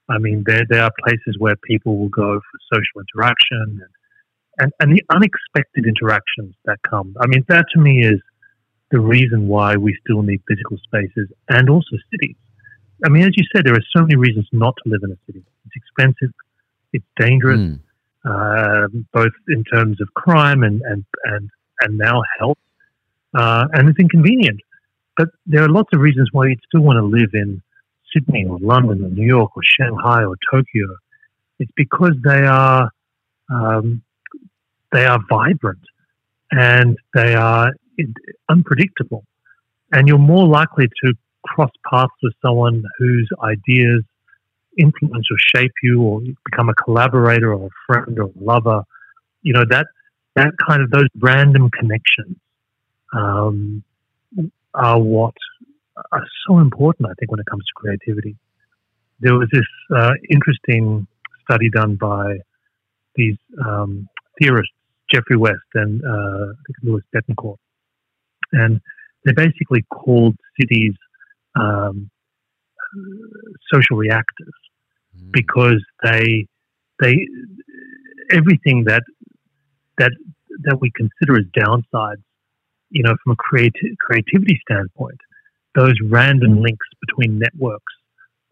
I 0.09 0.17
mean, 0.17 0.43
there 0.45 0.63
there 0.69 0.83
are 0.83 0.91
places 1.03 1.35
where 1.39 1.55
people 1.57 1.97
will 1.97 2.09
go 2.09 2.39
for 2.39 2.75
social 2.75 3.01
interaction 3.01 3.81
and, 3.81 3.91
and, 4.59 4.71
and 4.79 4.97
the 4.97 5.03
unexpected 5.15 5.85
interactions 5.85 6.55
that 6.65 6.77
come. 6.87 7.15
I 7.19 7.27
mean, 7.27 7.43
that 7.47 7.65
to 7.73 7.79
me 7.79 8.05
is 8.05 8.21
the 8.91 8.99
reason 8.99 9.47
why 9.47 9.75
we 9.75 9.97
still 10.03 10.21
need 10.21 10.41
physical 10.47 10.77
spaces 10.77 11.27
and 11.49 11.69
also 11.69 11.97
cities. 12.11 12.35
I 13.03 13.09
mean, 13.09 13.23
as 13.23 13.33
you 13.35 13.43
said, 13.53 13.65
there 13.65 13.73
are 13.73 13.85
so 13.95 14.01
many 14.01 14.15
reasons 14.15 14.47
not 14.51 14.75
to 14.83 14.89
live 14.89 15.01
in 15.03 15.11
a 15.11 15.17
city. 15.25 15.43
It's 15.65 15.75
expensive, 15.75 16.33
it's 16.93 17.05
dangerous, 17.17 17.59
mm. 17.59 17.79
uh, 18.23 18.87
both 19.11 19.33
in 19.49 19.63
terms 19.63 19.99
of 20.01 20.13
crime 20.13 20.63
and, 20.63 20.81
and, 20.83 21.03
and 21.25 21.49
and 21.81 21.97
now 21.97 22.21
health, 22.39 22.57
uh, 23.33 23.65
and 23.73 23.89
it's 23.89 23.99
inconvenient. 23.99 24.61
But 25.17 25.29
there 25.45 25.63
are 25.63 25.69
lots 25.69 25.89
of 25.93 25.99
reasons 25.99 26.29
why 26.31 26.47
you'd 26.47 26.61
still 26.67 26.81
want 26.81 26.97
to 26.97 27.03
live 27.03 27.29
in 27.33 27.61
Sydney 28.13 28.45
or 28.45 28.59
London 28.59 29.03
or 29.03 29.09
New 29.09 29.25
York 29.25 29.51
or 29.55 29.63
Shanghai 29.63 30.23
or 30.23 30.35
Tokyo. 30.51 30.87
It's 31.59 31.71
because 31.75 32.13
they 32.23 32.45
are 32.45 32.89
um, 33.49 34.01
they 34.91 35.05
are 35.05 35.19
vibrant 35.29 35.83
and 36.51 36.97
they 37.13 37.35
are 37.35 37.73
unpredictable, 38.49 39.23
and 39.91 40.07
you're 40.07 40.17
more 40.17 40.47
likely 40.47 40.87
to 41.03 41.13
cross 41.45 41.71
paths 41.89 42.11
with 42.23 42.33
someone 42.41 42.83
whose 42.97 43.29
ideas 43.43 44.03
influence 44.77 45.25
or 45.31 45.37
shape 45.55 45.71
you, 45.83 46.01
or 46.01 46.21
become 46.49 46.69
a 46.69 46.73
collaborator 46.73 47.53
or 47.53 47.67
a 47.67 47.69
friend 47.87 48.19
or 48.19 48.25
a 48.25 48.31
lover. 48.35 48.83
You 49.41 49.53
know 49.53 49.65
that 49.69 49.87
that 50.35 50.51
kind 50.67 50.81
of 50.81 50.89
those 50.91 51.07
random 51.19 51.69
connections 51.71 52.37
um, 53.13 53.83
are 54.73 54.99
what 54.99 55.35
are 56.11 56.25
so 56.47 56.59
important, 56.59 57.09
I 57.09 57.13
think, 57.19 57.31
when 57.31 57.39
it 57.39 57.45
comes 57.45 57.63
to 57.63 57.73
creativity. 57.75 58.35
There 59.19 59.35
was 59.35 59.47
this 59.51 59.65
uh, 59.95 60.11
interesting 60.29 61.07
study 61.43 61.69
done 61.69 61.95
by 61.95 62.39
these 63.15 63.37
um, 63.65 64.09
theorists, 64.41 64.73
Geoffrey 65.09 65.37
West 65.37 65.55
and 65.73 66.01
uh, 66.03 66.53
Louis 66.83 67.01
Bettencourt, 67.15 67.57
and 68.51 68.79
they 69.25 69.31
basically 69.31 69.83
called 69.91 70.35
cities 70.59 70.93
um, 71.59 72.09
social 73.73 73.97
reactors. 73.97 74.53
mm. 75.17 75.31
because 75.31 75.83
they 76.03 76.47
they 77.01 77.27
everything 78.31 78.85
that 78.85 79.03
that 79.97 80.11
that 80.63 80.77
we 80.79 80.91
consider 80.95 81.37
as 81.37 81.45
downsides, 81.57 82.23
you 82.89 83.03
know, 83.03 83.15
from 83.23 83.33
a 83.33 83.35
creati- 83.35 83.95
creativity 83.99 84.59
standpoint, 84.69 85.19
those 85.75 85.93
random 86.03 86.61
links 86.61 86.87
between 87.05 87.39
networks 87.39 87.93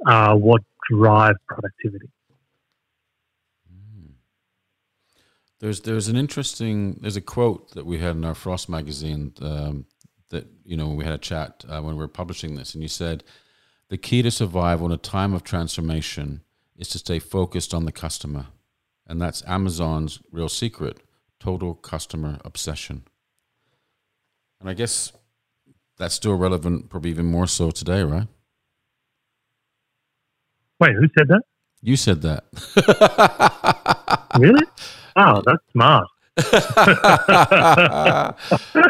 are 0.06 0.36
what 0.38 0.62
drive 0.90 1.36
productivity. 1.48 2.10
There's 5.64 5.80
there's 5.80 6.10
an 6.10 6.18
interesting 6.18 7.00
there's 7.00 7.16
a 7.16 7.22
quote 7.22 7.72
that 7.72 7.86
we 7.86 7.98
had 7.98 8.18
in 8.18 8.26
our 8.26 8.36
Frost 8.36 8.68
magazine 8.68 9.32
um, 9.42 9.86
that 10.30 10.46
you 10.66 10.76
know 10.76 10.90
we 10.90 11.06
had 11.06 11.14
a 11.14 11.18
chat 11.18 11.64
uh, 11.70 11.80
when 11.80 11.96
we 11.96 12.00
were 12.00 12.10
publishing 12.10 12.56
this, 12.56 12.74
and 12.74 12.84
you 12.84 12.90
said 12.90 13.24
the 13.88 13.98
key 13.98 14.22
to 14.24 14.30
survival 14.30 14.88
in 14.88 14.92
a 14.92 14.98
time 14.98 15.34
of 15.34 15.42
transformation 15.42 16.42
is 16.76 16.90
to 16.90 17.00
stay 17.00 17.18
focused 17.18 17.74
on 17.74 17.86
the 17.86 17.94
customer, 17.94 18.48
and 19.08 19.22
that's 19.22 19.42
Amazon's 19.48 20.20
real 20.34 20.50
secret: 20.50 21.00
total 21.40 21.76
customer 21.76 22.40
obsession. 22.44 23.04
And 24.60 24.70
I 24.70 24.74
guess 24.74 25.14
that's 25.98 26.14
still 26.14 26.36
relevant, 26.36 26.90
probably 26.90 27.12
even 27.12 27.28
more 27.28 27.48
so 27.48 27.72
today, 27.72 28.04
right? 28.04 28.28
Wait, 30.82 30.94
who 30.94 31.08
said 31.18 31.30
that? 31.30 31.44
You 31.82 31.96
said 31.96 32.22
that. 32.24 32.44
really? 34.38 34.66
Oh, 35.16 35.42
that's 35.46 35.64
smart. 35.72 36.08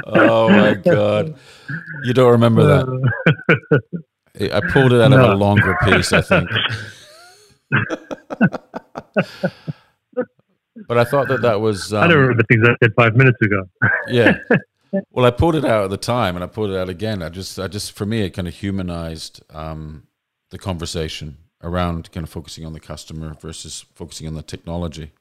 oh 0.06 0.50
my 0.50 0.74
god! 0.86 1.36
You 2.06 2.14
don't 2.14 2.32
remember 2.32 2.64
that? 2.64 4.02
I 4.54 4.62
pulled 4.72 4.94
it 4.94 5.02
out 5.02 5.12
no. 5.12 5.26
of 5.26 5.32
a 5.32 5.36
longer 5.36 5.78
piece, 5.84 6.14
I 6.14 6.22
think. 6.22 6.50
but 10.88 10.98
I 10.98 11.04
thought 11.04 11.28
that 11.28 11.42
that 11.42 11.60
was. 11.60 11.94
Um, 11.94 12.04
I 12.04 12.08
don't 12.08 12.18
um, 12.18 12.22
remember 12.22 12.44
things 12.50 12.64
I 12.68 12.76
said 12.82 12.94
five 12.96 13.16
minutes 13.16 13.42
ago. 13.42 13.68
yeah. 14.08 14.38
Well, 15.10 15.26
I 15.26 15.32
pulled 15.32 15.56
it 15.56 15.66
out 15.66 15.86
at 15.86 15.90
the 15.90 15.98
time, 15.98 16.36
and 16.36 16.44
I 16.44 16.48
pulled 16.48 16.70
it 16.70 16.78
out 16.78 16.88
again. 16.88 17.24
I 17.24 17.30
just, 17.30 17.58
I 17.58 17.68
just, 17.68 17.94
for 17.94 18.06
me, 18.06 18.22
it 18.22 18.30
kind 18.30 18.48
of 18.48 18.54
humanized 18.54 19.42
um, 19.50 20.04
the 20.52 20.60
conversation 20.60 21.38
around 21.64 22.12
kind 22.12 22.24
of 22.24 22.30
focusing 22.30 22.64
on 22.64 22.74
the 22.74 22.80
customer 22.80 23.36
versus 23.42 23.86
focusing 23.96 24.28
on 24.28 24.36
the 24.36 24.44
technology. 24.44 25.12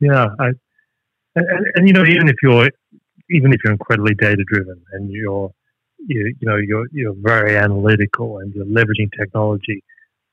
Yeah, 0.00 0.28
I, 0.38 0.48
and, 1.34 1.66
and, 1.74 1.86
you 1.86 1.92
know, 1.92 2.04
even 2.04 2.28
if 2.28 2.36
you're 2.42 2.70
even 3.30 3.52
if 3.52 3.60
you're 3.62 3.72
incredibly 3.72 4.14
data 4.14 4.42
driven 4.46 4.82
and 4.92 5.10
you're 5.10 5.50
you, 5.98 6.34
you 6.40 6.48
know 6.48 6.56
you're 6.56 6.86
you're 6.92 7.14
very 7.16 7.56
analytical 7.56 8.38
and 8.38 8.54
you're 8.54 8.64
leveraging 8.64 9.10
technology, 9.16 9.82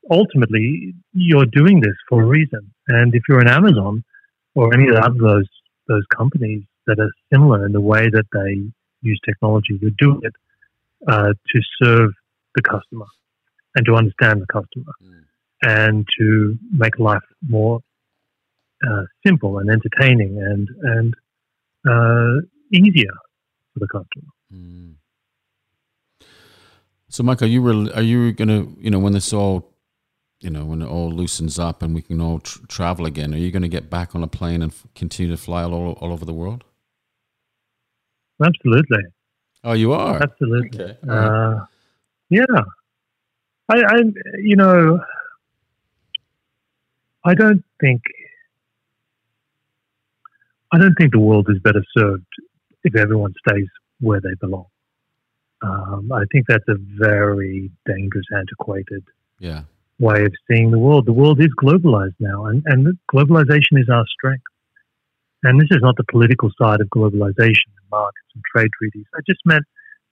ultimately 0.09 0.93
you're 1.13 1.45
doing 1.45 1.79
this 1.79 1.95
for 2.07 2.23
a 2.23 2.25
reason. 2.25 2.71
And 2.87 3.13
if 3.15 3.23
you're 3.27 3.39
an 3.39 3.49
Amazon 3.49 4.03
or 4.53 4.73
any 4.73 4.87
of 4.95 5.17
those 5.17 5.47
those 5.87 6.03
companies 6.15 6.63
that 6.87 6.99
are 6.99 7.11
similar 7.31 7.65
in 7.65 7.71
the 7.71 7.81
way 7.81 8.09
that 8.09 8.25
they 8.31 8.61
use 9.01 9.19
technology, 9.25 9.77
you're 9.81 9.91
doing 9.97 10.21
it 10.23 10.33
uh, 11.07 11.33
to 11.33 11.61
serve 11.81 12.11
the 12.55 12.61
customer 12.61 13.05
and 13.75 13.85
to 13.85 13.95
understand 13.95 14.41
the 14.41 14.47
customer 14.47 14.93
mm. 15.03 15.23
and 15.63 16.07
to 16.17 16.57
make 16.71 16.97
life 16.99 17.23
more 17.47 17.81
uh, 18.87 19.03
simple 19.25 19.59
and 19.59 19.69
entertaining 19.69 20.37
and 20.37 20.69
and 20.83 21.15
uh, 21.87 22.41
easier 22.73 23.13
for 23.73 23.79
the 23.79 23.87
customer. 23.87 24.31
Mm. 24.53 24.95
So, 27.09 27.23
Mike, 27.23 27.41
are 27.41 27.47
you 27.47 27.91
are 27.93 28.01
you 28.01 28.31
going 28.33 28.47
to 28.47 28.75
you 28.79 28.89
know 28.89 28.99
when 28.99 29.13
this 29.13 29.31
all 29.33 29.71
you 30.41 30.49
know 30.49 30.65
when 30.65 30.81
it 30.81 30.87
all 30.87 31.11
loosens 31.11 31.57
up 31.59 31.81
and 31.81 31.95
we 31.95 32.01
can 32.01 32.19
all 32.19 32.39
tr- 32.39 32.59
travel 32.67 33.05
again? 33.05 33.33
Are 33.33 33.37
you 33.37 33.51
going 33.51 33.61
to 33.61 33.69
get 33.69 33.89
back 33.89 34.15
on 34.15 34.23
a 34.23 34.27
plane 34.27 34.61
and 34.61 34.71
f- 34.71 34.85
continue 34.95 35.31
to 35.31 35.41
fly 35.41 35.63
all 35.63 35.93
all 35.93 36.11
over 36.11 36.25
the 36.25 36.33
world? 36.33 36.63
Absolutely. 38.43 39.03
Oh, 39.63 39.73
you 39.73 39.93
are 39.93 40.21
absolutely. 40.21 40.81
Okay. 40.81 40.97
Uh, 41.07 41.65
yeah, 42.29 42.43
I, 43.69 43.77
I, 43.77 43.97
you 44.37 44.55
know, 44.55 44.99
I 47.23 47.33
don't 47.33 47.63
think, 47.79 48.01
I 50.75 50.77
don't 50.77 50.95
think 50.95 51.13
the 51.13 51.19
world 51.19 51.47
is 51.49 51.59
better 51.63 51.83
served 51.97 52.25
if 52.83 52.95
everyone 52.95 53.33
stays 53.47 53.67
where 54.01 54.19
they 54.19 54.33
belong. 54.41 54.65
Um, 55.63 56.11
I 56.13 56.23
think 56.33 56.47
that's 56.49 56.67
a 56.67 56.75
very 56.77 57.71
dangerous, 57.85 58.25
antiquated 58.35 59.03
yeah. 59.39 59.63
way 59.99 60.25
of 60.25 60.33
seeing 60.51 60.71
the 60.71 60.77
world. 60.77 61.05
The 61.05 61.13
world 61.13 61.39
is 61.39 61.49
globalized 61.63 62.19
now, 62.19 62.47
and, 62.47 62.61
and 62.65 62.87
globalization 63.13 63.79
is 63.79 63.87
our 63.89 64.03
strength. 64.07 64.43
And 65.43 65.61
this 65.61 65.69
is 65.71 65.79
not 65.81 65.95
the 65.95 66.03
political 66.11 66.49
side 66.61 66.81
of 66.81 66.87
globalization, 66.89 67.71
markets 67.89 68.27
and 68.33 68.43
trade 68.53 68.69
treaties. 68.77 69.05
I 69.15 69.19
just 69.25 69.39
meant 69.45 69.63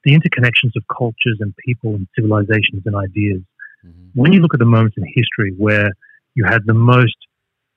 the 0.05 0.11
interconnections 0.11 0.71
of 0.77 0.83
cultures 0.95 1.39
and 1.41 1.53
people 1.65 1.95
and 1.95 2.07
civilizations 2.15 2.83
and 2.85 2.95
ideas. 2.95 3.41
Mm-hmm. 3.85 4.21
When 4.21 4.31
you 4.31 4.39
look 4.39 4.53
at 4.53 4.59
the 4.59 4.65
moments 4.65 4.95
in 4.97 5.03
history 5.13 5.53
where 5.57 5.91
you 6.35 6.45
had 6.45 6.61
the 6.65 6.73
most 6.73 7.17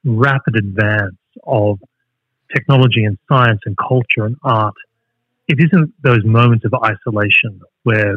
rapid 0.05 0.57
advance 0.57 1.17
of 1.45 1.81
technology 2.55 3.05
and 3.05 3.19
science 3.29 3.61
and 3.65 3.77
culture 3.77 4.25
and 4.25 4.37
art, 4.43 4.75
it 5.49 5.59
isn't 5.61 5.93
those 6.03 6.25
moments 6.25 6.65
of 6.65 6.75
isolation 6.83 7.61
where 7.85 8.17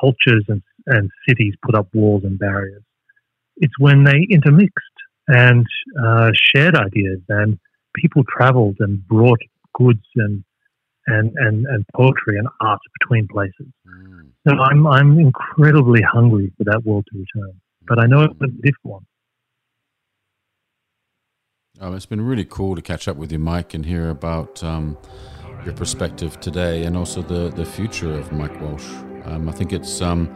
cultures 0.00 0.44
and, 0.48 0.62
and 0.86 1.10
cities 1.28 1.54
put 1.62 1.74
up 1.74 1.88
walls 1.94 2.24
and 2.24 2.38
barriers. 2.38 2.82
It's 3.56 3.78
when 3.78 4.04
they 4.04 4.26
intermixed 4.30 4.74
and 5.28 5.66
uh, 6.04 6.30
shared 6.34 6.76
ideas 6.76 7.20
and 7.28 7.58
people 7.94 8.24
traveled 8.24 8.76
and 8.80 9.06
brought 9.06 9.40
goods 9.74 10.04
and 10.16 10.44
and, 11.06 11.32
and, 11.36 11.66
and 11.66 11.84
poetry 11.94 12.38
and 12.38 12.48
art 12.62 12.80
between 12.98 13.28
places. 13.28 13.66
Mm. 13.86 14.28
So 14.48 14.54
I'm, 14.54 14.86
I'm 14.86 15.18
incredibly 15.18 16.00
hungry 16.00 16.50
for 16.56 16.64
that 16.64 16.82
world 16.84 17.06
to 17.12 17.18
return, 17.18 17.60
but 17.86 17.98
I 17.98 18.06
know 18.06 18.22
it's 18.22 18.40
a 18.40 18.46
different 18.46 18.74
one. 18.82 19.06
Oh, 21.80 21.92
it's 21.92 22.06
been 22.06 22.20
really 22.20 22.44
cool 22.44 22.76
to 22.76 22.82
catch 22.82 23.08
up 23.08 23.16
with 23.16 23.32
you, 23.32 23.38
Mike, 23.40 23.74
and 23.74 23.84
hear 23.84 24.10
about 24.10 24.62
um, 24.62 24.96
your 25.64 25.74
perspective 25.74 26.38
today 26.38 26.84
and 26.84 26.96
also 26.96 27.20
the, 27.20 27.50
the 27.50 27.64
future 27.64 28.14
of 28.14 28.30
Mike 28.30 28.60
Walsh. 28.60 28.86
Um, 29.24 29.48
I 29.48 29.52
think 29.52 29.72
it's, 29.72 30.00
um, 30.00 30.28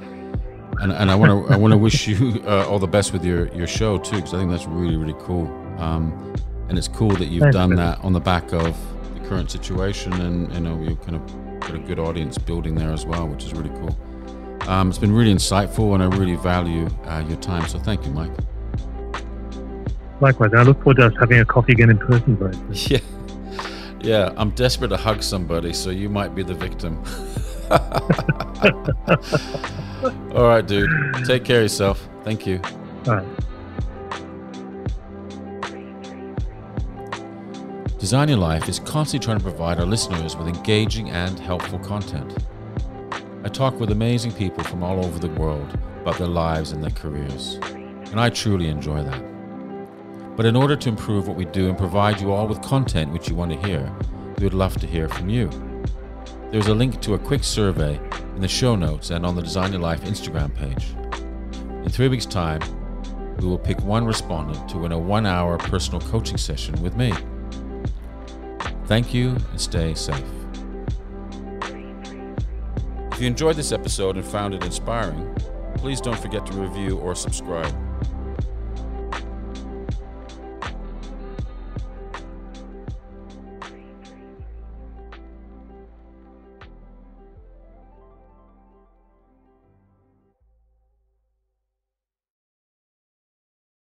and, 0.81 0.91
and 0.91 1.13
I 1.13 1.15
want 1.15 1.47
to 1.47 1.55
I 1.55 1.57
want 1.57 1.73
to 1.73 1.79
wish 1.87 2.09
you 2.09 2.43
uh, 2.45 2.67
all 2.69 2.81
the 2.81 2.89
best 2.89 3.13
with 3.13 3.25
your, 3.25 3.47
your 3.55 3.69
show 3.69 3.99
too, 3.99 4.17
because 4.17 4.35
I 4.35 4.39
think 4.39 4.51
that's 4.51 4.67
really 4.67 4.97
really 4.97 5.15
cool. 5.21 5.47
Um, 5.79 6.35
and 6.69 6.77
it's 6.77 6.89
cool 6.89 7.11
that 7.11 7.27
you've 7.27 7.43
Thanks, 7.43 7.55
done 7.55 7.77
that 7.77 8.01
on 8.01 8.13
the 8.13 8.21
back 8.21 8.53
of 8.53 8.77
the 9.15 9.21
current 9.29 9.49
situation, 9.51 10.13
and 10.15 10.53
you 10.53 10.61
know 10.61 10.83
you 10.83 10.97
kind 10.97 11.15
of 11.15 11.61
got 11.61 11.75
a 11.77 11.79
good 11.79 12.01
audience 12.01 12.37
building 12.37 12.75
there 12.75 12.91
as 12.91 13.07
well, 13.07 13.29
which 13.29 13.45
is 13.45 13.53
really 13.53 13.71
cool. 13.79 13.97
Um, 14.69 14.89
it's 14.89 14.99
been 14.99 15.13
really 15.13 15.33
insightful, 15.33 15.95
and 15.95 16.03
I 16.03 16.07
really 16.17 16.35
value 16.35 16.89
uh, 17.05 17.25
your 17.29 17.39
time. 17.39 17.67
So 17.69 17.79
thank 17.79 18.05
you, 18.05 18.11
Mike. 18.11 18.33
Likewise, 20.21 20.51
I 20.55 20.63
look 20.63 20.79
forward 20.79 20.97
to 20.97 21.07
us 21.07 21.13
having 21.19 21.39
a 21.39 21.45
coffee 21.45 21.73
again 21.73 21.91
in 21.91 21.99
person 21.99 22.37
very 22.37 22.57
Yeah, 22.73 22.99
yeah. 24.01 24.33
I'm 24.37 24.51
desperate 24.51 24.89
to 24.89 24.97
hug 24.97 25.23
somebody, 25.23 25.73
so 25.73 25.91
you 25.91 26.09
might 26.09 26.35
be 26.35 26.43
the 26.43 26.55
victim. 26.55 27.03
All 30.35 30.49
right, 30.49 30.67
dude. 30.67 30.91
Take 31.25 31.45
care 31.45 31.59
of 31.59 31.65
yourself. 31.65 32.09
Thank 32.25 32.47
you. 32.47 32.61
All 33.07 33.17
right. 33.17 33.27
Design 37.99 38.29
Your 38.29 38.39
Life 38.39 38.69
is 38.69 38.79
constantly 38.81 39.25
trying 39.25 39.39
to 39.39 39.45
provide 39.45 39.79
our 39.79 39.87
listeners 39.87 40.37
with 40.37 40.49
engaging 40.49 41.11
and 41.11 41.39
helpful 41.39 41.79
content. 41.81 42.37
I 43.45 43.49
talk 43.49 43.79
with 43.79 43.91
amazing 43.91 44.33
people 44.33 44.65
from 44.65 44.83
all 44.83 45.05
over 45.05 45.19
the 45.19 45.29
world 45.41 45.79
about 46.01 46.19
their 46.19 46.29
lives 46.29 46.73
and 46.73 46.83
their 46.83 46.91
careers, 46.91 47.59
and 48.11 48.21
I 48.21 48.31
truly 48.31 48.69
enjoy 48.69 49.03
that. 49.03 49.38
But 50.39 50.47
in 50.47 50.55
order 50.55 50.77
to 50.77 50.89
improve 50.89 51.27
what 51.27 51.37
we 51.37 51.47
do 51.47 51.69
and 51.69 51.77
provide 51.77 52.21
you 52.21 52.31
all 52.31 52.47
with 52.47 52.63
content 52.63 53.13
which 53.13 53.29
you 53.29 53.35
want 53.35 53.51
to 53.51 53.59
hear, 53.67 53.93
we 54.39 54.45
would 54.45 54.55
love 54.55 54.81
to 54.81 54.87
hear 54.87 55.09
from 55.09 55.29
you. 55.29 55.51
There's 56.53 56.69
a 56.69 56.75
link 56.75 57.01
to 57.01 57.15
a 57.15 57.19
quick 57.19 57.43
survey 57.43 57.99
in 58.37 58.41
the 58.41 58.47
show 58.47 58.77
notes 58.77 59.11
and 59.11 59.27
on 59.27 59.35
the 59.35 59.43
Design 59.43 59.73
Your 59.73 59.81
Life 59.81 60.03
Instagram 60.03 60.55
page. 60.55 60.95
In 61.85 61.89
three 61.91 62.07
weeks' 62.07 62.25
time, 62.25 62.61
we 63.39 63.49
will 63.49 63.59
pick 63.59 63.83
one 63.83 64.05
respondent 64.05 64.69
to 64.69 64.79
win 64.79 64.93
a 64.93 64.99
one 64.99 65.27
hour 65.27 65.59
personal 65.59 66.01
coaching 66.03 66.39
session 66.39 66.81
with 66.83 66.97
me. 66.97 67.13
Thank 68.87 69.13
you 69.13 69.31
and 69.31 69.61
stay 69.61 69.93
safe. 69.95 70.23
If 73.11 73.21
you 73.21 73.27
enjoyed 73.27 73.57
this 73.57 73.73
episode 73.73 74.17
and 74.17 74.25
found 74.25 74.55
it 74.55 74.65
inspiring, 74.65 75.35
please 75.75 76.01
don't 76.01 76.17
forget 76.17 76.47
to 76.47 76.53
review 76.53 76.97
or 76.99 77.17
subscribe. 77.17 77.75